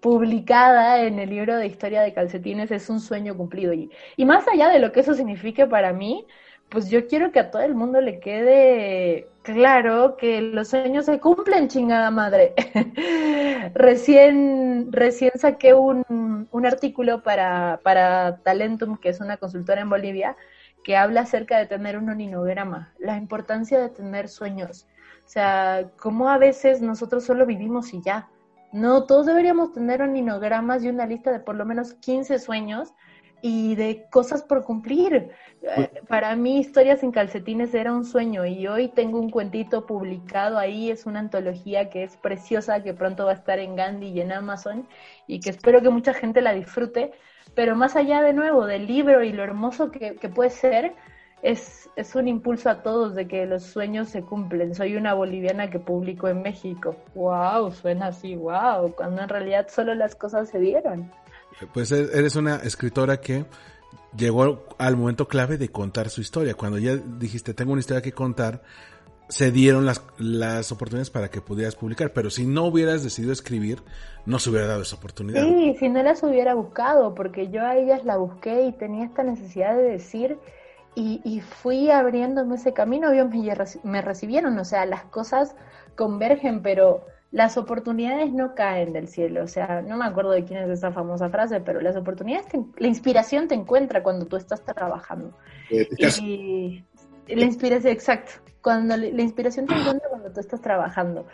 Publicada 0.00 1.02
en 1.04 1.18
el 1.18 1.30
libro 1.30 1.56
de 1.56 1.66
historia 1.66 2.02
de 2.02 2.12
calcetines 2.12 2.70
es 2.70 2.90
un 2.90 3.00
sueño 3.00 3.36
cumplido. 3.36 3.72
Y, 3.72 3.90
y 4.16 4.24
más 4.24 4.46
allá 4.48 4.68
de 4.68 4.78
lo 4.80 4.92
que 4.92 5.00
eso 5.00 5.14
signifique 5.14 5.66
para 5.66 5.92
mí, 5.92 6.26
pues 6.68 6.90
yo 6.90 7.06
quiero 7.06 7.32
que 7.32 7.40
a 7.40 7.50
todo 7.50 7.62
el 7.62 7.74
mundo 7.74 8.00
le 8.00 8.18
quede 8.18 9.28
claro 9.42 10.16
que 10.16 10.40
los 10.40 10.68
sueños 10.68 11.04
se 11.06 11.20
cumplen, 11.20 11.68
chingada 11.68 12.10
madre. 12.10 12.54
recién, 13.74 14.90
recién 14.90 15.32
saqué 15.36 15.74
un, 15.74 16.48
un 16.50 16.66
artículo 16.66 17.22
para, 17.22 17.80
para 17.84 18.38
Talentum, 18.38 18.96
que 18.98 19.10
es 19.10 19.20
una 19.20 19.36
consultora 19.36 19.82
en 19.82 19.90
Bolivia, 19.90 20.36
que 20.82 20.96
habla 20.96 21.22
acerca 21.22 21.58
de 21.58 21.66
tener 21.66 21.98
un 21.98 22.08
oninograma, 22.08 22.92
la 22.98 23.16
importancia 23.16 23.80
de 23.80 23.90
tener 23.90 24.28
sueños. 24.28 24.86
O 25.32 25.38
sea, 25.40 25.90
como 25.98 26.28
a 26.28 26.36
veces 26.36 26.82
nosotros 26.82 27.24
solo 27.24 27.46
vivimos 27.46 27.94
y 27.94 28.02
ya. 28.02 28.28
No, 28.70 29.06
todos 29.06 29.24
deberíamos 29.24 29.72
tener 29.72 30.02
oninogramas 30.02 30.84
y 30.84 30.90
una 30.90 31.06
lista 31.06 31.32
de 31.32 31.40
por 31.40 31.54
lo 31.54 31.64
menos 31.64 31.94
15 31.94 32.38
sueños 32.38 32.92
y 33.40 33.74
de 33.76 34.04
cosas 34.10 34.42
por 34.42 34.62
cumplir. 34.62 35.30
Eh, 35.62 36.02
para 36.06 36.36
mí, 36.36 36.58
Historias 36.58 37.02
en 37.02 37.12
Calcetines 37.12 37.72
era 37.72 37.94
un 37.94 38.04
sueño 38.04 38.44
y 38.44 38.66
hoy 38.66 38.88
tengo 38.88 39.18
un 39.18 39.30
cuentito 39.30 39.86
publicado 39.86 40.58
ahí, 40.58 40.90
es 40.90 41.06
una 41.06 41.20
antología 41.20 41.88
que 41.88 42.02
es 42.02 42.14
preciosa, 42.18 42.82
que 42.82 42.92
pronto 42.92 43.24
va 43.24 43.30
a 43.30 43.36
estar 43.36 43.58
en 43.58 43.74
Gandhi 43.74 44.08
y 44.08 44.20
en 44.20 44.32
Amazon 44.32 44.86
y 45.26 45.40
que 45.40 45.48
espero 45.48 45.80
que 45.80 45.88
mucha 45.88 46.12
gente 46.12 46.42
la 46.42 46.52
disfrute. 46.52 47.12
Pero 47.54 47.74
más 47.74 47.96
allá 47.96 48.20
de 48.20 48.34
nuevo 48.34 48.66
del 48.66 48.86
libro 48.86 49.22
y 49.22 49.32
lo 49.32 49.42
hermoso 49.42 49.90
que, 49.90 50.16
que 50.16 50.28
puede 50.28 50.50
ser, 50.50 50.92
es, 51.42 51.90
es, 51.96 52.14
un 52.14 52.28
impulso 52.28 52.70
a 52.70 52.82
todos 52.82 53.14
de 53.14 53.26
que 53.26 53.46
los 53.46 53.64
sueños 53.64 54.08
se 54.08 54.22
cumplen. 54.22 54.74
Soy 54.74 54.96
una 54.96 55.12
boliviana 55.14 55.70
que 55.70 55.80
publicó 55.80 56.28
en 56.28 56.42
México. 56.42 56.96
¡Wow! 57.14 57.72
Suena 57.72 58.08
así, 58.08 58.36
wow, 58.36 58.94
cuando 58.94 59.22
en 59.22 59.28
realidad 59.28 59.66
solo 59.68 59.94
las 59.94 60.14
cosas 60.14 60.48
se 60.48 60.60
dieron. 60.60 61.10
Pues 61.74 61.90
e-, 61.90 62.16
eres 62.16 62.36
una 62.36 62.56
escritora 62.56 63.20
que 63.20 63.44
llegó 64.16 64.64
al 64.78 64.96
momento 64.96 65.26
clave 65.26 65.58
de 65.58 65.68
contar 65.68 66.10
su 66.10 66.20
historia. 66.20 66.54
Cuando 66.54 66.78
ya 66.78 66.96
dijiste, 66.96 67.54
tengo 67.54 67.72
una 67.72 67.80
historia 67.80 68.02
que 68.02 68.12
contar, 68.12 68.62
se 69.28 69.50
dieron 69.50 69.84
las, 69.84 70.00
las 70.18 70.70
oportunidades 70.70 71.10
para 71.10 71.28
que 71.28 71.40
pudieras 71.40 71.74
publicar. 71.74 72.12
Pero 72.12 72.30
si 72.30 72.46
no 72.46 72.66
hubieras 72.66 73.02
decidido 73.02 73.32
escribir, 73.32 73.82
no 74.26 74.38
se 74.38 74.50
hubiera 74.50 74.68
dado 74.68 74.82
esa 74.82 74.94
oportunidad. 74.94 75.42
Sí, 75.42 75.74
si 75.80 75.88
no 75.88 76.04
las 76.04 76.22
hubiera 76.22 76.54
buscado, 76.54 77.16
porque 77.16 77.50
yo 77.50 77.62
a 77.62 77.76
ellas 77.76 78.04
la 78.04 78.16
busqué 78.16 78.62
y 78.62 78.72
tenía 78.72 79.04
esta 79.04 79.24
necesidad 79.24 79.76
de 79.76 79.82
decir 79.82 80.38
y, 80.94 81.20
y 81.24 81.40
fui 81.40 81.90
abriéndome 81.90 82.56
ese 82.56 82.72
camino, 82.72 83.10
ellos 83.10 83.30
me, 83.30 83.90
me 83.90 84.02
recibieron, 84.02 84.58
o 84.58 84.64
sea, 84.64 84.84
las 84.86 85.04
cosas 85.04 85.54
convergen, 85.94 86.62
pero 86.62 87.06
las 87.32 87.56
oportunidades 87.56 88.30
no 88.32 88.54
caen 88.54 88.92
del 88.92 89.08
cielo. 89.08 89.42
O 89.42 89.48
sea, 89.48 89.82
no 89.82 89.96
me 89.96 90.04
acuerdo 90.04 90.30
de 90.30 90.44
quién 90.44 90.62
es 90.62 90.68
esa 90.68 90.92
famosa 90.92 91.30
frase, 91.30 91.60
pero 91.60 91.80
las 91.80 91.96
oportunidades, 91.96 92.46
la 92.76 92.86
inspiración 92.86 93.48
te 93.48 93.54
encuentra 93.54 94.02
cuando 94.02 94.26
tú 94.26 94.36
estás 94.36 94.62
trabajando. 94.64 95.32
Eh, 95.70 95.88
y 96.20 96.84
la 97.26 97.44
inspiración, 97.44 97.92
exacto. 97.92 98.32
Cuando 98.60 98.96
la 98.96 99.22
inspiración 99.22 99.66
te 99.66 99.74
encuentra 99.74 100.08
cuando 100.10 100.30
tú 100.30 100.40
estás 100.40 100.60
trabajando. 100.60 101.26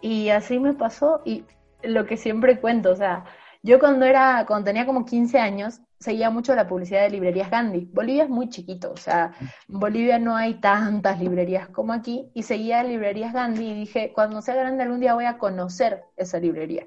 Y 0.00 0.28
así 0.28 0.58
me 0.58 0.74
pasó 0.74 1.22
y 1.24 1.44
lo 1.82 2.04
que 2.04 2.16
siempre 2.16 2.60
cuento, 2.60 2.90
o 2.90 2.96
sea, 2.96 3.24
yo 3.62 3.78
cuando 3.78 4.04
era, 4.04 4.44
cuando 4.46 4.66
tenía 4.66 4.84
como 4.84 5.06
15 5.06 5.38
años, 5.38 5.80
seguía 6.04 6.28
mucho 6.28 6.54
la 6.54 6.68
publicidad 6.68 7.00
de 7.00 7.08
librerías 7.08 7.50
Gandhi. 7.50 7.88
Bolivia 7.90 8.24
es 8.24 8.28
muy 8.28 8.50
chiquito, 8.50 8.92
o 8.92 8.96
sea, 8.98 9.32
en 9.40 9.80
Bolivia 9.80 10.18
no 10.18 10.36
hay 10.36 10.60
tantas 10.60 11.18
librerías 11.18 11.68
como 11.68 11.94
aquí, 11.94 12.30
y 12.34 12.42
seguía 12.42 12.84
librerías 12.84 13.32
Gandhi 13.32 13.70
y 13.70 13.74
dije, 13.74 14.12
cuando 14.14 14.42
sea 14.42 14.54
grande 14.54 14.82
algún 14.82 15.00
día 15.00 15.14
voy 15.14 15.24
a 15.24 15.38
conocer 15.38 16.04
esa 16.18 16.38
librería. 16.38 16.86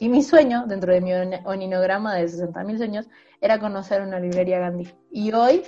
Y 0.00 0.08
mi 0.08 0.22
sueño, 0.22 0.64
dentro 0.66 0.94
de 0.94 1.02
mi 1.02 1.12
oninograma 1.44 2.14
de 2.14 2.24
60.000 2.24 2.78
sueños, 2.78 3.08
era 3.42 3.60
conocer 3.60 4.00
una 4.00 4.18
librería 4.18 4.58
Gandhi. 4.58 4.88
Y 5.10 5.32
hoy 5.32 5.62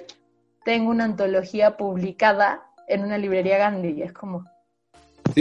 tengo 0.64 0.90
una 0.90 1.04
antología 1.04 1.76
publicada 1.76 2.62
en 2.88 3.04
una 3.04 3.18
librería 3.18 3.58
Gandhi, 3.58 3.90
y 3.90 4.02
es 4.02 4.14
como, 4.14 4.46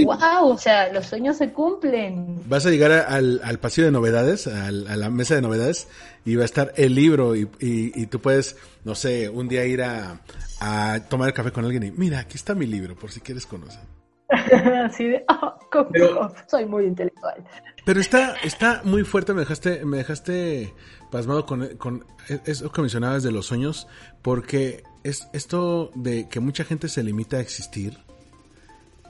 ¡Wow! 0.03 0.49
O 0.49 0.57
sea, 0.57 0.91
los 0.91 1.05
sueños 1.05 1.37
se 1.37 1.51
cumplen. 1.51 2.41
Vas 2.47 2.65
a 2.65 2.69
llegar 2.69 2.91
al, 2.91 3.39
al 3.43 3.59
pasillo 3.59 3.85
de 3.85 3.91
novedades, 3.91 4.47
a 4.47 4.71
la 4.71 5.09
mesa 5.09 5.35
de 5.35 5.41
novedades, 5.41 5.87
y 6.25 6.35
va 6.35 6.41
a 6.41 6.45
estar 6.45 6.73
el 6.75 6.95
libro, 6.95 7.35
y, 7.35 7.47
y, 7.59 8.05
tú 8.07 8.19
puedes, 8.19 8.57
no 8.83 8.95
sé, 8.95 9.29
un 9.29 9.47
día 9.47 9.65
ir 9.65 9.83
a, 9.83 10.19
a, 10.59 10.99
tomar 11.07 11.29
el 11.29 11.33
café 11.33 11.51
con 11.51 11.63
alguien 11.63 11.83
y, 11.83 11.91
mira, 11.91 12.19
aquí 12.19 12.35
está 12.35 12.55
mi 12.55 12.65
libro, 12.65 12.95
por 12.95 13.11
si 13.11 13.21
quieres 13.21 13.45
conocer. 13.45 13.81
Así 14.29 15.07
de, 15.07 15.23
oh, 15.29 16.33
soy 16.47 16.65
muy 16.65 16.85
intelectual. 16.85 17.43
Pero 17.85 17.99
está, 17.99 18.35
está 18.43 18.81
muy 18.83 19.03
fuerte, 19.03 19.33
me 19.33 19.41
dejaste, 19.41 19.85
me 19.85 19.97
dejaste 19.97 20.73
pasmado 21.11 21.45
con, 21.45 21.77
con 21.77 22.05
eso 22.45 22.71
que 22.71 22.81
mencionabas 22.81 23.23
de 23.23 23.31
los 23.31 23.45
sueños, 23.45 23.87
porque 24.21 24.83
es 25.03 25.29
esto 25.33 25.91
de 25.93 26.27
que 26.27 26.39
mucha 26.39 26.63
gente 26.63 26.89
se 26.89 27.03
limita 27.03 27.37
a 27.37 27.41
existir 27.41 28.04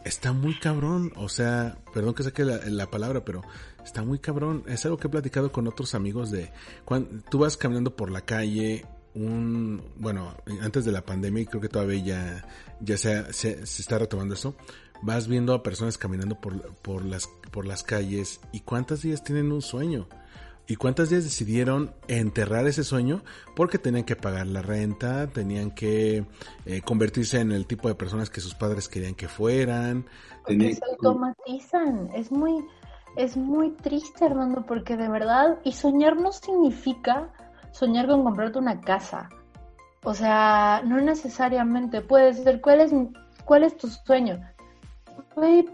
está 0.06 0.32
muy 0.32 0.58
cabrón. 0.58 1.12
O 1.18 1.28
sea, 1.28 1.78
perdón 1.94 2.14
que 2.14 2.24
saque 2.24 2.46
la, 2.46 2.90
palabra, 2.90 3.26
pero 3.26 3.42
está 3.84 4.04
muy 4.04 4.20
cabrón. 4.20 4.64
Es 4.68 4.86
algo 4.86 4.98
que 4.98 5.08
he 5.08 5.10
platicado 5.10 5.52
con 5.52 5.68
otros 5.68 5.94
amigos 5.96 6.32
de 6.32 6.52
cuando 6.86 7.22
tú 7.30 7.40
vas 7.40 7.58
caminando 7.58 7.96
por 7.96 8.10
la 8.10 8.22
calle, 8.22 8.86
un, 9.16 9.84
bueno, 9.98 10.36
antes 10.62 10.86
de 10.86 10.92
la 10.92 11.06
pandemia, 11.06 11.44
y 11.44 11.46
creo 11.48 11.62
que 11.62 11.70
todavía 11.70 12.04
ya, 12.04 12.48
ya 12.80 12.98
se, 12.98 13.34
se, 13.34 13.66
se, 13.66 13.82
está 13.82 13.98
retomando 13.98 14.36
eso. 14.36 14.56
Vas 15.02 15.28
viendo 15.28 15.54
a 15.54 15.64
personas 15.64 15.98
caminando 15.98 16.40
por, 16.40 16.74
por, 16.76 17.04
las, 17.04 17.28
por 17.52 17.66
las 17.66 17.84
calles 17.84 18.40
y 18.54 18.62
cuántos 18.62 19.02
días 19.02 19.24
tienen 19.24 19.52
un 19.52 19.62
sueño. 19.62 20.08
¿Y 20.68 20.78
cuántas 20.78 21.10
días 21.10 21.24
decidieron 21.24 21.94
enterrar 22.08 22.66
ese 22.66 22.84
sueño? 22.84 23.22
Porque 23.56 23.78
tenían 23.78 24.04
que 24.04 24.16
pagar 24.16 24.48
la 24.48 24.64
renta, 24.64 25.28
tenían 25.28 25.70
que 25.70 26.26
eh, 26.66 26.82
convertirse 26.82 27.40
en 27.40 27.52
el 27.52 27.68
tipo 27.68 27.88
de 27.88 27.94
personas 27.94 28.32
que 28.32 28.42
sus 28.42 28.56
padres 28.56 28.90
querían 28.90 29.14
que 29.14 29.28
fueran. 29.28 30.06
Porque 30.44 30.74
se 30.74 30.82
automatizan. 30.90 32.10
Es 32.16 32.32
muy, 32.32 32.66
es 33.16 33.38
muy 33.38 33.72
triste, 33.72 34.26
Armando, 34.26 34.66
porque 34.66 34.98
de 34.98 35.08
verdad, 35.08 35.60
y 35.64 35.72
soñar 35.74 36.18
no 36.18 36.32
significa 36.32 37.30
soñar 37.72 38.08
con 38.08 38.24
comprarte 38.24 38.58
una 38.58 38.82
casa. 38.82 39.30
O 40.04 40.16
sea, 40.16 40.82
no 40.84 41.00
necesariamente 41.00 42.02
puede 42.02 42.34
ser. 42.34 42.60
¿Cuál 42.62 42.82
es, 42.82 42.92
cuál 43.46 43.64
es 43.64 43.78
tu 43.78 43.88
sueño? 43.88 44.40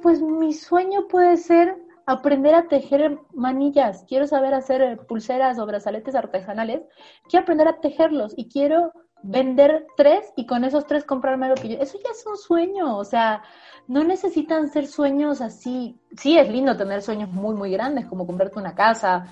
pues 0.02 0.22
mi 0.22 0.54
sueño 0.54 1.08
puede 1.08 1.38
ser 1.38 1.78
aprender 2.06 2.56
a 2.56 2.68
tejer 2.68 3.20
manillas, 3.34 4.06
quiero 4.08 4.28
saber 4.28 4.54
hacer 4.54 5.06
pulseras 5.08 5.60
o 5.60 5.66
brazaletes 5.66 6.16
artesanales, 6.16 6.82
quiero 7.30 7.44
aprender 7.44 7.68
a 7.68 7.80
tejerlos 7.80 8.34
y 8.36 8.50
quiero 8.50 8.92
vender 9.24 9.86
tres 9.98 10.34
y 10.36 10.46
con 10.46 10.64
esos 10.64 10.86
tres 10.88 11.04
comprarme 11.04 11.46
algo 11.46 11.62
que 11.62 11.70
yo... 11.70 11.78
Eso 11.80 11.98
ya 12.04 12.10
es 12.12 12.26
un 12.26 12.38
sueño, 12.38 12.98
o 12.98 13.04
sea, 13.04 13.44
no 13.88 14.04
necesitan 14.04 14.70
ser 14.70 14.88
sueños 14.88 15.42
así. 15.42 16.00
Sí, 16.18 16.38
es 16.38 16.50
lindo 16.50 16.76
tener 16.76 17.02
sueños 17.02 17.30
muy, 17.30 17.56
muy 17.56 17.72
grandes, 17.72 18.08
como 18.08 18.26
comprarte 18.26 18.60
una 18.60 18.74
casa, 18.74 19.28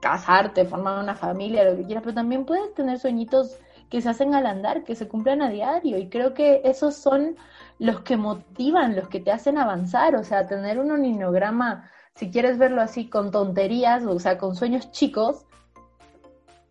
casarte, 0.00 0.64
formar 0.64 1.02
una 1.02 1.14
familia, 1.14 1.64
lo 1.64 1.76
que 1.76 1.84
quieras, 1.84 2.02
pero 2.02 2.14
también 2.14 2.44
puedes 2.44 2.74
tener 2.74 2.98
sueñitos 2.98 3.58
que 3.90 4.00
se 4.00 4.08
hacen 4.08 4.34
al 4.34 4.46
andar, 4.46 4.84
que 4.84 4.94
se 4.94 5.08
cumplen 5.08 5.42
a 5.42 5.50
diario, 5.50 5.98
y 5.98 6.08
creo 6.08 6.34
que 6.34 6.62
esos 6.64 6.96
son 6.96 7.36
los 7.78 8.00
que 8.00 8.16
motivan, 8.16 8.96
los 8.96 9.08
que 9.08 9.20
te 9.20 9.30
hacen 9.30 9.58
avanzar, 9.58 10.16
o 10.16 10.24
sea, 10.24 10.46
tener 10.46 10.78
un 10.78 10.90
oninograma, 10.90 11.90
si 12.14 12.30
quieres 12.30 12.58
verlo 12.58 12.80
así, 12.80 13.08
con 13.08 13.30
tonterías, 13.30 14.04
o 14.04 14.18
sea, 14.18 14.38
con 14.38 14.56
sueños 14.56 14.90
chicos, 14.90 15.44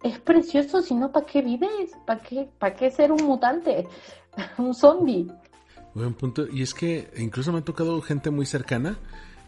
es 0.03 0.19
precioso, 0.19 0.81
si 0.81 0.93
no, 0.93 1.11
¿para 1.11 1.25
qué 1.25 1.41
vives? 1.41 1.91
¿Para 2.05 2.21
qué, 2.21 2.47
¿Para 2.59 2.75
qué 2.75 2.91
ser 2.91 3.11
un 3.11 3.23
mutante? 3.23 3.87
un 4.57 4.73
zombie. 4.73 5.27
Buen 5.93 6.13
punto. 6.13 6.45
Y 6.51 6.61
es 6.61 6.73
que 6.73 7.09
incluso 7.17 7.51
me 7.51 7.59
ha 7.59 7.63
tocado 7.63 8.01
gente 8.01 8.29
muy 8.29 8.45
cercana 8.45 8.97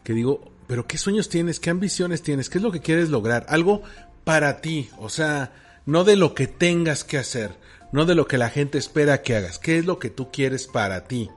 que 0.03 0.13
digo, 0.13 0.39
pero 0.67 0.87
¿qué 0.87 0.97
sueños 0.97 1.29
tienes? 1.29 1.59
¿Qué 1.59 1.69
ambiciones 1.69 2.23
tienes? 2.23 2.49
¿Qué 2.49 2.57
es 2.57 2.63
lo 2.63 2.71
que 2.71 2.79
quieres 2.79 3.09
lograr? 3.09 3.45
Algo 3.49 3.81
para 4.23 4.61
ti, 4.61 4.89
o 4.97 5.09
sea, 5.09 5.51
no 5.87 6.03
de 6.03 6.17
lo 6.17 6.35
que 6.35 6.45
tengas 6.45 7.03
que 7.03 7.17
hacer, 7.17 7.51
no 7.91 8.05
de 8.05 8.13
lo 8.13 8.27
que 8.27 8.37
la 8.37 8.49
gente 8.49 8.77
espera 8.77 9.23
que 9.23 9.35
hagas. 9.35 9.57
¿Qué 9.57 9.79
es 9.79 9.85
lo 9.85 9.97
que 9.97 10.09
tú 10.09 10.29
quieres 10.31 10.67
para 10.67 11.05
ti? 11.05 11.31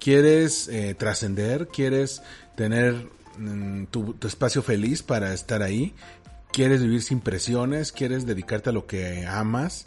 ¿Quieres 0.00 0.68
eh, 0.68 0.94
trascender? 0.94 1.68
¿Quieres 1.68 2.22
tener 2.56 3.10
mm, 3.38 3.84
tu, 3.84 4.16
espacio 4.22 4.62
feliz 4.62 5.02
para 5.02 5.34
estar 5.34 5.62
ahí? 5.62 5.94
¿Quieres 6.50 6.82
vivir 6.82 7.02
sin 7.02 7.20
presiones? 7.20 7.92
¿Quieres 7.92 8.24
dedicarte 8.24 8.70
a 8.70 8.72
lo 8.72 8.86
que 8.86 9.26
amas? 9.26 9.86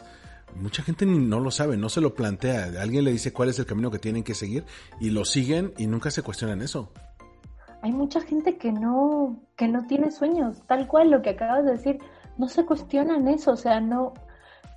Mucha 0.54 0.84
gente 0.84 1.04
no 1.04 1.40
lo 1.40 1.50
sabe, 1.50 1.76
no 1.76 1.88
se 1.88 2.00
lo 2.00 2.14
plantea. 2.14 2.80
Alguien 2.80 3.02
le 3.02 3.10
dice 3.10 3.32
cuál 3.32 3.48
es 3.48 3.58
el 3.58 3.66
camino 3.66 3.90
que 3.90 3.98
tienen 3.98 4.22
que 4.22 4.34
seguir 4.34 4.64
y 5.00 5.10
lo 5.10 5.24
siguen 5.24 5.74
y 5.76 5.88
nunca 5.88 6.12
se 6.12 6.22
cuestionan 6.22 6.62
eso. 6.62 6.92
Hay 7.82 7.90
mucha 7.90 8.20
gente 8.20 8.56
que 8.56 8.70
no, 8.70 9.42
que 9.56 9.66
no 9.66 9.86
tiene 9.88 10.12
sueños, 10.12 10.62
tal 10.68 10.86
cual 10.86 11.10
lo 11.10 11.20
que 11.20 11.30
acabas 11.30 11.64
de 11.64 11.72
decir, 11.72 11.98
no 12.38 12.48
se 12.48 12.64
cuestionan 12.64 13.28
eso, 13.28 13.52
o 13.52 13.56
sea, 13.56 13.80
no, 13.80 14.12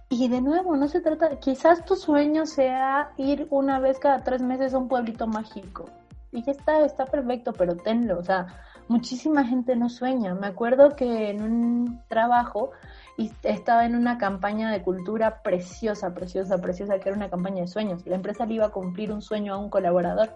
y 0.10 0.30
de 0.30 0.42
nuevo, 0.42 0.78
no 0.78 0.88
se 0.88 1.02
trata, 1.02 1.38
quizás 1.38 1.84
tu 1.84 1.96
sueño 1.98 2.46
sea 2.46 3.12
ir 3.18 3.48
una 3.50 3.80
vez 3.80 4.00
cada 4.00 4.24
tres 4.24 4.42
meses 4.42 4.74
a 4.74 4.78
un 4.78 4.88
pueblito 4.88 5.28
mágico. 5.28 5.90
Y 6.32 6.44
ya 6.44 6.54
está, 6.54 6.86
está 6.86 7.06
perfecto, 7.06 7.52
pero 7.52 7.76
tenlo. 7.76 8.18
O 8.18 8.24
sea, 8.24 8.48
muchísima 8.88 9.44
gente 9.44 9.76
no 9.76 9.90
sueña. 9.90 10.34
Me 10.34 10.48
acuerdo 10.48 10.96
que 10.96 11.30
en 11.30 11.42
un 11.42 12.02
trabajo 12.08 12.72
estaba 13.44 13.86
en 13.86 13.96
una 13.96 14.18
campaña 14.18 14.72
de 14.72 14.82
cultura 14.82 15.42
preciosa, 15.42 16.14
preciosa, 16.14 16.58
preciosa, 16.58 17.00
que 17.00 17.10
era 17.10 17.18
una 17.18 17.30
campaña 17.30 17.62
de 17.62 17.68
sueños. 17.68 18.06
La 18.06 18.16
empresa 18.16 18.46
le 18.46 18.56
iba 18.56 18.68
a 18.68 18.72
cumplir 18.72 19.12
un 19.12 19.22
sueño 19.22 19.54
a 19.54 19.58
un 19.58 19.70
colaborador. 19.70 20.30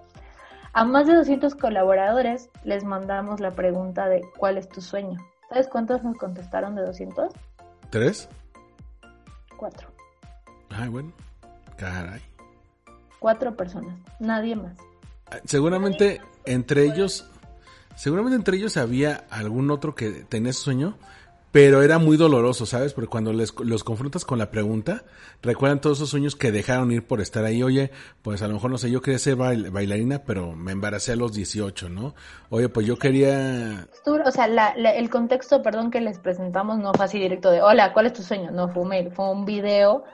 A 0.74 0.84
más 0.84 1.08
de 1.08 1.16
200 1.16 1.56
colaboradores 1.56 2.50
les 2.66 2.84
mandamos 2.84 3.40
la 3.40 3.52
pregunta 3.52 4.10
de 4.10 4.22
¿cuál 4.38 4.58
es 4.58 4.68
tu 4.68 4.82
sueño? 4.82 5.18
¿Sabes 5.52 5.68
cuántos 5.68 6.02
nos 6.02 6.16
contestaron 6.16 6.76
de 6.76 6.82
200? 6.84 7.34
¿Tres? 7.90 8.30
Cuatro. 9.58 9.90
Ay, 10.70 10.88
bueno. 10.88 11.12
Caray. 11.76 12.22
Cuatro 13.20 13.58
personas, 13.58 14.00
nadie 14.22 14.56
más. 14.56 14.78
Ah, 15.30 15.40
seguramente 15.44 16.22
entre 16.46 16.86
ellos, 16.86 17.30
seguramente 17.98 18.38
entre 18.38 18.56
ellos 18.56 18.78
había 18.78 19.26
algún 19.30 19.72
otro 19.72 19.94
que 19.94 20.24
tenía 20.24 20.52
ese 20.52 20.62
sueño, 20.62 20.98
pero 21.52 21.84
era 21.84 22.00
muy 22.00 22.16
doloroso, 22.16 22.66
¿sabes? 22.66 22.94
Porque 22.94 23.10
cuando 23.10 23.34
les, 23.34 23.54
los 23.60 23.84
confrontas 23.84 24.24
con 24.24 24.40
la 24.40 24.52
pregunta, 24.52 25.04
recuerdan 25.42 25.82
todos 25.82 25.98
esos 25.98 26.10
sueños 26.10 26.36
que 26.36 26.52
dejaron 26.52 26.92
ir 26.92 27.06
por 27.06 27.20
estar 27.20 27.44
ahí. 27.44 27.62
Oye, 27.62 27.92
pues 28.22 28.42
a 28.42 28.48
lo 28.48 28.54
mejor 28.54 28.72
no 28.72 28.78
sé, 28.78 28.90
yo 28.90 29.02
quería 29.02 29.20
ser 29.20 29.36
bailarina, 29.36 30.20
pero 30.20 30.54
me 30.54 30.72
embaracé 30.72 31.12
a 31.12 31.18
los 31.18 31.34
18, 31.34 31.90
¿no? 31.90 32.16
Oye, 32.50 32.70
pues 32.70 32.88
yo 32.88 32.98
quería... 32.98 33.88
O 34.06 34.32
sea, 34.32 34.46
el 34.46 35.10
contexto, 35.10 35.62
perdón, 35.62 35.92
que 35.92 36.00
les 36.00 36.20
presentamos 36.20 36.80
no 36.80 36.94
fue 36.94 37.06
así 37.06 37.20
directo 37.20 37.52
de, 37.52 37.62
hola, 37.62 37.92
¿cuál 37.92 38.06
es 38.06 38.14
tu 38.14 38.24
sueño? 38.24 38.52
No, 38.52 38.70
fue 38.70 38.84
un 38.84 39.12
fue 39.12 39.30
un 39.30 39.46
video 39.46 40.06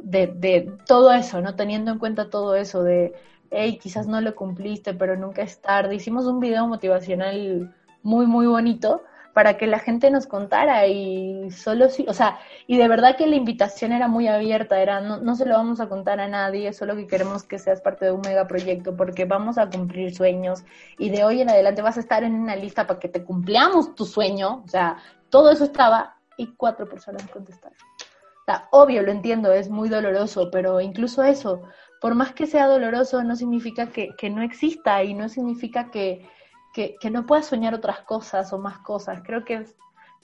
de, 0.00 0.28
de 0.28 0.72
todo 0.86 1.12
eso, 1.12 1.40
¿no? 1.40 1.56
Teniendo 1.56 1.90
en 1.90 1.98
cuenta 1.98 2.30
todo 2.30 2.54
eso 2.54 2.84
de, 2.84 3.12
hey, 3.50 3.80
quizás 3.82 4.06
no 4.06 4.20
lo 4.20 4.36
cumpliste, 4.36 4.94
pero 4.94 5.16
nunca 5.16 5.42
es 5.42 5.60
tarde. 5.60 5.96
Hicimos 5.96 6.26
un 6.26 6.38
video 6.38 6.68
motivacional 6.68 7.74
muy, 8.04 8.26
muy 8.26 8.46
bonito 8.46 9.02
para 9.36 9.58
que 9.58 9.66
la 9.66 9.80
gente 9.80 10.10
nos 10.10 10.26
contara 10.26 10.86
y 10.86 11.50
solo 11.50 11.90
sí, 11.90 12.06
o 12.08 12.14
sea, 12.14 12.38
y 12.66 12.78
de 12.78 12.88
verdad 12.88 13.18
que 13.18 13.26
la 13.26 13.36
invitación 13.36 13.92
era 13.92 14.08
muy 14.08 14.28
abierta, 14.28 14.80
era 14.80 15.02
no, 15.02 15.18
no 15.18 15.34
se 15.34 15.44
lo 15.44 15.56
vamos 15.58 15.78
a 15.78 15.90
contar 15.90 16.20
a 16.20 16.26
nadie, 16.26 16.72
solo 16.72 16.96
que 16.96 17.06
queremos 17.06 17.44
que 17.44 17.58
seas 17.58 17.82
parte 17.82 18.06
de 18.06 18.12
un 18.12 18.22
megaproyecto 18.22 18.96
porque 18.96 19.26
vamos 19.26 19.58
a 19.58 19.68
cumplir 19.68 20.16
sueños 20.16 20.64
y 20.98 21.10
de 21.10 21.22
hoy 21.22 21.42
en 21.42 21.50
adelante 21.50 21.82
vas 21.82 21.98
a 21.98 22.00
estar 22.00 22.24
en 22.24 22.34
una 22.34 22.56
lista 22.56 22.86
para 22.86 22.98
que 22.98 23.10
te 23.10 23.24
cumplamos 23.24 23.94
tu 23.94 24.06
sueño, 24.06 24.62
o 24.64 24.68
sea, 24.68 24.96
todo 25.28 25.50
eso 25.50 25.64
estaba 25.64 26.16
y 26.38 26.54
cuatro 26.56 26.88
personas 26.88 27.22
contestaron. 27.28 27.76
O 27.76 28.44
sea, 28.46 28.68
obvio, 28.70 29.02
lo 29.02 29.12
entiendo, 29.12 29.52
es 29.52 29.68
muy 29.68 29.90
doloroso, 29.90 30.48
pero 30.50 30.80
incluso 30.80 31.22
eso, 31.22 31.60
por 32.00 32.14
más 32.14 32.32
que 32.32 32.46
sea 32.46 32.68
doloroso, 32.68 33.22
no 33.22 33.36
significa 33.36 33.88
que, 33.88 34.14
que 34.16 34.30
no 34.30 34.40
exista 34.40 35.04
y 35.04 35.12
no 35.12 35.28
significa 35.28 35.90
que, 35.90 36.26
que, 36.76 37.10
no 37.10 37.24
puedas 37.24 37.46
soñar 37.46 37.74
otras 37.74 38.00
cosas 38.00 38.52
o 38.52 38.58
más 38.58 38.78
cosas. 38.78 39.22
Creo 39.24 39.44
que 39.44 39.54
es, 39.54 39.74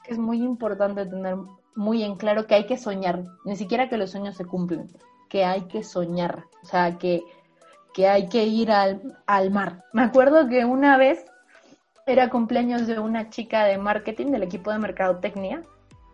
es 0.06 0.18
muy 0.18 0.42
importante 0.42 1.06
tener 1.06 1.36
muy 1.74 2.02
en 2.02 2.16
claro 2.16 2.46
que 2.46 2.54
hay 2.54 2.66
que 2.66 2.76
soñar, 2.76 3.24
ni 3.44 3.56
siquiera 3.56 3.88
que 3.88 3.96
los 3.96 4.10
sueños 4.10 4.36
se 4.36 4.44
cumplen, 4.44 4.90
que 5.30 5.46
hay 5.46 5.62
que 5.62 5.82
soñar, 5.82 6.44
o 6.62 6.66
sea, 6.66 6.98
que, 6.98 7.22
que 7.94 8.06
hay 8.06 8.28
que 8.28 8.44
ir 8.44 8.70
al, 8.70 9.18
al 9.26 9.50
mar. 9.50 9.84
Me 9.94 10.02
acuerdo 10.02 10.46
que 10.48 10.66
una 10.66 10.98
vez 10.98 11.24
era 12.06 12.28
cumpleaños 12.28 12.86
de 12.86 12.98
una 12.98 13.30
chica 13.30 13.64
de 13.64 13.78
marketing 13.78 14.32
del 14.32 14.42
equipo 14.42 14.70
de 14.70 14.78
mercadotecnia 14.78 15.62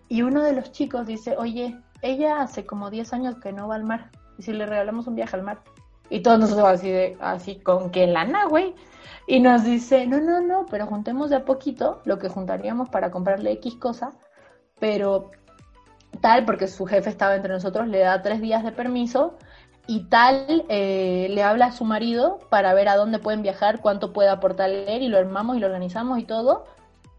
y 0.09 0.23
uno 0.23 0.43
de 0.43 0.53
los 0.53 0.71
chicos 0.71 1.09
dice, 1.09 1.37
oye, 1.37 1.77
ella 2.01 2.41
hace 2.41 2.65
como 2.65 2.91
10 2.91 3.13
años 3.13 3.37
que 3.39 3.53
no 3.53 3.67
va 3.67 3.75
al 3.75 3.85
mar, 3.85 4.13
y 4.39 4.43
si 4.43 4.53
le 4.53 4.67
regalamos 4.67 5.09
un 5.09 5.17
viaje 5.17 5.35
al 5.35 5.43
mar. 5.43 5.59
Y 6.11 6.21
todos 6.21 6.39
nosotros 6.39 6.67
así 6.67 6.91
de, 6.91 7.17
así, 7.21 7.57
¿con 7.57 7.91
qué 7.91 8.07
lana, 8.07 8.47
güey? 8.47 8.75
Y 9.27 9.41
nos 9.41 9.65
dice, 9.65 10.07
no, 10.07 10.21
no, 10.21 10.41
no, 10.41 10.67
pero 10.71 10.87
juntemos 10.87 11.31
de 11.31 11.37
a 11.37 11.45
poquito 11.45 12.01
lo 12.05 12.19
que 12.19 12.29
juntaríamos 12.29 12.89
para 12.89 13.11
comprarle 13.11 13.53
X 13.53 13.75
cosa, 13.77 14.13
pero 14.81 15.31
tal, 16.21 16.45
porque 16.45 16.67
su 16.67 16.87
jefe 16.87 17.11
estaba 17.11 17.37
entre 17.37 17.53
nosotros, 17.53 17.89
le 17.89 17.99
da 17.99 18.23
tres 18.23 18.41
días 18.41 18.65
de 18.65 18.73
permiso 18.73 19.37
y 19.87 20.05
tal 20.05 20.65
eh, 20.69 21.29
le 21.31 21.43
habla 21.43 21.67
a 21.67 21.73
su 21.73 21.85
marido 21.85 22.39
para 22.51 22.75
ver 22.75 22.89
a 22.89 22.97
dónde 22.97 23.19
pueden 23.19 23.43
viajar, 23.43 23.81
cuánto 23.81 24.13
puede 24.13 24.29
aportar 24.29 24.71
él 24.71 25.03
y 25.03 25.09
lo 25.09 25.19
armamos 25.19 25.57
y 25.57 25.61
lo 25.61 25.67
organizamos 25.67 26.19
y 26.19 26.25
todo 26.25 26.67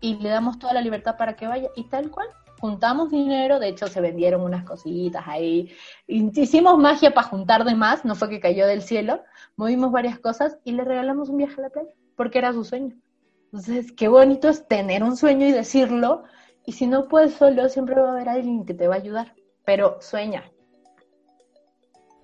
y 0.01 0.15
le 0.15 0.29
damos 0.29 0.59
toda 0.59 0.73
la 0.73 0.81
libertad 0.81 1.17
para 1.17 1.35
que 1.35 1.47
vaya 1.47 1.69
y 1.75 1.83
tal 1.85 2.09
cual 2.11 2.27
juntamos 2.59 3.09
dinero, 3.09 3.59
de 3.59 3.69
hecho 3.69 3.87
se 3.87 4.01
vendieron 4.01 4.41
unas 4.41 4.63
cositas 4.63 5.23
ahí, 5.27 5.71
hicimos 6.07 6.77
magia 6.77 7.13
para 7.13 7.27
juntar 7.27 7.63
de 7.63 7.75
más, 7.75 8.05
no 8.05 8.15
fue 8.15 8.29
que 8.29 8.39
cayó 8.39 8.67
del 8.67 8.81
cielo, 8.81 9.23
movimos 9.55 9.91
varias 9.91 10.19
cosas 10.19 10.57
y 10.63 10.73
le 10.73 10.83
regalamos 10.83 11.29
un 11.29 11.37
viaje 11.37 11.55
a 11.57 11.63
la 11.63 11.69
playa, 11.69 11.89
porque 12.15 12.39
era 12.39 12.53
su 12.53 12.63
sueño. 12.63 12.95
Entonces, 13.45 13.91
qué 13.91 14.07
bonito 14.07 14.47
es 14.49 14.67
tener 14.67 15.03
un 15.03 15.17
sueño 15.17 15.47
y 15.47 15.51
decirlo, 15.51 16.23
y 16.65 16.73
si 16.73 16.85
no 16.85 17.07
puedes 17.07 17.33
solo, 17.33 17.67
siempre 17.69 17.95
va 17.95 18.09
a 18.09 18.11
haber 18.13 18.29
alguien 18.29 18.65
que 18.65 18.73
te 18.73 18.87
va 18.87 18.95
a 18.95 18.99
ayudar, 18.99 19.33
pero 19.65 19.97
sueña. 20.01 20.51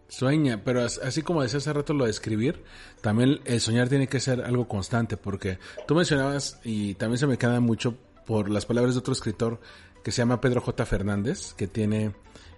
Sueña, 0.08 0.62
pero 0.64 0.82
así 0.84 1.24
como 1.24 1.42
decía 1.42 1.58
hace 1.58 1.74
rato 1.74 1.94
lo 1.94 2.06
de 2.06 2.12
escribir, 2.12 2.64
también 3.02 3.40
el 3.46 3.60
soñar 3.60 3.90
tiene 3.90 4.08
que 4.08 4.20
ser 4.20 4.42
algo 4.42 4.68
constante, 4.68 5.18
porque 5.18 5.58
tú 5.88 5.96
mencionabas, 5.96 6.60
y 6.64 6.94
también 6.96 7.18
se 7.18 7.26
me 7.26 7.38
queda 7.38 7.60
mucho 7.60 7.98
por 8.26 8.50
las 8.50 8.66
palabras 8.66 8.94
de 8.94 9.00
otro 9.00 9.14
escritor 9.14 9.60
que 10.06 10.12
se 10.12 10.22
llama 10.22 10.40
Pedro 10.40 10.62
J. 10.62 10.86
Fernández, 10.86 11.56
que 11.56 11.66
tiene 11.66 12.14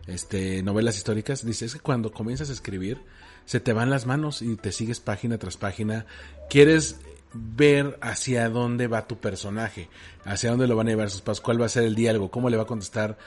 este, 0.06 0.62
novelas 0.64 0.98
históricas, 0.98 1.45
dice, 1.45 1.64
es 1.64 1.76
que 1.76 1.80
cuando 1.80 2.12
comienzas 2.12 2.50
a 2.50 2.52
escribir, 2.52 3.00
se 3.45 3.62
te 3.62 3.72
van 3.72 3.89
las 3.89 4.06
manos 4.06 4.41
y 4.41 4.58
te 4.58 4.74
sigues 4.74 5.00
página 5.00 5.38
tras 5.38 5.56
página. 5.56 6.06
Quieres 6.50 7.00
ver 7.34 7.98
hacia 8.02 8.50
dónde 8.50 8.88
va 8.88 9.08
tu 9.08 9.20
personaje, 9.20 9.88
hacia 10.26 10.50
dónde 10.50 10.68
lo 10.68 10.76
van 10.76 10.88
a 10.88 10.89
llevar 10.89 11.10
sus 11.10 11.22
pasos, 11.22 11.39
cuál 11.39 11.62
va 11.62 11.68
a 11.68 11.70
ser 11.70 11.86
el 11.86 11.95
diálogo, 11.95 12.32
cómo 12.32 12.50
le 12.50 12.58
va 12.58 12.64
a 12.64 12.68
contestar 12.68 13.18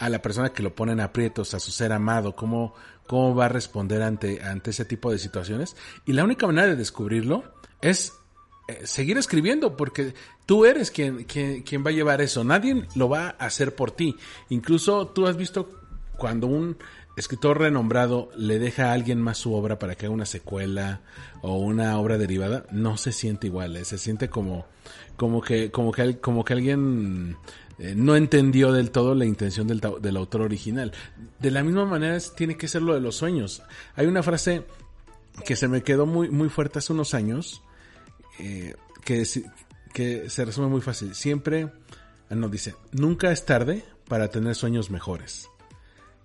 a 0.00 0.08
la 0.08 0.20
persona 0.22 0.48
que 0.48 0.64
lo 0.64 0.74
pone 0.74 0.90
en 0.90 1.00
aprietos, 1.00 1.54
a 1.54 1.60
su 1.60 1.70
ser 1.70 1.92
amado, 1.92 2.34
cómo, 2.34 2.74
cómo 3.06 3.36
va 3.36 3.44
a 3.44 3.48
responder 3.48 4.02
ante, 4.02 4.42
ante 4.42 4.70
ese 4.70 4.86
tipo 4.86 5.12
de 5.12 5.20
situaciones. 5.20 5.76
Y 6.04 6.14
la 6.14 6.24
única 6.24 6.48
manera 6.48 6.66
de 6.66 6.74
descubrirlo 6.74 7.44
es 7.80 8.12
seguir 8.84 9.18
escribiendo, 9.18 9.76
porque 9.76 10.14
tú 10.46 10.64
eres 10.64 10.90
quien, 10.90 11.24
quien, 11.24 11.62
quien 11.62 11.84
va 11.84 11.90
a 11.90 11.94
llevar 11.94 12.20
eso. 12.20 12.44
Nadie 12.44 12.84
lo 12.94 13.08
va 13.08 13.36
a 13.38 13.46
hacer 13.46 13.74
por 13.74 13.90
ti. 13.90 14.16
Incluso 14.48 15.08
tú 15.08 15.26
has 15.26 15.36
visto 15.36 15.70
cuando 16.16 16.46
un 16.46 16.76
escritor 17.18 17.58
renombrado 17.58 18.30
le 18.36 18.58
deja 18.58 18.90
a 18.90 18.92
alguien 18.92 19.20
más 19.20 19.38
su 19.38 19.54
obra 19.54 19.78
para 19.78 19.94
que 19.94 20.06
haga 20.06 20.14
una 20.14 20.26
secuela 20.26 21.00
o 21.42 21.56
una 21.58 21.98
obra 21.98 22.18
derivada, 22.18 22.66
no 22.70 22.96
se 22.96 23.12
siente 23.12 23.48
igual, 23.48 23.76
¿eh? 23.76 23.84
se 23.84 23.98
siente 23.98 24.28
como, 24.28 24.66
como 25.16 25.40
que, 25.40 25.70
como 25.70 25.92
que, 25.92 26.18
como 26.18 26.44
que 26.44 26.52
alguien 26.52 27.36
eh, 27.78 27.94
no 27.96 28.16
entendió 28.16 28.72
del 28.72 28.90
todo 28.90 29.14
la 29.14 29.24
intención 29.24 29.66
del, 29.66 29.80
del, 29.80 30.16
autor 30.16 30.42
original. 30.42 30.92
De 31.40 31.50
la 31.50 31.62
misma 31.62 31.86
manera 31.86 32.18
tiene 32.36 32.56
que 32.56 32.68
ser 32.68 32.82
lo 32.82 32.94
de 32.94 33.00
los 33.00 33.16
sueños. 33.16 33.62
Hay 33.96 34.06
una 34.06 34.22
frase 34.22 34.64
que 35.44 35.56
se 35.56 35.68
me 35.68 35.82
quedó 35.82 36.06
muy, 36.06 36.28
muy 36.28 36.48
fuerte 36.48 36.78
hace 36.78 36.92
unos 36.92 37.14
años, 37.14 37.62
eh, 38.38 38.74
que, 39.04 39.24
que 39.92 40.30
se 40.30 40.44
resume 40.44 40.68
muy 40.68 40.80
fácil. 40.80 41.14
Siempre, 41.14 41.70
ah, 42.30 42.34
nos 42.34 42.50
dice, 42.50 42.74
nunca 42.92 43.32
es 43.32 43.44
tarde 43.44 43.84
para 44.08 44.28
tener 44.28 44.54
sueños 44.54 44.90
mejores. 44.90 45.48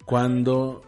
Cuando 0.05 0.83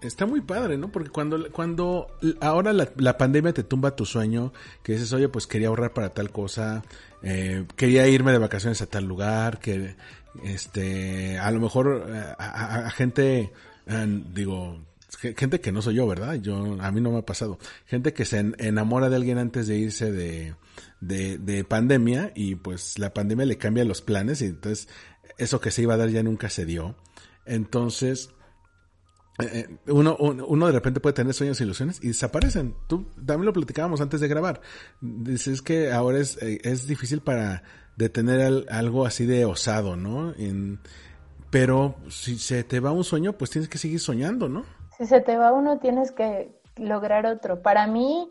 está 0.00 0.26
muy 0.26 0.40
padre, 0.40 0.76
¿no? 0.78 0.90
Porque 0.90 1.10
cuando, 1.10 1.50
cuando 1.50 2.08
ahora 2.40 2.72
la, 2.72 3.18
pandemia 3.18 3.52
te 3.52 3.64
tumba 3.64 3.96
tu 3.96 4.04
sueño, 4.04 4.52
que 4.82 4.92
dices, 4.92 5.12
oye, 5.12 5.28
pues 5.28 5.46
quería 5.46 5.68
ahorrar 5.68 5.92
para 5.92 6.10
tal 6.10 6.30
cosa, 6.30 6.84
eh, 7.22 7.64
quería 7.76 8.06
irme 8.08 8.32
de 8.32 8.38
vacaciones 8.38 8.80
a 8.82 8.86
tal 8.86 9.04
lugar, 9.04 9.58
que, 9.58 9.96
este, 10.44 11.38
a 11.38 11.50
lo 11.50 11.60
mejor 11.60 12.06
eh, 12.08 12.34
a, 12.38 12.90
gente, 12.90 13.52
digo, 14.32 14.78
gente 15.16 15.60
que 15.60 15.72
no 15.72 15.82
soy 15.82 15.94
yo, 15.94 16.06
¿verdad? 16.06 16.34
Yo, 16.34 16.76
a 16.80 16.92
mí 16.92 17.00
no 17.00 17.10
me 17.10 17.18
ha 17.18 17.26
pasado. 17.26 17.58
Gente 17.86 18.12
que 18.12 18.24
se 18.24 18.38
enamora 18.58 19.08
de 19.08 19.16
alguien 19.16 19.38
antes 19.38 19.66
de 19.66 19.78
irse 19.78 20.12
de, 20.12 20.54
de, 21.00 21.64
pandemia 21.64 22.32
y 22.34 22.56
pues 22.56 22.98
la 22.98 23.14
pandemia 23.14 23.46
le 23.46 23.56
cambia 23.58 23.84
los 23.84 24.02
planes 24.02 24.42
y 24.42 24.46
entonces 24.46 24.88
eso 25.38 25.60
que 25.60 25.70
se 25.70 25.82
iba 25.82 25.94
a 25.94 25.96
dar 25.96 26.10
ya 26.10 26.22
nunca 26.22 26.50
se 26.50 26.66
dio. 26.66 26.96
Entonces, 27.46 28.30
eh, 29.38 29.66
eh, 29.66 29.78
uno, 29.86 30.16
uno 30.16 30.66
de 30.66 30.72
repente 30.72 31.00
puede 31.00 31.14
tener 31.14 31.32
sueños 31.32 31.60
e 31.60 31.64
ilusiones 31.64 32.00
y 32.02 32.08
desaparecen. 32.08 32.74
Tú 32.86 33.06
también 33.14 33.46
lo 33.46 33.52
platicábamos 33.52 34.00
antes 34.00 34.20
de 34.20 34.28
grabar. 34.28 34.60
Dices 35.00 35.62
que 35.62 35.90
ahora 35.90 36.18
es, 36.18 36.36
eh, 36.42 36.60
es 36.64 36.86
difícil 36.86 37.20
para 37.20 37.62
detener 37.96 38.66
algo 38.70 39.06
así 39.06 39.26
de 39.26 39.44
osado, 39.44 39.96
¿no? 39.96 40.34
pero 41.50 41.96
si 42.10 42.38
se 42.38 42.62
te 42.62 42.78
va 42.78 42.92
un 42.92 43.04
sueño, 43.04 43.32
pues 43.38 43.50
tienes 43.50 43.68
que 43.70 43.78
seguir 43.78 44.00
soñando, 44.00 44.48
¿no? 44.48 44.64
Si 44.98 45.06
se 45.06 45.20
te 45.20 45.36
va 45.36 45.52
uno, 45.52 45.78
tienes 45.78 46.10
que 46.10 46.50
lograr 46.76 47.24
otro. 47.24 47.62
Para 47.62 47.86
mí, 47.86 48.28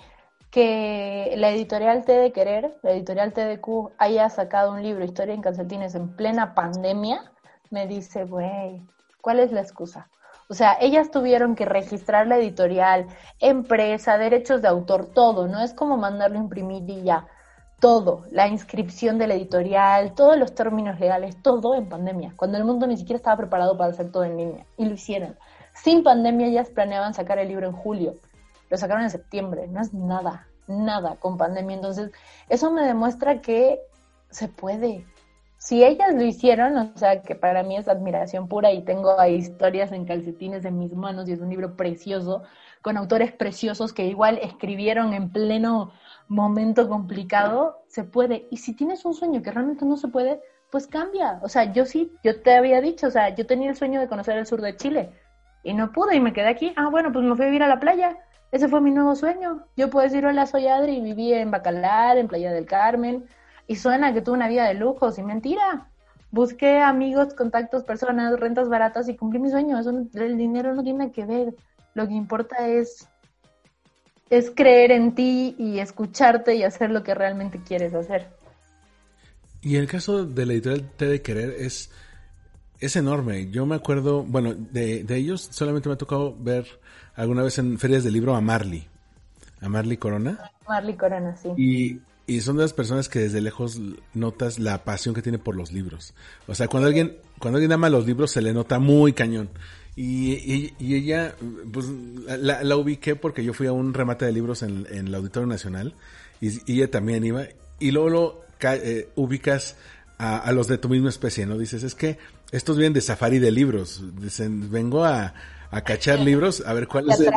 que 0.51 1.33
la 1.37 1.49
editorial 1.49 2.03
T 2.03 2.11
de 2.11 2.31
Querer, 2.33 2.77
la 2.83 2.91
editorial 2.91 3.31
TDQ, 3.31 3.91
haya 3.97 4.29
sacado 4.29 4.73
un 4.73 4.83
libro, 4.83 5.05
Historia 5.05 5.33
en 5.33 5.41
calcetines, 5.41 5.95
en 5.95 6.15
plena 6.15 6.55
pandemia, 6.55 7.31
me 7.69 7.87
dice, 7.87 8.25
güey, 8.25 8.81
¿cuál 9.21 9.39
es 9.39 9.51
la 9.51 9.61
excusa? 9.61 10.09
O 10.49 10.53
sea, 10.53 10.77
ellas 10.79 11.11
tuvieron 11.11 11.55
que 11.55 11.65
registrar 11.65 12.27
la 12.27 12.37
editorial, 12.37 13.07
empresa, 13.39 14.17
derechos 14.17 14.61
de 14.61 14.67
autor, 14.67 15.07
todo, 15.13 15.47
no 15.47 15.61
es 15.61 15.73
como 15.73 15.97
mandarlo 15.97 16.37
a 16.37 16.41
imprimir 16.41 16.89
y 16.89 17.03
ya, 17.03 17.27
todo, 17.79 18.25
la 18.31 18.47
inscripción 18.47 19.17
de 19.17 19.27
la 19.27 19.35
editorial, 19.35 20.15
todos 20.15 20.37
los 20.37 20.55
términos 20.55 20.99
legales, 20.99 21.41
todo 21.41 21.75
en 21.75 21.87
pandemia, 21.87 22.33
cuando 22.35 22.57
el 22.57 22.65
mundo 22.65 22.87
ni 22.87 22.97
siquiera 22.97 23.17
estaba 23.17 23.37
preparado 23.37 23.77
para 23.77 23.91
hacer 23.91 24.11
todo 24.11 24.23
en 24.23 24.37
línea, 24.37 24.65
y 24.77 24.85
lo 24.85 24.93
hicieron. 24.93 25.37
Sin 25.83 26.03
pandemia 26.03 26.47
ellas 26.47 26.69
planeaban 26.69 27.13
sacar 27.13 27.39
el 27.39 27.47
libro 27.47 27.67
en 27.67 27.73
julio, 27.73 28.15
lo 28.69 28.77
sacaron 28.77 29.03
en 29.03 29.09
septiembre, 29.09 29.67
no 29.67 29.81
es 29.81 29.93
nada, 29.93 30.47
nada 30.67 31.15
con 31.15 31.37
pandemia. 31.37 31.75
Entonces, 31.75 32.11
eso 32.49 32.71
me 32.71 32.83
demuestra 32.83 33.41
que 33.41 33.79
se 34.29 34.47
puede. 34.47 35.05
Si 35.57 35.83
ellas 35.83 36.13
lo 36.13 36.23
hicieron, 36.23 36.77
o 36.77 36.97
sea, 36.97 37.21
que 37.21 37.35
para 37.35 37.63
mí 37.63 37.77
es 37.77 37.87
admiración 37.87 38.47
pura 38.47 38.71
y 38.71 38.83
tengo 38.83 39.23
historias 39.25 39.91
en 39.91 40.05
calcetines 40.05 40.65
en 40.65 40.77
mis 40.77 40.93
manos 40.93 41.27
y 41.27 41.33
es 41.33 41.41
un 41.41 41.49
libro 41.49 41.75
precioso, 41.75 42.43
con 42.81 42.97
autores 42.97 43.31
preciosos 43.31 43.93
que 43.93 44.05
igual 44.05 44.39
escribieron 44.41 45.13
en 45.13 45.31
pleno 45.31 45.91
momento 46.27 46.87
complicado, 46.89 47.83
se 47.87 48.03
puede. 48.03 48.47
Y 48.51 48.57
si 48.57 48.73
tienes 48.73 49.03
un 49.05 49.13
sueño 49.13 49.41
que 49.41 49.51
realmente 49.51 49.85
no 49.85 49.97
se 49.97 50.07
puede, 50.07 50.41
pues 50.69 50.87
cambia. 50.87 51.39
O 51.41 51.49
sea, 51.49 51.71
yo 51.71 51.85
sí, 51.85 52.11
yo 52.23 52.41
te 52.41 52.55
había 52.55 52.81
dicho, 52.81 53.07
o 53.07 53.11
sea, 53.11 53.33
yo 53.33 53.45
tenía 53.45 53.69
el 53.69 53.75
sueño 53.75 53.99
de 53.99 54.07
conocer 54.07 54.37
el 54.37 54.45
sur 54.45 54.61
de 54.61 54.75
Chile 54.75 55.11
y 55.67 55.73
no 55.73 55.91
pude 55.91 56.15
y 56.15 56.21
me 56.21 56.31
quedé 56.31 56.47
aquí. 56.47 56.71
Ah, 56.77 56.87
bueno, 56.89 57.11
pues 57.11 57.25
me 57.25 57.35
fui 57.35 57.43
a 57.43 57.47
vivir 57.49 57.61
a 57.61 57.67
la 57.67 57.81
playa. 57.81 58.17
Ese 58.53 58.69
fue 58.69 58.79
mi 58.79 58.91
nuevo 58.91 59.15
sueño. 59.17 59.65
Yo 59.75 59.89
puedo 59.89 60.05
decir, 60.05 60.25
hola, 60.25 60.45
soy 60.45 60.65
Adri 60.67 60.95
y 60.95 61.01
viví 61.01 61.33
en 61.33 61.51
Bacalar, 61.51 62.17
en 62.17 62.29
Playa 62.29 62.53
del 62.53 62.65
Carmen. 62.65 63.25
Y 63.67 63.75
suena 63.75 64.13
que 64.13 64.21
tuve 64.21 64.35
una 64.35 64.47
vida 64.47 64.65
de 64.65 64.75
lujo, 64.75 65.11
sin 65.11 65.25
mentira. 65.25 65.89
Busqué 66.31 66.79
amigos, 66.79 67.33
contactos, 67.33 67.83
personas, 67.83 68.39
rentas 68.39 68.69
baratas 68.69 69.09
y 69.09 69.17
cumplí 69.17 69.39
mi 69.39 69.49
sueño. 69.49 69.77
Eso, 69.77 69.89
el 69.89 70.37
dinero 70.37 70.73
no 70.73 70.83
tiene 70.83 71.11
que 71.11 71.25
ver. 71.25 71.53
Lo 71.95 72.07
que 72.07 72.13
importa 72.13 72.65
es, 72.69 73.09
es 74.29 74.49
creer 74.51 74.91
en 74.91 75.15
ti 75.15 75.53
y 75.59 75.79
escucharte 75.79 76.55
y 76.55 76.63
hacer 76.63 76.91
lo 76.91 77.03
que 77.03 77.13
realmente 77.13 77.59
quieres 77.61 77.93
hacer. 77.93 78.27
Y 79.61 79.75
el 79.75 79.87
caso 79.87 80.23
de 80.23 80.45
la 80.45 80.53
editorial 80.53 80.89
T 80.95 81.05
de 81.07 81.21
Querer 81.21 81.55
es, 81.57 81.91
es 82.79 82.95
enorme. 82.95 83.49
Yo 83.49 83.65
me 83.65 83.75
acuerdo, 83.75 84.23
bueno, 84.23 84.53
de, 84.53 85.03
de 85.03 85.15
ellos 85.15 85.47
solamente 85.51 85.89
me 85.89 85.93
ha 85.93 85.97
tocado 85.97 86.35
ver 86.37 86.65
alguna 87.15 87.43
vez 87.43 87.57
en 87.57 87.79
ferias 87.79 88.03
de 88.03 88.11
libro 88.11 88.35
a 88.35 88.41
Marley, 88.41 88.87
a 89.61 89.69
Marley 89.69 89.97
Corona. 89.97 90.51
Marley 90.67 90.95
Corona, 90.95 91.35
sí. 91.35 91.49
Y, 91.57 91.99
y 92.27 92.41
son 92.41 92.57
de 92.57 92.63
las 92.63 92.73
personas 92.73 93.09
que 93.09 93.19
desde 93.19 93.41
lejos 93.41 93.79
notas 94.13 94.59
la 94.59 94.83
pasión 94.83 95.15
que 95.15 95.21
tiene 95.21 95.39
por 95.39 95.55
los 95.55 95.71
libros. 95.71 96.13
O 96.45 96.53
sea, 96.53 96.67
cuando 96.67 96.87
alguien, 96.87 97.17
cuando 97.39 97.57
alguien 97.57 97.71
ama 97.71 97.89
los 97.89 98.05
libros 98.05 98.31
se 98.31 98.41
le 98.41 98.53
nota 98.53 98.79
muy 98.79 99.13
cañón. 99.13 99.49
Y, 99.95 100.33
y, 100.33 100.75
y 100.77 100.95
ella, 100.95 101.35
pues 101.73 101.87
la, 102.27 102.63
la, 102.63 102.75
ubiqué 102.75 103.15
porque 103.15 103.43
yo 103.43 103.53
fui 103.53 103.65
a 103.65 103.71
un 103.71 103.95
remate 103.95 104.25
de 104.25 104.31
libros 104.31 104.61
en, 104.61 104.85
en 104.91 105.07
el 105.07 105.15
Auditorio 105.15 105.47
Nacional 105.47 105.95
y, 106.39 106.49
y, 106.71 106.77
ella 106.77 106.91
también 106.91 107.25
iba. 107.25 107.45
Y 107.79 107.89
luego 107.89 108.09
lo 108.09 108.41
eh, 108.61 109.09
ubicas 109.15 109.75
a, 110.19 110.37
a, 110.37 110.51
los 110.51 110.67
de 110.67 110.77
tu 110.77 110.87
misma 110.87 111.09
especie, 111.09 111.47
¿no? 111.47 111.57
Dices, 111.57 111.81
es 111.81 111.95
que 111.95 112.19
estos 112.51 112.77
vienen 112.77 112.93
de 112.93 113.01
safari 113.01 113.39
de 113.39 113.51
libros. 113.51 114.03
Dicen, 114.19 114.71
vengo 114.71 115.03
a, 115.03 115.33
a 115.71 115.81
cachar 115.81 116.19
libros, 116.19 116.63
a 116.65 116.73
ver 116.73 116.87
cuál 116.87 117.09
es. 117.09 117.19
El... 117.19 117.33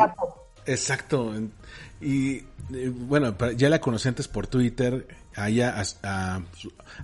Exacto. 0.65 1.33
Y 1.99 2.43
bueno, 3.07 3.35
ya 3.55 3.69
la 3.69 3.79
conocí 3.79 4.07
antes 4.07 4.27
por 4.27 4.47
Twitter. 4.47 5.07
A 5.35 5.49
ella 5.49 5.81
a, 6.03 6.41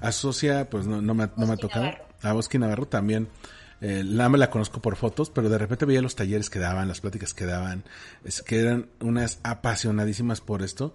asocia, 0.02 0.70
pues 0.70 0.86
no, 0.86 1.02
no 1.02 1.14
me, 1.14 1.30
no 1.36 1.48
me 1.48 1.54
ha 1.54 1.58
tocado. 1.58 1.92
A 2.22 2.34
Bosque 2.34 2.60
Navarro 2.60 2.88
también. 2.88 3.30
Eh, 3.80 4.04
la 4.04 4.28
me 4.28 4.40
la 4.40 4.50
conozco 4.50 4.82
por 4.82 4.96
fotos, 4.96 5.30
pero 5.30 5.50
de 5.50 5.58
repente 5.58 5.86
veía 5.86 6.02
los 6.02 6.16
talleres 6.16 6.50
que 6.50 6.58
daban, 6.58 6.88
las 6.88 7.00
pláticas 7.00 7.36
que 7.36 7.46
daban, 7.46 7.84
es 8.26 8.42
que 8.42 8.60
eran 8.60 8.88
unas 9.02 9.40
apasionadísimas 9.44 10.42
por 10.42 10.64
esto. 10.64 10.94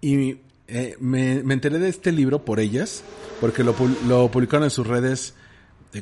Y 0.00 0.38
eh, 0.66 0.96
me, 0.98 1.42
me, 1.44 1.54
enteré 1.54 1.78
de 1.78 1.88
este 1.88 2.10
libro 2.10 2.44
por 2.44 2.58
ellas, 2.58 3.04
porque 3.40 3.62
lo, 3.62 3.76
lo 4.08 4.28
publicaron 4.30 4.64
en 4.64 4.70
sus 4.70 4.88
redes 4.88 5.34
eh, 5.34 5.39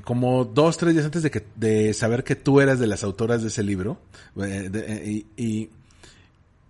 como 0.04 0.44
dos, 0.44 0.76
tres 0.76 0.94
días 0.94 1.06
antes 1.06 1.22
de, 1.22 1.30
que, 1.30 1.44
de 1.56 1.94
saber 1.94 2.24
que 2.24 2.36
tú 2.36 2.60
eras 2.60 2.78
de 2.78 2.86
las 2.86 3.04
autoras 3.04 3.42
de 3.42 3.48
ese 3.48 3.62
libro. 3.62 3.98
Eh, 4.36 4.68
de, 4.70 5.04
y, 5.04 5.26
y, 5.36 5.70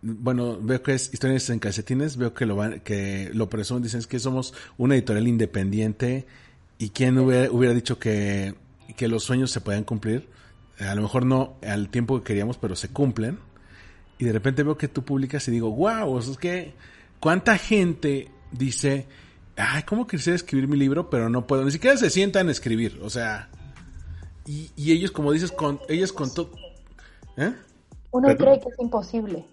bueno, 0.03 0.59
veo 0.61 0.83
que 0.83 0.95
es 0.95 1.13
Historias 1.13 1.51
en 1.51 1.59
calcetines, 1.59 2.17
veo 2.17 2.33
que 2.33 2.47
lo 2.47 2.57
van, 2.57 2.81
que 2.81 3.31
lo 3.35 3.49
presumen, 3.49 3.83
dicen 3.83 4.03
que 4.09 4.19
somos 4.19 4.55
una 4.77 4.95
editorial 4.95 5.27
independiente 5.27 6.27
y 6.79 6.91
quién 6.91 7.19
hubiera, 7.19 7.51
hubiera 7.51 7.75
dicho 7.75 7.99
que 7.99 8.55
que 8.97 9.09
los 9.09 9.25
sueños 9.25 9.51
se 9.51 9.61
pueden 9.61 9.85
cumplir. 9.85 10.29
A 10.79 10.95
lo 10.95 11.03
mejor 11.03 11.27
no 11.27 11.57
al 11.63 11.89
tiempo 11.89 12.19
que 12.19 12.25
queríamos, 12.25 12.59
pero 12.59 12.77
se 12.77 12.89
cumplen. 12.89 13.39
Y 14.19 14.25
de 14.25 14.33
repente 14.33 14.63
veo 14.63 14.77
que 14.77 14.89
tú 14.89 15.05
publicas 15.05 15.47
y 15.49 15.51
digo, 15.51 15.71
wow, 15.71 16.19
es 16.19 16.37
que, 16.37 16.75
¿cuánta 17.21 17.57
gente 17.59 18.31
dice, 18.51 19.07
ay, 19.59 19.83
¿cómo 19.83 20.07
quisiera 20.07 20.37
escribir 20.37 20.69
mi 20.69 20.77
libro? 20.77 21.11
Pero 21.11 21.29
no 21.29 21.47
puedo, 21.47 21.65
ni 21.65 21.71
siquiera 21.71 21.97
se 21.97 22.11
sientan 22.11 22.49
a 22.49 22.53
escribir, 22.53 23.01
o 23.03 23.11
sea, 23.11 23.49
y, 24.47 24.71
y 24.77 24.93
ellos, 24.93 25.11
como 25.11 25.33
dices, 25.33 25.53
con, 25.53 25.81
ellos 25.89 26.13
con 26.13 26.33
todo... 26.33 26.51
¿Eh? 27.37 27.53
Uno 28.11 28.29
¿Perdón? 28.29 28.47
cree 28.47 28.61
que 28.61 28.69
es 28.71 28.79
imposible. 28.79 29.45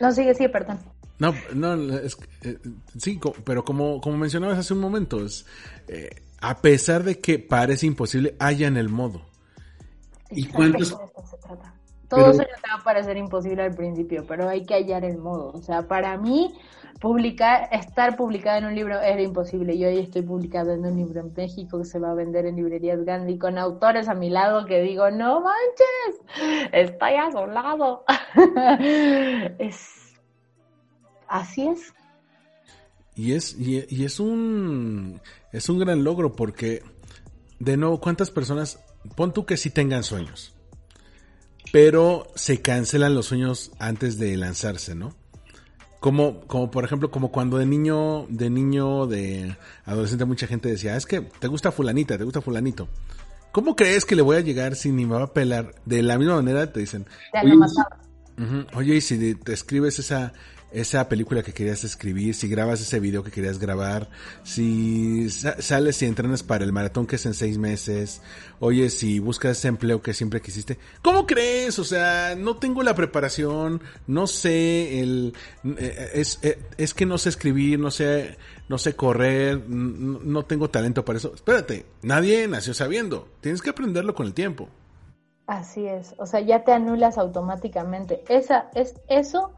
No, 0.00 0.12
sigue, 0.12 0.34
sigue, 0.34 0.48
perdón. 0.48 0.78
No, 1.18 1.34
no, 1.54 1.74
es, 1.98 2.16
eh, 2.42 2.58
sí, 2.96 3.20
pero 3.44 3.64
como, 3.64 4.00
como 4.00 4.16
mencionabas 4.16 4.58
hace 4.58 4.74
un 4.74 4.80
momento, 4.80 5.24
es, 5.24 5.46
eh, 5.88 6.10
a 6.40 6.60
pesar 6.60 7.02
de 7.02 7.18
que 7.18 7.38
parece 7.38 7.86
imposible, 7.86 8.36
haya 8.38 8.68
en 8.68 8.76
el 8.76 8.88
modo. 8.88 9.22
¿Y 10.30 10.46
cuántos? 10.46 10.96
Todo 12.08 12.30
eso 12.30 12.38
te 12.38 12.70
va 12.70 12.80
a 12.80 12.84
parecer 12.84 13.16
imposible 13.16 13.62
al 13.62 13.74
principio, 13.74 14.24
pero 14.26 14.48
hay 14.48 14.64
que 14.64 14.74
hallar 14.74 15.04
el 15.04 15.18
modo. 15.18 15.52
O 15.52 15.62
sea, 15.62 15.86
para 15.88 16.16
mí, 16.16 16.54
publicar, 17.00 17.68
estar 17.72 18.16
publicada 18.16 18.58
en 18.58 18.64
un 18.66 18.74
libro 18.74 19.00
era 19.00 19.22
imposible. 19.22 19.78
Yo 19.78 19.88
hoy 19.88 19.98
estoy 19.98 20.22
publicada 20.22 20.74
en 20.74 20.84
un 20.84 20.96
libro 20.96 21.20
en 21.20 21.32
México 21.34 21.78
que 21.78 21.84
se 21.84 21.98
va 21.98 22.10
a 22.10 22.14
vender 22.14 22.46
en 22.46 22.56
librerías 22.56 23.04
Gandhi 23.04 23.38
con 23.38 23.58
autores 23.58 24.08
a 24.08 24.14
mi 24.14 24.30
lado 24.30 24.66
que 24.66 24.82
digo, 24.82 25.10
no 25.10 25.40
manches, 25.40 26.70
estoy 26.72 27.14
asolado. 27.14 28.04
es 29.58 30.14
así 31.28 31.68
es. 31.68 31.94
Y 33.14 33.32
es, 33.32 33.56
y, 33.58 33.84
y 33.88 34.04
es 34.04 34.20
un 34.20 35.20
es 35.52 35.68
un 35.68 35.78
gran 35.78 36.04
logro 36.04 36.32
porque, 36.32 36.82
de 37.58 37.76
nuevo, 37.76 38.00
¿cuántas 38.00 38.30
personas, 38.30 38.78
pon 39.16 39.32
tú 39.32 39.46
que 39.46 39.56
sí 39.56 39.70
tengan 39.70 40.04
sueños, 40.04 40.54
pero 41.72 42.26
se 42.34 42.60
cancelan 42.60 43.14
los 43.14 43.26
sueños 43.26 43.72
antes 43.78 44.18
de 44.18 44.36
lanzarse, 44.36 44.94
¿no? 44.94 45.14
Como, 46.00 46.40
como 46.42 46.70
por 46.70 46.84
ejemplo, 46.84 47.10
como 47.10 47.32
cuando 47.32 47.58
de 47.58 47.66
niño, 47.66 48.26
de 48.28 48.50
niño, 48.50 49.06
de 49.06 49.56
adolescente, 49.84 50.24
mucha 50.24 50.46
gente 50.46 50.68
decía, 50.68 50.96
es 50.96 51.06
que 51.06 51.22
te 51.22 51.48
gusta 51.48 51.72
fulanita, 51.72 52.16
te 52.16 52.24
gusta 52.24 52.40
fulanito. 52.40 52.88
¿Cómo 53.50 53.74
crees 53.74 54.04
que 54.04 54.14
le 54.14 54.22
voy 54.22 54.36
a 54.36 54.40
llegar 54.40 54.76
si 54.76 54.92
ni 54.92 55.06
me 55.06 55.14
va 55.14 55.24
a 55.24 55.32
pelar? 55.32 55.74
De 55.84 56.02
la 56.02 56.18
misma 56.18 56.36
manera 56.36 56.72
te 56.72 56.80
dicen, 56.80 57.06
oye, 57.42 57.56
uh 57.56 57.60
-huh, 58.40 58.66
oye, 58.74 58.96
y 58.96 59.00
si 59.00 59.34
te 59.34 59.52
escribes 59.52 59.98
esa, 59.98 60.32
esa 60.70 61.08
película 61.08 61.42
que 61.42 61.52
querías 61.52 61.82
escribir, 61.84 62.34
si 62.34 62.48
grabas 62.48 62.80
ese 62.80 63.00
video 63.00 63.24
que 63.24 63.30
querías 63.30 63.58
grabar, 63.58 64.08
si 64.42 65.30
sales 65.30 66.02
y 66.02 66.06
entrenas 66.06 66.42
para 66.42 66.64
el 66.64 66.72
maratón 66.72 67.06
que 67.06 67.16
es 67.16 67.26
en 67.26 67.34
seis 67.34 67.58
meses, 67.58 68.20
oye, 68.60 68.90
si 68.90 69.18
buscas 69.18 69.58
ese 69.58 69.68
empleo 69.68 70.02
que 70.02 70.12
siempre 70.12 70.40
quisiste, 70.40 70.78
¿cómo 71.02 71.26
crees? 71.26 71.78
O 71.78 71.84
sea, 71.84 72.34
no 72.36 72.56
tengo 72.56 72.82
la 72.82 72.94
preparación, 72.94 73.80
no 74.06 74.26
sé, 74.26 75.00
el, 75.00 75.34
eh, 75.78 76.10
es, 76.14 76.38
eh, 76.42 76.58
es 76.76 76.92
que 76.92 77.06
no 77.06 77.16
sé 77.16 77.30
escribir, 77.30 77.78
no 77.78 77.90
sé, 77.90 78.36
no 78.68 78.76
sé 78.76 78.94
correr, 78.94 79.68
no 79.68 80.44
tengo 80.44 80.68
talento 80.68 81.04
para 81.04 81.18
eso. 81.18 81.32
Espérate, 81.34 81.86
nadie 82.02 82.46
nació 82.46 82.74
sabiendo, 82.74 83.28
tienes 83.40 83.62
que 83.62 83.70
aprenderlo 83.70 84.14
con 84.14 84.26
el 84.26 84.34
tiempo. 84.34 84.68
Así 85.46 85.86
es, 85.86 86.14
o 86.18 86.26
sea, 86.26 86.40
ya 86.40 86.62
te 86.62 86.72
anulas 86.72 87.16
automáticamente. 87.16 88.22
Esa 88.28 88.68
es 88.74 88.94
eso 89.08 89.54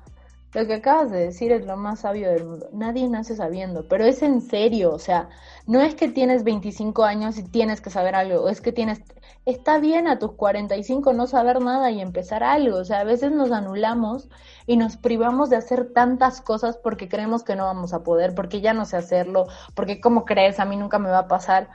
lo 0.52 0.66
que 0.66 0.74
acabas 0.74 1.10
de 1.10 1.18
decir 1.18 1.52
es 1.52 1.64
lo 1.64 1.76
más 1.76 2.00
sabio 2.00 2.30
del 2.30 2.44
mundo. 2.44 2.68
Nadie 2.72 3.08
nace 3.08 3.36
sabiendo, 3.36 3.86
pero 3.88 4.04
es 4.04 4.22
en 4.22 4.40
serio, 4.40 4.92
o 4.92 4.98
sea, 4.98 5.28
no 5.66 5.80
es 5.80 5.94
que 5.94 6.08
tienes 6.08 6.42
25 6.44 7.04
años 7.04 7.38
y 7.38 7.44
tienes 7.44 7.80
que 7.80 7.90
saber 7.90 8.14
algo, 8.16 8.48
es 8.48 8.60
que 8.60 8.72
tienes, 8.72 9.00
está 9.46 9.78
bien 9.78 10.08
a 10.08 10.18
tus 10.18 10.32
45 10.32 11.12
no 11.12 11.26
saber 11.26 11.60
nada 11.62 11.90
y 11.90 12.00
empezar 12.00 12.42
algo, 12.42 12.78
o 12.78 12.84
sea, 12.84 13.00
a 13.00 13.04
veces 13.04 13.30
nos 13.32 13.52
anulamos 13.52 14.28
y 14.66 14.76
nos 14.76 14.96
privamos 14.96 15.50
de 15.50 15.56
hacer 15.56 15.92
tantas 15.92 16.40
cosas 16.40 16.76
porque 16.76 17.08
creemos 17.08 17.44
que 17.44 17.56
no 17.56 17.64
vamos 17.64 17.92
a 17.92 18.02
poder, 18.02 18.34
porque 18.34 18.60
ya 18.60 18.74
no 18.74 18.84
sé 18.86 18.96
hacerlo, 18.96 19.46
porque 19.74 20.00
como 20.00 20.24
crees, 20.24 20.58
a 20.58 20.64
mí 20.64 20.76
nunca 20.76 20.98
me 20.98 21.10
va 21.10 21.20
a 21.20 21.28
pasar 21.28 21.68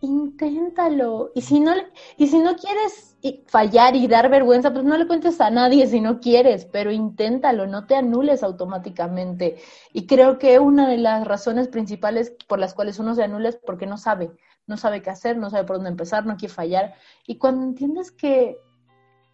inténtalo. 0.00 1.30
Y 1.34 1.42
si 1.42 1.60
no, 1.60 1.72
y 2.16 2.26
si 2.26 2.38
no 2.38 2.56
quieres 2.56 3.16
fallar 3.46 3.96
y 3.96 4.06
dar 4.08 4.30
vergüenza, 4.30 4.72
pues 4.72 4.84
no 4.84 4.96
le 4.96 5.06
cuentes 5.06 5.40
a 5.40 5.50
nadie 5.50 5.86
si 5.86 6.00
no 6.00 6.20
quieres, 6.20 6.64
pero 6.64 6.90
inténtalo, 6.90 7.66
no 7.66 7.86
te 7.86 7.96
anules 7.96 8.42
automáticamente. 8.42 9.56
Y 9.92 10.06
creo 10.06 10.38
que 10.38 10.58
una 10.58 10.88
de 10.88 10.98
las 10.98 11.26
razones 11.26 11.68
principales 11.68 12.34
por 12.48 12.58
las 12.58 12.74
cuales 12.74 12.98
uno 12.98 13.14
se 13.14 13.22
anula 13.22 13.50
es 13.50 13.56
porque 13.56 13.86
no 13.86 13.98
sabe, 13.98 14.30
no 14.66 14.76
sabe 14.76 15.02
qué 15.02 15.10
hacer, 15.10 15.36
no 15.36 15.50
sabe 15.50 15.64
por 15.64 15.76
dónde 15.76 15.90
empezar, 15.90 16.26
no 16.26 16.36
quiere 16.36 16.54
fallar. 16.54 16.94
Y 17.26 17.38
cuando 17.38 17.64
entiendes 17.64 18.10
que 18.10 18.58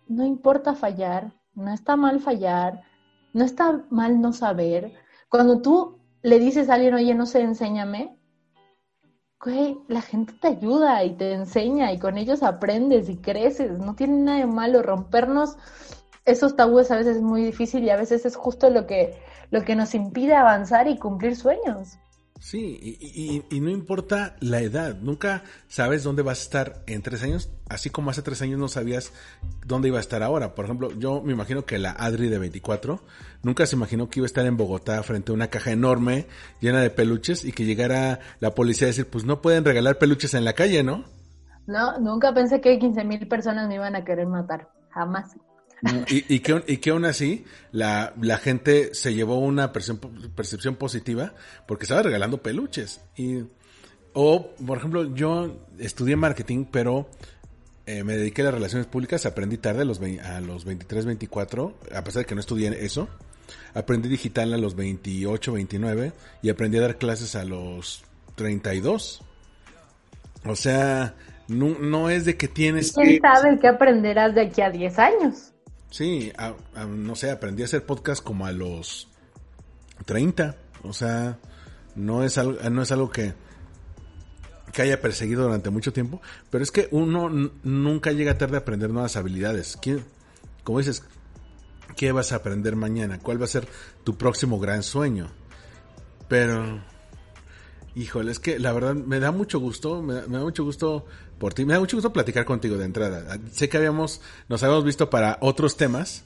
no 0.09 0.25
importa 0.25 0.75
fallar, 0.75 1.33
no 1.55 1.73
está 1.73 1.97
mal 1.97 2.21
fallar, 2.21 2.83
no 3.33 3.45
está 3.45 3.85
mal 3.91 4.21
no 4.21 4.33
saber, 4.33 4.95
cuando 5.29 5.61
tú 5.61 5.99
le 6.23 6.39
dices 6.39 6.69
a 6.69 6.75
alguien, 6.75 6.95
oye, 6.95 7.15
no 7.15 7.27
sé, 7.27 7.41
enséñame, 7.41 8.17
güey, 9.41 9.79
la 9.89 10.03
gente 10.03 10.33
te 10.35 10.49
ayuda 10.49 11.05
y 11.05 11.17
te 11.17 11.33
enseña 11.33 11.93
y 11.93 11.99
con 11.99 12.19
ellos 12.19 12.43
aprendes 12.43 13.09
y 13.09 13.17
creces, 13.17 13.79
no 13.79 13.95
tiene 13.95 14.19
nada 14.19 14.39
de 14.39 14.47
malo 14.47 14.83
rompernos 14.83 15.57
esos 16.27 16.57
tabúes 16.57 16.91
a 16.91 16.97
veces 16.97 17.17
es 17.17 17.23
muy 17.23 17.45
difícil 17.45 17.85
y 17.85 17.91
a 17.91 17.97
veces 17.97 18.27
es 18.27 18.37
justo 18.37 18.69
lo 18.69 18.87
que 18.87 19.17
lo 19.51 19.65
que 19.65 19.77
nos 19.77 19.95
impide 19.95 20.35
avanzar 20.35 20.89
y 20.89 20.99
cumplir 20.99 21.37
sueños. 21.37 21.99
Sí, 22.39 23.43
y, 23.51 23.61
no 23.61 23.71
importa 23.71 24.37
la 24.41 24.61
edad, 24.61 24.97
nunca 25.01 25.43
sabes 25.69 26.05
dónde 26.05 26.23
vas 26.23 26.41
a 26.41 26.43
estar 26.43 26.83
en 26.87 27.01
tres 27.01 27.23
años, 27.23 27.51
así 27.69 27.89
como 27.89 28.11
hace 28.11 28.21
tres 28.21 28.43
años 28.43 28.61
no 28.61 28.69
sabías 28.69 29.13
dónde 29.65 29.89
iba 29.89 29.97
a 29.97 30.03
estar 30.03 30.23
ahora. 30.23 30.55
Por 30.55 30.67
ejemplo, 30.67 30.93
yo 30.93 31.23
me 31.23 31.33
imagino 31.33 31.65
que 31.65 31.79
la 31.79 31.93
Adri 31.93 32.29
de 32.29 32.39
24 32.39 33.01
nunca 33.43 33.67
se 33.67 33.77
imaginó 33.77 34.11
que 34.11 34.21
iba 34.21 34.27
a 34.27 34.27
estar 34.27 34.45
en 34.45 34.57
Bogotá 34.57 35.03
frente 35.03 35.33
a 35.33 35.35
una 35.35 35.49
caja 35.49 35.71
enorme 35.71 36.27
llena 36.61 36.81
de 36.81 36.91
peluches 36.91 37.45
y 37.45 37.53
que 37.53 37.65
llegara 37.65 38.21
la 38.41 38.55
policía 38.55 38.87
a 38.87 38.89
decir, 38.89 39.09
pues 39.09 39.25
no 39.25 39.41
pueden 39.41 39.65
regalar 39.65 39.99
peluches 39.99 40.35
en 40.35 40.45
la 40.45 40.53
calle, 40.53 40.83
¿no? 40.83 41.05
No, 41.67 41.99
nunca 41.99 42.35
pensé 42.35 42.61
que 42.61 42.79
15 42.79 43.05
mil 43.05 43.27
personas 43.29 43.67
me 43.67 43.77
iban 43.77 43.97
a 43.97 44.05
querer 44.05 44.27
matar, 44.27 44.69
jamás. 44.91 45.37
Y, 46.09 46.35
y, 46.35 46.41
que, 46.41 46.63
y 46.67 46.77
que 46.79 46.91
aún 46.91 47.05
así 47.05 47.45
la, 47.73 48.15
la 48.21 48.39
gente 48.39 48.95
se 48.95 49.15
llevó 49.15 49.39
una 49.39 49.73
percepción, 49.73 50.33
percepción 50.35 50.77
positiva 50.77 51.35
porque 51.67 51.85
estaba 51.85 52.03
regalando 52.03 52.43
peluches. 52.43 53.01
Y, 53.17 53.45
o, 54.13 54.55
por 54.67 54.79
ejemplo, 54.79 55.15
yo 55.15 55.67
estudié 55.79 56.17
marketing, 56.17 56.65
pero 56.71 57.09
eh, 57.87 58.03
me 58.03 58.17
dediqué 58.17 58.43
a 58.43 58.47
las 58.47 58.55
relaciones 58.55 58.87
públicas, 58.87 59.27
aprendí 59.27 59.59
tarde 59.59 59.83
a 59.83 59.85
los, 59.85 60.01
a 60.01 60.41
los 60.41 60.65
23, 60.65 61.07
24, 61.07 61.75
a 61.95 62.03
pesar 62.03 62.23
de 62.23 62.27
que 62.27 62.35
no 62.35 62.41
estudié 62.41 62.85
eso. 62.85 63.09
aprendí 63.75 64.09
digital 64.09 64.53
a 64.55 64.57
los 64.57 64.75
28, 64.75 65.53
29 65.53 66.13
y 66.43 66.51
aprendí 66.51 66.79
a 66.79 66.81
dar 66.81 66.99
clases 66.99 67.37
a 67.37 67.45
los 67.45 68.05
32. 68.35 69.23
O 70.47 70.57
sea, 70.57 71.15
no, 71.49 72.11
es 72.11 72.25
de 72.25 72.37
que 72.37 72.49
tienes 72.49 72.93
¿Quién 72.93 73.21
sabe 73.21 73.59
qué 73.61 73.69
aprenderás 73.69 74.35
de 74.35 74.43
aquí 74.43 74.63
a 74.63 74.71
10 74.71 74.99
años? 74.99 75.53
Sí, 75.91 76.33
no 76.89 77.15
sé, 77.15 77.31
aprendí 77.31 77.63
a 77.63 77.67
hacer 77.67 77.87
podcast 77.87 78.23
como 78.23 78.47
a 78.47 78.53
los 78.53 79.09
30. 80.05 80.57
O 80.83 80.93
sea, 80.93 81.39
no 81.95 82.23
es 82.23 82.39
algo, 82.39 82.59
no 82.71 82.83
es 82.83 82.93
algo 82.93 83.11
que, 83.11 83.35
que 84.73 84.83
haya 84.83 85.01
perseguido 85.01 85.45
durante 85.45 85.71
mucho 85.71 85.93
tiempo, 85.93 86.21
pero 86.51 86.63
es 86.63 86.71
que 86.71 86.89
uno 86.91 87.29
nunca 87.63 88.13
llega 88.13 88.39
tarde 88.39 88.57
a 88.57 88.61
aprender 88.61 88.91
nuevas 88.91 89.17
habilidades. 89.17 89.79
¿Quién, 89.81 90.05
como 90.65 90.79
dices, 90.79 91.03
¿qué 91.97 92.13
vas 92.13 92.33
a 92.33 92.37
aprender 92.37 92.77
mañana? 92.77 93.19
¿Cuál 93.19 93.41
va 93.41 93.47
a 93.47 93.49
ser 93.49 93.67
tu 94.05 94.17
próximo 94.17 94.59
gran 94.59 94.83
sueño? 94.83 95.31
Pero, 96.29 96.83
híjole, 97.97 98.31
es 98.31 98.39
que 98.39 98.59
la 98.59 98.73
verdad 98.73 98.95
me 98.95 99.19
da 99.19 99.33
mucho 99.33 99.59
gusto, 99.59 100.03
me 100.03 100.15
da, 100.15 100.27
mucho 100.29 100.63
gusto 100.65 101.07
por 101.39 101.55
ti, 101.55 101.65
me 101.65 101.73
da 101.73 101.81
mucho 101.81 101.97
gusto 101.97 102.13
platicar 102.13 102.45
contigo 102.45 102.77
de 102.77 102.85
entrada. 102.85 103.39
Sé 103.51 103.69
que 103.71 103.79
habíamos, 103.79 104.21
nos 104.49 104.63
habíamos 104.63 104.85
visto 104.85 105.09
para 105.09 105.39
otros 105.41 105.79
temas, 105.79 106.25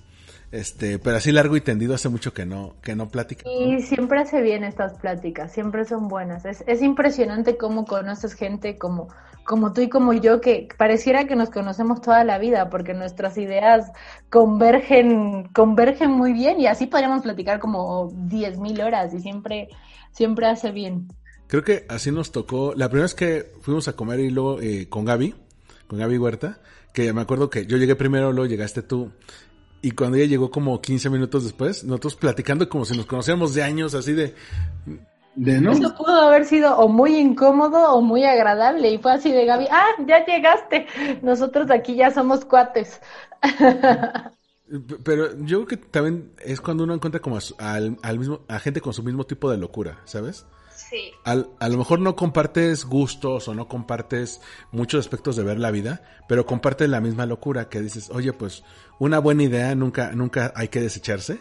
este, 0.50 0.98
pero 0.98 1.16
así 1.16 1.30
largo 1.30 1.56
y 1.56 1.60
tendido 1.60 1.94
hace 1.94 2.08
mucho 2.08 2.34
que 2.34 2.44
no, 2.44 2.74
que 2.82 2.96
no 2.96 3.08
platica. 3.08 3.48
Y 3.48 3.82
siempre 3.82 4.18
hace 4.18 4.42
bien 4.42 4.64
estas 4.64 4.98
pláticas, 4.98 5.52
siempre 5.52 5.84
son 5.84 6.08
buenas. 6.08 6.44
Es, 6.44 6.64
es 6.66 6.82
impresionante 6.82 7.56
cómo 7.56 7.84
conoces 7.84 8.34
gente 8.34 8.76
como, 8.76 9.06
como 9.44 9.72
tú 9.72 9.80
y 9.80 9.88
como 9.88 10.12
yo, 10.12 10.40
que 10.40 10.68
pareciera 10.76 11.28
que 11.28 11.36
nos 11.36 11.50
conocemos 11.50 12.00
toda 12.00 12.24
la 12.24 12.38
vida, 12.38 12.68
porque 12.68 12.94
nuestras 12.94 13.38
ideas 13.38 13.92
convergen, 14.28 15.48
convergen 15.54 16.10
muy 16.10 16.32
bien, 16.32 16.58
y 16.58 16.66
así 16.66 16.88
podríamos 16.88 17.22
platicar 17.22 17.60
como 17.60 18.10
10.000 18.10 18.84
horas, 18.84 19.14
y 19.14 19.20
siempre, 19.20 19.68
siempre 20.10 20.46
hace 20.46 20.72
bien. 20.72 21.06
Creo 21.50 21.64
que 21.64 21.84
así 21.88 22.12
nos 22.12 22.30
tocó. 22.30 22.74
La 22.76 22.88
primera 22.88 23.06
vez 23.06 23.14
que 23.14 23.52
fuimos 23.60 23.88
a 23.88 23.94
comer 23.94 24.20
y 24.20 24.30
luego 24.30 24.60
eh, 24.60 24.86
con 24.88 25.04
Gaby, 25.04 25.34
con 25.88 25.98
Gaby 25.98 26.16
Huerta, 26.16 26.60
que 26.92 27.12
me 27.12 27.22
acuerdo 27.22 27.50
que 27.50 27.66
yo 27.66 27.76
llegué 27.76 27.96
primero, 27.96 28.30
luego 28.30 28.48
llegaste 28.48 28.82
tú. 28.82 29.10
Y 29.82 29.90
cuando 29.90 30.16
ella 30.16 30.26
llegó 30.26 30.52
como 30.52 30.80
15 30.80 31.10
minutos 31.10 31.42
después, 31.42 31.82
nosotros 31.82 32.14
platicando 32.14 32.68
como 32.68 32.84
si 32.84 32.96
nos 32.96 33.06
conociéramos 33.06 33.52
de 33.52 33.64
años, 33.64 33.94
así 33.96 34.12
de... 34.12 34.36
de 35.34 35.60
¿no? 35.60 35.72
Eso 35.72 35.92
pudo 35.96 36.20
haber 36.20 36.44
sido 36.44 36.78
o 36.78 36.86
muy 36.86 37.16
incómodo 37.16 37.94
o 37.94 38.00
muy 38.00 38.22
agradable. 38.22 38.88
Y 38.88 38.98
fue 38.98 39.10
así 39.10 39.32
de 39.32 39.44
Gaby, 39.44 39.66
ah, 39.72 39.88
ya 40.06 40.24
llegaste. 40.24 40.86
Nosotros 41.20 41.68
aquí 41.72 41.96
ya 41.96 42.12
somos 42.12 42.44
cuates. 42.44 43.00
Pero 45.02 45.36
yo 45.40 45.64
creo 45.64 45.66
que 45.66 45.76
también 45.78 46.30
es 46.38 46.60
cuando 46.60 46.84
uno 46.84 46.94
encuentra 46.94 47.20
como 47.20 47.38
al, 47.58 47.98
al 48.02 48.18
mismo, 48.20 48.42
a 48.46 48.60
gente 48.60 48.80
con 48.80 48.92
su 48.92 49.02
mismo 49.02 49.24
tipo 49.24 49.50
de 49.50 49.56
locura, 49.56 49.98
¿sabes? 50.04 50.46
Sí. 50.90 51.12
a 51.24 51.68
lo 51.68 51.78
mejor 51.78 52.00
no 52.00 52.16
compartes 52.16 52.84
gustos 52.84 53.46
o 53.46 53.54
no 53.54 53.68
compartes 53.68 54.42
muchos 54.72 54.98
aspectos 54.98 55.36
de 55.36 55.44
ver 55.44 55.60
la 55.60 55.70
vida, 55.70 56.02
pero 56.26 56.46
compartes 56.46 56.88
la 56.88 57.00
misma 57.00 57.26
locura 57.26 57.68
que 57.68 57.80
dices, 57.80 58.10
oye, 58.10 58.32
pues 58.32 58.64
una 58.98 59.20
buena 59.20 59.44
idea 59.44 59.72
nunca, 59.76 60.10
nunca 60.12 60.52
hay 60.56 60.66
que 60.66 60.80
desecharse. 60.80 61.38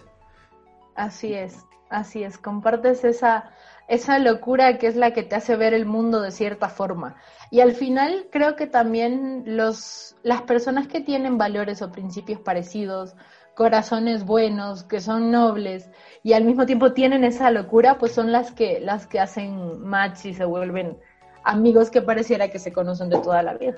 Así 0.96 1.34
es, 1.34 1.66
así 1.90 2.24
es, 2.24 2.38
compartes 2.38 3.04
esa, 3.04 3.52
esa 3.88 4.20
locura 4.20 4.78
que 4.78 4.86
es 4.86 4.96
la 4.96 5.14
que 5.14 5.24
te 5.24 5.36
hace 5.36 5.56
ver 5.56 5.74
el 5.74 5.88
mundo 5.88 6.22
de 6.22 6.32
cierta 6.32 6.70
forma. 6.70 7.16
Y 7.50 7.62
al 7.62 7.74
final 7.74 8.28
creo 8.32 8.56
que 8.56 8.68
también 8.68 9.44
los, 9.46 10.16
las 10.22 10.44
personas 10.44 10.88
que 10.88 11.02
tienen 11.02 11.40
valores 11.40 11.82
o 11.82 11.92
principios 11.92 12.40
parecidos, 12.40 13.16
corazones 13.60 14.24
buenos, 14.24 14.84
que 14.84 15.02
son 15.02 15.32
nobles 15.32 15.90
y 16.24 16.32
al 16.32 16.46
mismo 16.46 16.66
tiempo 16.66 16.94
tienen 16.94 17.26
esa 17.26 17.52
locura, 17.52 17.98
pues 17.98 18.14
son 18.14 18.32
las 18.32 18.54
que 18.54 18.80
las 18.80 19.06
que 19.06 19.20
hacen 19.20 19.82
match 19.82 20.28
y 20.28 20.34
se 20.34 20.46
vuelven 20.46 20.98
amigos 21.44 21.90
que 21.90 22.02
pareciera 22.02 22.50
que 22.50 22.58
se 22.58 22.72
conocen 22.72 23.10
de 23.10 23.18
toda 23.20 23.44
la 23.44 23.56
vida. 23.56 23.76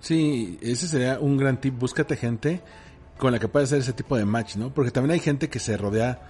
Sí, 0.00 0.60
ese 0.62 0.86
sería 0.86 1.18
un 1.18 1.36
gran 1.36 1.60
tip, 1.60 1.76
búscate 1.76 2.14
gente 2.14 2.60
con 3.18 3.32
la 3.32 3.40
que 3.40 3.48
puedas 3.48 3.70
hacer 3.70 3.80
ese 3.80 3.94
tipo 3.94 4.16
de 4.16 4.26
match, 4.26 4.54
¿no? 4.54 4.72
Porque 4.72 4.92
también 4.92 5.10
hay 5.10 5.18
gente 5.18 5.48
que 5.48 5.58
se 5.58 5.76
rodea 5.76 6.20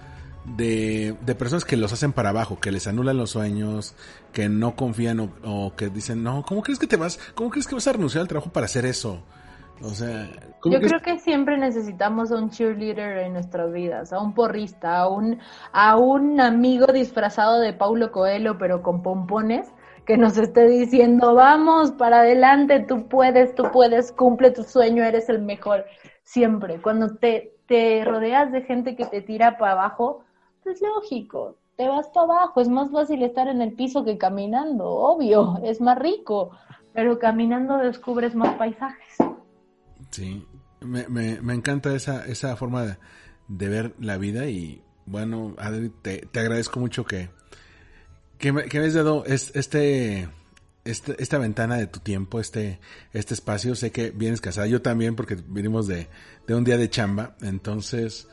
de, 0.57 1.15
de 1.23 1.35
personas 1.35 1.65
que 1.65 1.77
los 1.77 1.93
hacen 1.93 2.13
para 2.13 2.29
abajo, 2.29 2.59
que 2.59 2.71
les 2.71 2.87
anulan 2.87 3.15
los 3.15 3.29
sueños, 3.29 3.93
que 4.33 4.49
no 4.49 4.75
confían 4.75 5.19
o, 5.19 5.29
o, 5.43 5.75
que 5.75 5.89
dicen, 5.89 6.23
no, 6.23 6.43
¿cómo 6.43 6.63
crees 6.63 6.79
que 6.79 6.87
te 6.87 6.97
vas? 6.97 7.19
¿Cómo 7.35 7.51
crees 7.51 7.67
que 7.67 7.75
vas 7.75 7.85
a 7.85 7.93
renunciar 7.93 8.23
al 8.23 8.27
trabajo 8.27 8.51
para 8.51 8.65
hacer 8.65 8.87
eso? 8.87 9.21
O 9.83 9.89
sea, 9.89 10.29
yo 10.63 10.79
creo 10.79 11.01
que 11.01 11.19
siempre 11.19 11.57
necesitamos 11.57 12.31
a 12.31 12.37
un 12.37 12.49
cheerleader 12.49 13.17
en 13.19 13.33
nuestras 13.33 13.71
vidas, 13.71 14.13
a 14.13 14.19
un 14.19 14.33
porrista, 14.33 14.99
a 14.99 15.09
un, 15.09 15.39
a 15.73 15.97
un 15.97 16.39
amigo 16.39 16.87
disfrazado 16.87 17.59
de 17.59 17.73
Paulo 17.73 18.11
Coelho, 18.11 18.57
pero 18.57 18.81
con 18.81 19.03
pompones, 19.03 19.71
que 20.05 20.17
nos 20.17 20.37
esté 20.37 20.67
diciendo, 20.67 21.35
vamos, 21.35 21.91
para 21.91 22.21
adelante, 22.21 22.79
tú 22.87 23.07
puedes, 23.07 23.53
tú 23.55 23.65
puedes, 23.71 24.11
cumple 24.11 24.51
tu 24.51 24.63
sueño, 24.63 25.03
eres 25.03 25.29
el 25.29 25.41
mejor. 25.41 25.85
Siempre, 26.23 26.81
cuando 26.81 27.15
te, 27.15 27.53
te 27.67 28.03
rodeas 28.05 28.51
de 28.51 28.61
gente 28.61 28.95
que 28.95 29.05
te 29.05 29.21
tira 29.21 29.57
para 29.57 29.73
abajo, 29.73 30.23
es 30.63 30.81
lógico, 30.81 31.55
te 31.75 31.87
vas 31.87 32.07
para 32.09 32.25
abajo, 32.25 32.61
es 32.61 32.69
más 32.69 32.91
fácil 32.91 33.21
estar 33.23 33.47
en 33.47 33.61
el 33.61 33.73
piso 33.73 34.05
que 34.05 34.17
caminando, 34.17 34.89
obvio, 34.89 35.59
es 35.63 35.81
más 35.81 35.99
rico, 35.99 36.51
pero 36.93 37.19
caminando 37.19 37.77
descubres 37.77 38.35
más 38.35 38.55
paisajes. 38.55 39.17
Sí, 40.15 40.47
me, 40.79 41.09
me, 41.09 41.41
me 41.41 41.53
encanta 41.53 41.93
esa, 41.93 42.25
esa 42.25 42.55
forma 42.55 42.97
de, 43.49 43.67
ver 43.67 43.93
la 43.99 44.17
vida 44.17 44.47
y 44.47 44.81
bueno, 45.05 45.53
Adri, 45.57 45.89
te, 46.01 46.19
te 46.19 46.39
agradezco 46.39 46.79
mucho 46.79 47.03
que, 47.03 47.27
que, 48.37 48.53
me, 48.53 48.63
que 48.63 48.77
hayas 48.77 48.93
dado 48.93 49.25
este, 49.25 50.29
este, 50.85 51.21
esta 51.21 51.37
ventana 51.37 51.75
de 51.75 51.87
tu 51.87 51.99
tiempo, 51.99 52.39
este, 52.39 52.79
este 53.11 53.33
espacio. 53.33 53.75
Sé 53.75 53.91
que 53.91 54.11
vienes 54.11 54.39
casada, 54.39 54.67
yo 54.67 54.81
también 54.81 55.17
porque 55.17 55.35
vinimos 55.35 55.85
de, 55.85 56.07
de 56.47 56.55
un 56.55 56.63
día 56.63 56.77
de 56.77 56.89
chamba, 56.89 57.35
entonces, 57.41 58.29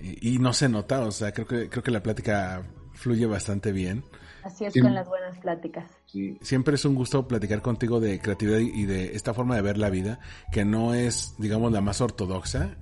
y, 0.00 0.36
y, 0.36 0.38
no 0.38 0.54
se 0.54 0.70
nota, 0.70 1.02
o 1.02 1.12
sea, 1.12 1.32
creo 1.32 1.46
que, 1.46 1.68
creo 1.68 1.82
que 1.82 1.90
la 1.90 2.02
plática 2.02 2.62
fluye 2.94 3.26
bastante 3.26 3.70
bien. 3.70 4.02
Así 4.44 4.64
es 4.64 4.74
con 4.80 4.94
las 4.94 5.08
buenas 5.08 5.38
pláticas. 5.38 5.88
Sí, 6.06 6.38
siempre 6.42 6.74
es 6.74 6.84
un 6.84 6.94
gusto 6.94 7.26
platicar 7.28 7.62
contigo 7.62 8.00
de 8.00 8.18
creatividad 8.20 8.58
y 8.58 8.84
de 8.84 9.14
esta 9.16 9.34
forma 9.34 9.56
de 9.56 9.62
ver 9.62 9.78
la 9.78 9.90
vida, 9.90 10.18
que 10.50 10.64
no 10.64 10.94
es, 10.94 11.34
digamos, 11.38 11.72
la 11.72 11.80
más 11.80 12.00
ortodoxa, 12.00 12.76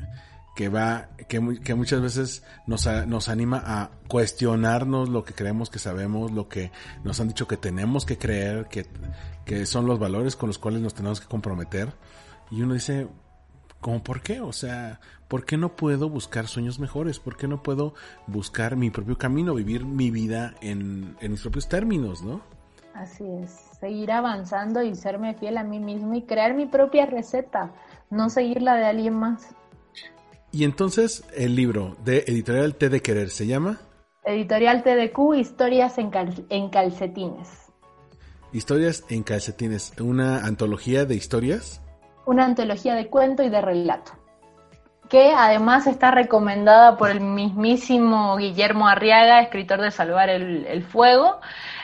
que 0.56 0.68
va, 0.68 1.10
que, 1.28 1.60
que 1.62 1.74
muchas 1.74 2.02
veces 2.02 2.42
nos, 2.66 2.86
nos 3.06 3.28
anima 3.28 3.62
a 3.64 3.90
cuestionarnos 4.08 5.08
lo 5.08 5.24
que 5.24 5.34
creemos 5.34 5.70
que 5.70 5.78
sabemos, 5.78 6.32
lo 6.32 6.48
que 6.48 6.72
nos 7.04 7.20
han 7.20 7.28
dicho 7.28 7.46
que 7.46 7.56
tenemos 7.56 8.04
que 8.04 8.18
creer, 8.18 8.66
que, 8.66 8.86
que 9.44 9.66
son 9.66 9.86
los 9.86 9.98
valores 9.98 10.36
con 10.36 10.48
los 10.48 10.58
cuales 10.58 10.80
nos 10.80 10.94
tenemos 10.94 11.20
que 11.20 11.26
comprometer. 11.26 11.92
Y 12.50 12.62
uno 12.62 12.74
dice, 12.74 13.06
¿cómo 13.80 14.02
por 14.02 14.22
qué? 14.22 14.40
O 14.40 14.52
sea, 14.52 15.00
¿por 15.28 15.44
qué 15.44 15.56
no 15.56 15.74
puedo 15.76 16.08
buscar 16.08 16.46
sueños 16.46 16.78
mejores? 16.78 17.18
¿Por 17.18 17.36
qué 17.36 17.48
no 17.48 17.62
puedo 17.62 17.94
buscar 18.26 18.76
mi 18.76 18.90
propio 18.90 19.18
camino, 19.18 19.54
vivir 19.54 19.84
mi 19.84 20.10
vida 20.10 20.54
en, 20.60 21.16
mis 21.20 21.40
propios 21.40 21.68
términos, 21.68 22.22
no? 22.22 22.40
Así 22.94 23.24
es, 23.42 23.50
seguir 23.80 24.12
avanzando 24.12 24.82
y 24.82 24.94
serme 24.94 25.34
fiel 25.34 25.56
a 25.56 25.64
mí 25.64 25.78
mismo 25.78 26.14
y 26.14 26.22
crear 26.22 26.54
mi 26.54 26.66
propia 26.66 27.06
receta, 27.06 27.72
no 28.10 28.28
seguir 28.28 28.62
la 28.62 28.74
de 28.74 28.84
alguien 28.84 29.14
más. 29.14 29.54
Y 30.52 30.64
entonces 30.64 31.24
el 31.34 31.54
libro 31.54 31.96
de 32.04 32.24
Editorial 32.26 32.74
T 32.74 32.88
de 32.88 33.00
Querer 33.00 33.30
se 33.30 33.46
llama 33.46 33.80
Editorial 34.24 34.82
TDQ, 34.82 35.36
Historias 35.36 35.96
en, 35.98 36.10
en 36.50 36.68
calcetines. 36.68 37.48
Historias 38.52 39.04
en 39.08 39.22
calcetines, 39.22 39.92
una 40.00 40.44
antología 40.44 41.04
de 41.04 41.14
historias. 41.14 41.80
Una 42.30 42.44
antología 42.44 42.94
de 42.94 43.08
cuento 43.08 43.42
y 43.42 43.48
de 43.48 43.60
relato 43.60 44.12
que 45.08 45.32
además 45.32 45.88
está 45.88 46.12
recomendada 46.12 46.96
por 46.96 47.10
el 47.10 47.20
mismísimo 47.20 48.36
Guillermo 48.36 48.86
Arriaga, 48.86 49.40
escritor 49.40 49.80
de 49.80 49.90
Salvar 49.90 50.28
el, 50.30 50.84
Fuego. 50.84 51.40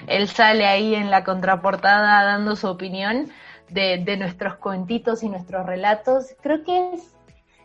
Él 0.07 0.29
sale 0.29 0.65
ahí 0.65 0.95
en 0.95 1.11
la 1.11 1.25
contraportada 1.25 2.23
dando 2.23 2.55
su 2.55 2.69
opinión 2.69 3.29
de, 3.71 4.01
de, 4.05 4.17
nuestros 4.17 4.55
cuentitos 4.59 5.25
y 5.25 5.29
nuestros 5.29 5.67
relatos. 5.67 6.37
Creo 6.41 6.63
que 6.63 6.93
es, 6.93 7.17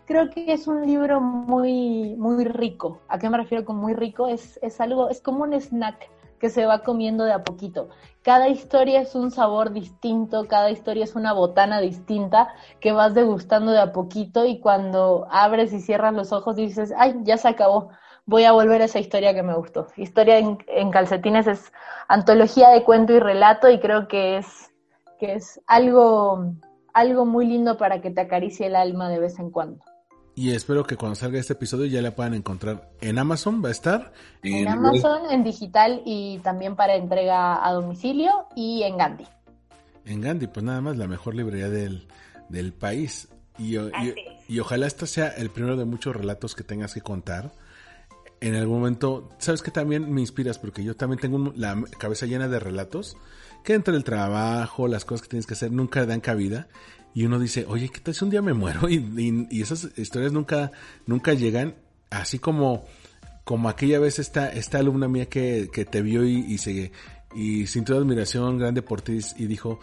creo 0.08 0.32
que 0.32 0.52
es 0.52 0.66
un 0.66 0.84
libro 0.88 1.22
muy, 1.22 2.16
muy 2.18 2.44
rico. 2.46 3.00
¿A 3.08 3.20
qué 3.20 3.30
me 3.30 3.38
refiero 3.38 3.64
con 3.64 3.76
muy 3.76 3.94
rico? 3.94 4.28
Es, 4.28 4.58
es 4.64 4.82
algo, 4.82 5.12
es 5.12 5.22
como 5.22 5.44
un 5.44 5.54
snack 5.54 6.10
que 6.40 6.50
se 6.50 6.66
va 6.66 6.80
comiendo 6.80 7.24
de 7.26 7.34
a 7.34 7.44
poquito. 7.44 7.90
Cada 8.24 8.50
historia 8.50 9.02
es 9.02 9.16
un 9.16 9.32
sabor 9.32 9.74
distinto, 9.74 10.48
cada 10.48 10.70
historia 10.70 11.06
es 11.06 11.16
una 11.16 11.34
botana 11.34 11.82
distinta 11.82 12.54
que 12.80 12.92
vas 12.92 13.16
degustando 13.16 13.72
de 13.72 13.80
a 13.80 13.92
poquito 13.92 14.46
y 14.46 14.60
cuando 14.60 15.28
abres 15.32 15.74
y 15.74 15.80
cierras 15.80 16.14
los 16.14 16.32
ojos 16.32 16.56
dices, 16.56 16.94
ay, 16.96 17.16
ya 17.24 17.38
se 17.38 17.48
acabó, 17.48 17.90
voy 18.28 18.44
a 18.44 18.52
volver 18.52 18.84
a 18.84 18.86
esa 18.86 19.00
historia 19.00 19.34
que 19.34 19.42
me 19.42 19.56
gustó. 19.56 19.88
Historia 19.98 20.38
en, 20.38 20.92
calcetines 20.92 21.48
es 21.48 21.74
antología 22.08 22.70
de 22.70 22.84
cuento 22.84 23.14
y 23.14 23.20
relato 23.20 23.72
y 23.72 23.80
creo 23.80 24.08
que 24.08 24.38
es, 24.38 24.72
que 25.20 25.34
es 25.34 25.60
algo, 25.66 26.46
algo 26.94 27.26
muy 27.26 27.48
lindo 27.48 27.78
para 27.78 28.02
que 28.02 28.12
te 28.12 28.22
acaricie 28.22 28.68
el 28.68 28.76
alma 28.76 29.10
de 29.10 29.18
vez 29.18 29.40
en 29.40 29.50
cuando. 29.50 29.84
Y 30.34 30.52
espero 30.52 30.86
que 30.86 30.96
cuando 30.96 31.16
salga 31.16 31.40
este 31.40 31.54
episodio 31.54 31.86
ya 31.88 32.02
la 32.02 32.16
puedan 32.16 32.34
encontrar 32.34 32.90
en 33.02 33.20
Amazon, 33.20 33.62
va 33.64 33.68
a 33.68 33.72
estar. 33.72 34.14
En, 34.44 34.68
Amazon, 34.68 35.30
en 35.30 35.44
digital 35.44 36.02
y 36.06 36.40
también 36.40 36.76
para 36.76 36.96
entrega 36.96 37.66
a 37.66 37.74
domicilio 37.74 38.48
y 38.56 38.84
en 38.84 38.98
Gandhi. 38.98 39.26
En 40.06 40.22
Gandhi, 40.22 40.48
pues 40.48 40.64
nada 40.64 40.82
más 40.82 40.98
la 40.98 41.08
mejor 41.08 41.36
librería 41.36 41.70
del, 41.70 42.08
del 42.50 42.74
país. 42.74 43.28
Y, 43.58 43.76
y, 44.48 44.60
ojalá 44.60 44.88
este 44.88 45.06
sea 45.06 45.28
el 45.28 45.52
primero 45.52 45.76
de 45.76 45.86
muchos 45.86 46.16
relatos 46.16 46.56
que 46.56 46.64
tengas 46.64 46.94
que 46.94 47.02
contar. 47.02 47.52
En 48.40 48.56
algún 48.56 48.80
momento, 48.80 49.30
sabes 49.38 49.62
que 49.62 49.70
también 49.70 50.12
me 50.12 50.22
inspiras 50.22 50.58
porque 50.58 50.84
yo 50.84 50.96
también 50.96 51.20
tengo 51.20 51.54
la 51.56 51.80
cabeza 52.00 52.26
llena 52.26 52.48
de 52.48 52.60
relatos 52.60 53.18
que 53.64 53.74
entre 53.74 53.96
el 53.96 54.04
trabajo, 54.04 54.88
las 54.88 55.06
cosas 55.06 55.24
que 55.24 55.30
tienes 55.30 55.46
que 55.46 55.54
hacer, 55.54 55.72
nunca 55.72 56.06
dan 56.06 56.22
cabida. 56.22 56.68
Y 57.14 57.26
uno 57.26 57.40
dice, 57.40 57.66
oye, 57.68 57.90
¿qué 57.90 58.00
tal 58.00 58.14
si 58.14 58.24
un 58.24 58.32
día 58.32 58.42
me 58.42 58.54
muero? 58.54 58.82
Y, 58.90 59.48
y, 59.50 59.62
esas 59.62 59.90
historias 59.98 60.32
nunca, 60.32 60.72
nunca 61.06 61.34
llegan. 61.34 61.76
Así 62.10 62.40
como, 62.40 62.86
como 63.44 63.70
aquella 63.70 64.00
vez 64.00 64.20
esta, 64.20 64.50
esta 64.50 64.80
alumna 64.80 65.08
mía 65.08 65.28
que, 65.28 65.70
que 65.72 65.86
te 65.86 66.02
vio 66.02 66.26
y, 66.26 66.40
y, 66.40 66.58
se, 66.58 66.92
y 67.34 67.68
sintió 67.68 67.98
admiración 67.98 68.58
grande 68.58 68.82
por 68.82 69.02
ti 69.02 69.20
y 69.38 69.46
dijo, 69.46 69.80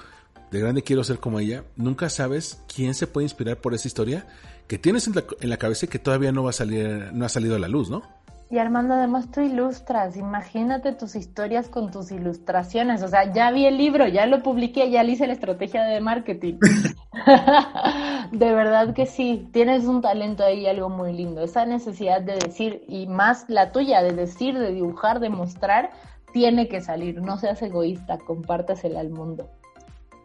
de 0.51 0.61
grande 0.61 0.83
quiero 0.83 1.05
ser 1.05 1.19
como 1.19 1.41
ella. 1.41 1.65
Nunca 1.77 2.09
sabes 2.11 2.61
quién 2.73 2.95
se 2.95 3.07
puede 3.07 3.27
inspirar 3.27 3.61
por 3.61 3.75
esa 3.75 3.89
historia 3.89 4.27
que 4.67 4.79
tienes 4.79 5.07
en 5.07 5.15
la, 5.15 5.25
en 5.41 5.51
la 5.51 5.57
cabeza 5.57 5.87
y 5.87 5.89
que 5.89 5.99
todavía 5.99 6.33
no 6.33 6.45
va 6.45 6.51
a 6.51 6.55
salir, 6.55 7.11
no 7.13 7.25
ha 7.25 7.29
salido 7.29 7.57
a 7.57 7.59
la 7.59 7.69
luz, 7.69 7.91
¿no? 7.91 8.03
Y 8.51 8.57
Armando, 8.57 8.95
además 8.95 9.31
tú 9.31 9.43
ilustras, 9.43 10.17
imagínate 10.17 10.93
tus 10.93 11.17
historias 11.17 11.69
con 11.69 11.91
tus 11.91 12.11
ilustraciones. 12.11 13.03
O 13.03 13.09
sea, 13.09 13.31
ya 13.33 13.51
vi 13.51 13.67
el 13.67 13.77
libro, 13.77 14.09
ya 14.09 14.27
lo 14.27 14.43
publiqué, 14.43 14.91
ya 14.91 15.03
le 15.03 15.13
hice 15.13 15.27
la 15.27 15.35
estrategia 15.35 15.85
de 15.85 16.01
marketing. 16.01 16.55
de 18.33 18.53
verdad 18.55 18.95
que 18.95 19.07
sí, 19.07 19.49
tienes 19.53 19.85
un 19.85 20.01
talento 20.01 20.45
ahí, 20.45 20.67
algo 20.67 20.89
muy 20.89 21.13
lindo. 21.13 21.43
Esa 21.43 21.67
necesidad 21.67 22.23
de 22.23 22.35
decir, 22.35 22.85
y 22.89 23.07
más 23.07 23.45
la 23.49 23.71
tuya, 23.71 24.03
de 24.03 24.13
decir, 24.13 24.59
de 24.59 24.73
dibujar, 24.73 25.21
de 25.21 25.29
mostrar, 25.29 25.91
tiene 26.33 26.69
que 26.69 26.81
salir. 26.81 27.21
No 27.21 27.39
seas 27.39 27.61
egoísta, 27.63 28.19
compártasela 28.19 29.01
al 29.01 29.11
mundo. 29.11 29.51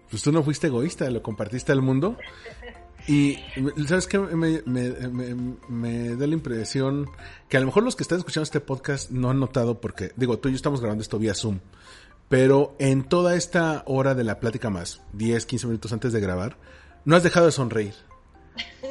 Pues 0.09 0.21
tú 0.21 0.31
no 0.31 0.43
fuiste 0.43 0.67
egoísta, 0.67 1.09
lo 1.09 1.23
compartiste 1.23 1.71
al 1.71 1.81
mundo. 1.81 2.17
Y, 3.07 3.37
¿sabes 3.87 4.07
qué? 4.07 4.17
Me, 4.17 4.61
me, 4.65 6.15
da 6.15 6.25
la 6.25 6.33
impresión 6.33 7.09
que 7.49 7.57
a 7.57 7.59
lo 7.59 7.65
mejor 7.65 7.83
los 7.83 7.95
que 7.95 8.03
están 8.03 8.19
escuchando 8.19 8.43
este 8.43 8.61
podcast 8.61 9.11
no 9.11 9.29
han 9.29 9.39
notado, 9.39 9.81
porque, 9.81 10.11
digo, 10.15 10.39
tú 10.39 10.47
y 10.47 10.53
yo 10.53 10.55
estamos 10.55 10.79
grabando 10.79 11.01
esto 11.01 11.19
vía 11.19 11.33
Zoom, 11.33 11.59
pero 12.29 12.75
en 12.79 13.03
toda 13.03 13.35
esta 13.35 13.83
hora 13.87 14.15
de 14.15 14.23
la 14.23 14.39
plática 14.39 14.69
más, 14.69 15.01
10, 15.13 15.45
15 15.45 15.67
minutos 15.67 15.91
antes 15.91 16.13
de 16.13 16.21
grabar, 16.21 16.57
no 17.03 17.15
has 17.15 17.23
dejado 17.23 17.45
de 17.45 17.51
sonreír. 17.51 17.93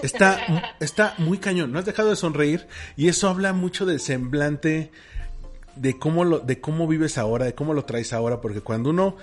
Está, 0.02 0.74
está 0.80 1.14
muy 1.18 1.38
cañón, 1.38 1.72
no 1.72 1.78
has 1.78 1.86
dejado 1.86 2.10
de 2.10 2.16
sonreír 2.16 2.66
y 2.96 3.08
eso 3.08 3.28
habla 3.28 3.52
mucho 3.52 3.86
del 3.86 4.00
semblante 4.00 4.90
de 5.76 5.98
cómo 5.98 6.24
lo, 6.24 6.40
de 6.40 6.60
cómo 6.60 6.86
vives 6.86 7.18
ahora, 7.18 7.46
de 7.46 7.54
cómo 7.54 7.72
lo 7.72 7.84
traes 7.84 8.12
ahora, 8.12 8.40
porque 8.40 8.60
cuando 8.60 8.90
uno 8.90 9.16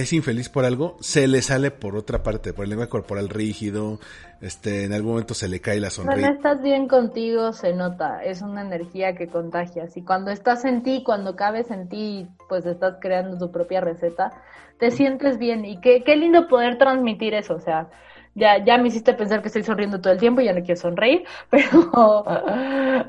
es 0.00 0.12
infeliz 0.12 0.48
por 0.48 0.64
algo, 0.64 0.96
se 1.00 1.26
le 1.26 1.42
sale 1.42 1.70
por 1.70 1.96
otra 1.96 2.22
parte, 2.22 2.52
por 2.52 2.64
el 2.64 2.70
lenguaje 2.70 2.90
corporal 2.90 3.28
rígido, 3.28 3.98
este, 4.40 4.84
en 4.84 4.92
algún 4.92 5.12
momento 5.12 5.34
se 5.34 5.48
le 5.48 5.60
cae 5.60 5.80
la 5.80 5.90
sonrisa. 5.90 6.20
Cuando 6.20 6.36
estás 6.36 6.62
bien 6.62 6.88
contigo 6.88 7.52
se 7.52 7.74
nota, 7.74 8.22
es 8.24 8.42
una 8.42 8.62
energía 8.62 9.14
que 9.14 9.28
contagias 9.28 9.96
y 9.96 10.02
cuando 10.02 10.30
estás 10.30 10.64
en 10.64 10.82
ti, 10.82 11.02
cuando 11.04 11.36
cabes 11.36 11.70
en 11.70 11.88
ti, 11.88 12.28
pues 12.48 12.66
estás 12.66 12.96
creando 13.00 13.38
tu 13.38 13.50
propia 13.50 13.80
receta, 13.80 14.32
te 14.78 14.90
sientes 14.90 15.38
bien 15.38 15.64
y 15.64 15.80
qué, 15.80 16.02
qué 16.04 16.16
lindo 16.16 16.48
poder 16.48 16.78
transmitir 16.78 17.34
eso, 17.34 17.54
o 17.54 17.60
sea, 17.60 17.88
ya, 18.34 18.64
ya 18.64 18.78
me 18.78 18.88
hiciste 18.88 19.14
pensar 19.14 19.42
que 19.42 19.48
estoy 19.48 19.64
sonriendo 19.64 20.00
todo 20.00 20.12
el 20.12 20.18
tiempo 20.18 20.40
y 20.40 20.44
ya 20.44 20.52
no 20.52 20.62
quiero 20.62 20.80
sonreír, 20.80 21.24
pero 21.50 22.24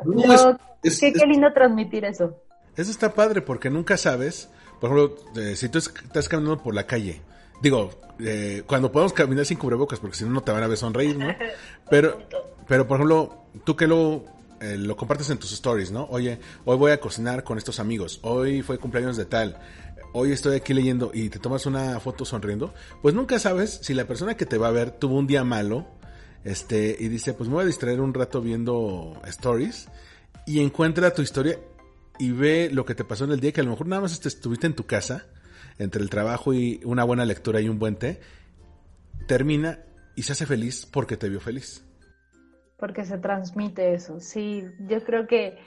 qué, 0.82 1.14
qué 1.14 1.26
lindo 1.28 1.54
transmitir 1.54 2.06
eso. 2.06 2.36
Eso 2.76 2.92
está 2.92 3.14
padre 3.14 3.42
porque 3.42 3.70
nunca 3.70 3.98
sabes 3.98 4.50
por 4.80 4.92
ejemplo, 4.92 5.42
eh, 5.42 5.56
si 5.56 5.70
tú 5.70 5.78
estás 5.78 6.30
caminando 6.30 6.62
por 6.62 6.74
la 6.74 6.86
calle, 6.86 7.22
digo, 7.62 7.92
eh, 8.20 8.64
cuando 8.66 8.92
podemos 8.92 9.14
caminar 9.14 9.46
sin 9.46 9.58
cubrebocas, 9.58 10.00
porque 10.00 10.18
si 10.18 10.24
no, 10.24 10.32
no 10.32 10.42
te 10.42 10.52
van 10.52 10.64
a 10.64 10.68
ver 10.68 10.78
sonreír, 10.78 11.18
¿no? 11.18 11.28
Pero, 11.90 12.22
pero 12.68 12.88
por 12.88 12.98
ejemplo, 12.98 13.46
tú 13.64 13.76
que 13.76 13.88
lo, 13.88 14.24
eh, 14.62 14.78
lo 14.78 14.96
compartes 14.96 15.30
en 15.32 15.40
tus 15.40 15.52
stories, 15.54 15.90
¿no? 15.90 16.06
Oye, 16.12 16.40
hoy 16.66 16.78
voy 16.78 16.92
a 16.92 17.00
cocinar 17.00 17.44
con 17.44 17.58
estos 17.58 17.80
amigos, 17.80 18.20
hoy 18.22 18.62
fue 18.62 18.78
cumpleaños 18.78 19.18
de 19.18 19.26
tal, 19.26 19.58
hoy 20.14 20.32
estoy 20.32 20.56
aquí 20.56 20.76
leyendo 20.76 21.10
y 21.12 21.30
te 21.30 21.40
tomas 21.40 21.66
una 21.66 22.00
foto 22.00 22.26
sonriendo, 22.26 22.72
pues 23.02 23.16
nunca 23.16 23.40
sabes 23.40 23.80
si 23.82 23.96
la 23.96 24.06
persona 24.06 24.38
que 24.38 24.46
te 24.46 24.60
va 24.60 24.68
a 24.68 24.72
ver 24.72 24.92
tuvo 24.92 25.18
un 25.18 25.26
día 25.26 25.44
malo, 25.44 25.88
este, 26.44 26.96
y 27.00 27.08
dice, 27.08 27.34
pues 27.34 27.50
me 27.50 27.56
voy 27.56 27.64
a 27.64 27.68
distraer 27.68 28.02
un 28.02 28.14
rato 28.14 28.40
viendo 28.40 29.20
stories, 29.26 29.88
y 30.46 30.60
encuentra 30.60 31.12
tu 31.12 31.24
historia 31.24 31.58
y 32.20 32.32
ve 32.32 32.70
lo 32.72 32.86
que 32.86 32.94
te 32.94 33.06
pasó 33.06 33.24
en 33.24 33.32
el 33.32 33.40
día, 33.40 33.54
que 33.54 33.62
a 33.62 33.64
lo 33.64 33.72
mejor 33.72 33.88
nada 33.88 34.02
más 34.02 34.26
estuviste 34.26 34.68
en 34.68 34.76
tu 34.76 34.86
casa, 34.86 35.26
entre 35.80 36.02
el 36.02 36.10
trabajo 36.10 36.54
y 36.54 36.82
una 36.84 37.06
buena 37.06 37.26
lectura 37.26 37.62
y 37.62 37.70
un 37.70 37.80
buen 37.80 37.96
té, 37.96 38.20
termina 39.26 39.80
y 40.16 40.24
se 40.24 40.34
hace 40.34 40.46
feliz 40.46 40.86
porque 40.86 41.16
te 41.16 41.30
vio 41.30 41.40
feliz. 41.40 41.86
Porque 42.78 43.06
se 43.06 43.18
transmite 43.18 43.94
eso, 43.94 44.20
sí, 44.20 44.66
yo 44.88 45.04
creo 45.04 45.28
que 45.28 45.58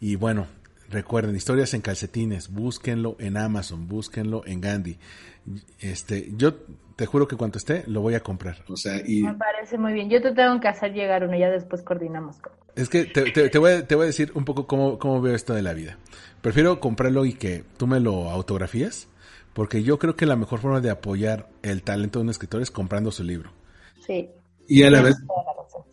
Y 0.00 0.16
bueno, 0.16 0.46
recuerden, 0.88 1.36
historias 1.36 1.74
en 1.74 1.82
calcetines, 1.82 2.50
búsquenlo 2.50 3.16
en 3.18 3.36
Amazon, 3.36 3.88
búsquenlo 3.88 4.42
en 4.46 4.60
Gandhi. 4.60 4.98
Este, 5.80 6.30
yo 6.36 6.54
te 6.96 7.06
juro 7.06 7.28
que 7.28 7.36
cuando 7.36 7.58
esté 7.58 7.84
lo 7.86 8.00
voy 8.00 8.14
a 8.14 8.20
comprar. 8.20 8.64
O 8.68 8.76
sea, 8.76 9.00
y... 9.04 9.22
Me 9.22 9.34
parece 9.34 9.78
muy 9.78 9.92
bien. 9.92 10.08
Yo 10.08 10.22
te 10.22 10.32
tengo 10.32 10.58
que 10.60 10.68
hacer 10.68 10.92
llegar 10.92 11.24
uno, 11.24 11.36
ya 11.36 11.50
después 11.50 11.82
coordinamos. 11.82 12.36
Es 12.76 12.90
que 12.90 13.06
te, 13.06 13.30
te, 13.30 13.58
voy, 13.58 13.72
a, 13.72 13.86
te 13.86 13.94
voy 13.94 14.04
a 14.04 14.06
decir 14.06 14.30
un 14.34 14.44
poco 14.44 14.66
cómo, 14.66 14.98
cómo 14.98 15.22
veo 15.22 15.34
esto 15.34 15.54
de 15.54 15.62
la 15.62 15.72
vida. 15.72 15.98
Prefiero 16.42 16.78
comprarlo 16.78 17.24
y 17.24 17.32
que 17.32 17.64
tú 17.78 17.86
me 17.86 18.00
lo 18.00 18.30
autografías, 18.30 19.08
porque 19.54 19.82
yo 19.82 19.98
creo 19.98 20.14
que 20.14 20.26
la 20.26 20.36
mejor 20.36 20.60
forma 20.60 20.82
de 20.82 20.90
apoyar 20.90 21.48
el 21.62 21.82
talento 21.82 22.18
de 22.18 22.24
un 22.24 22.30
escritor 22.30 22.60
es 22.60 22.70
comprando 22.70 23.10
su 23.10 23.24
libro. 23.24 23.50
Sí. 24.06 24.28
Y 24.68 24.82
a 24.82 24.90
la 24.90 25.00
vez, 25.00 25.16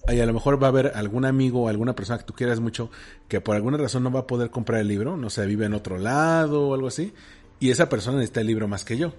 y 0.10 0.20
a 0.20 0.26
lo 0.26 0.34
mejor 0.34 0.62
va 0.62 0.68
a 0.68 0.70
haber 0.72 0.92
algún 0.96 1.24
amigo 1.24 1.64
o 1.64 1.70
alguna 1.70 1.96
persona 1.96 2.20
que 2.20 2.26
tú 2.26 2.34
quieras 2.34 2.60
mucho 2.60 2.92
que 3.30 3.40
por 3.40 3.56
alguna 3.56 3.78
razón 3.78 4.04
no 4.04 4.12
va 4.12 4.22
a 4.22 4.28
poder 4.28 4.50
comprar 4.50 4.82
el 4.82 4.90
libro, 4.90 5.16
no 5.16 5.30
sé, 5.30 5.46
vive 5.46 5.66
en 5.66 5.74
otro 5.74 5.98
lado 5.98 6.68
o 6.68 6.74
algo 6.74 6.88
así, 6.88 7.14
y 7.62 7.70
esa 7.70 7.88
persona 7.88 8.18
necesita 8.18 8.42
el 8.42 8.48
libro 8.48 8.68
más 8.68 8.84
que 8.84 8.98
yo. 8.98 9.14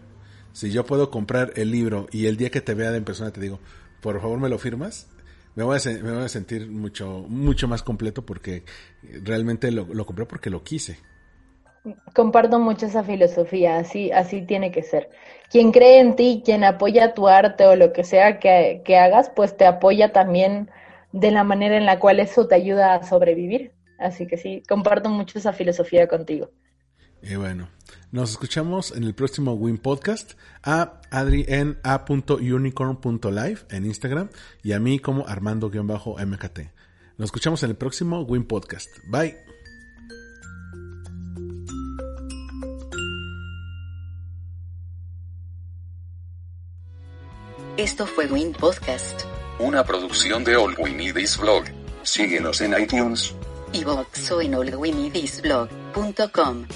Si 0.53 0.71
yo 0.71 0.85
puedo 0.85 1.11
comprar 1.11 1.53
el 1.57 1.71
libro 1.71 2.09
y 2.13 2.27
el 2.27 2.37
día 2.37 2.51
que 2.51 2.61
te 2.61 2.75
vea 2.75 2.95
en 2.95 3.05
persona 3.05 3.33
te 3.33 3.41
digo, 3.41 3.59
por 4.03 4.21
favor 4.21 4.39
me 4.39 4.51
lo 4.51 4.59
firmas, 4.59 5.09
me 5.55 5.65
voy 5.65 5.79
a, 5.79 5.91
me 6.03 6.13
voy 6.13 6.25
a 6.25 6.29
sentir 6.29 6.69
mucho, 6.69 7.25
mucho 7.29 7.69
más 7.69 7.83
completo 7.83 8.25
porque 8.25 8.65
realmente 9.23 9.71
lo, 9.71 9.87
lo 9.93 10.05
compré 10.05 10.27
porque 10.27 10.51
lo 10.51 10.63
quise. 10.63 10.99
Comparto 12.15 12.59
mucho 12.59 12.87
esa 12.87 13.05
filosofía, 13.05 13.77
así, 13.77 14.11
así 14.11 14.43
tiene 14.43 14.73
que 14.73 14.83
ser. 14.83 15.11
Quien 15.51 15.71
cree 15.71 16.01
en 16.01 16.17
ti, 16.17 16.43
quien 16.45 16.65
apoya 16.65 17.13
tu 17.13 17.29
arte 17.29 17.67
o 17.67 17.77
lo 17.77 17.93
que 17.93 18.05
sea 18.05 18.39
que, 18.39 18.83
que 18.85 18.97
hagas, 18.97 19.31
pues 19.37 19.57
te 19.57 19.67
apoya 19.67 20.13
también 20.13 20.71
de 21.13 21.31
la 21.31 21.45
manera 21.45 21.77
en 21.77 21.85
la 21.85 22.01
cual 22.01 22.21
eso 22.21 22.49
te 22.49 22.55
ayuda 22.55 22.95
a 22.95 23.03
sobrevivir. 23.05 23.73
Así 23.99 24.27
que 24.27 24.37
sí, 24.37 24.63
comparto 24.69 25.11
mucho 25.11 25.39
esa 25.39 25.53
filosofía 25.53 26.09
contigo. 26.09 26.51
Y 27.23 27.37
bueno, 27.37 27.69
nos 28.15 28.31
escuchamos 28.31 28.93
en 28.93 29.03
el 29.03 29.13
próximo 29.13 29.55
Win 29.55 29.77
Podcast. 29.77 30.35
A 30.63 31.01
Adri 31.11 31.45
en 31.49 31.81
a.unicorn.live 31.83 33.59
en 33.71 33.87
Instagram 33.87 34.29
y 34.63 34.71
a 34.71 34.79
mí 34.79 35.01
como 35.01 35.27
Armando-MKT. 35.27 36.59
Nos 37.19 37.27
escuchamos 37.27 37.65
en 37.65 37.71
el 37.71 37.77
próximo 37.77 38.23
Win 38.23 38.45
Podcast. 38.45 38.89
Bye. 39.09 39.37
Esto 47.77 48.07
fue 48.07 48.27
Win 48.27 48.53
Podcast, 48.53 49.23
Una 49.59 49.83
producción 49.83 50.45
de 50.45 50.55
All 50.55 50.77
We 50.79 50.93
Need 50.93 51.17
Is 51.17 51.37
Blog. 51.37 51.65
Síguenos 52.05 52.61
en 52.61 52.81
iTunes. 52.81 53.35
y 53.73 53.83
Voxo 53.83 54.41
en 54.41 54.55
allwinidisblog.com. 54.55 56.67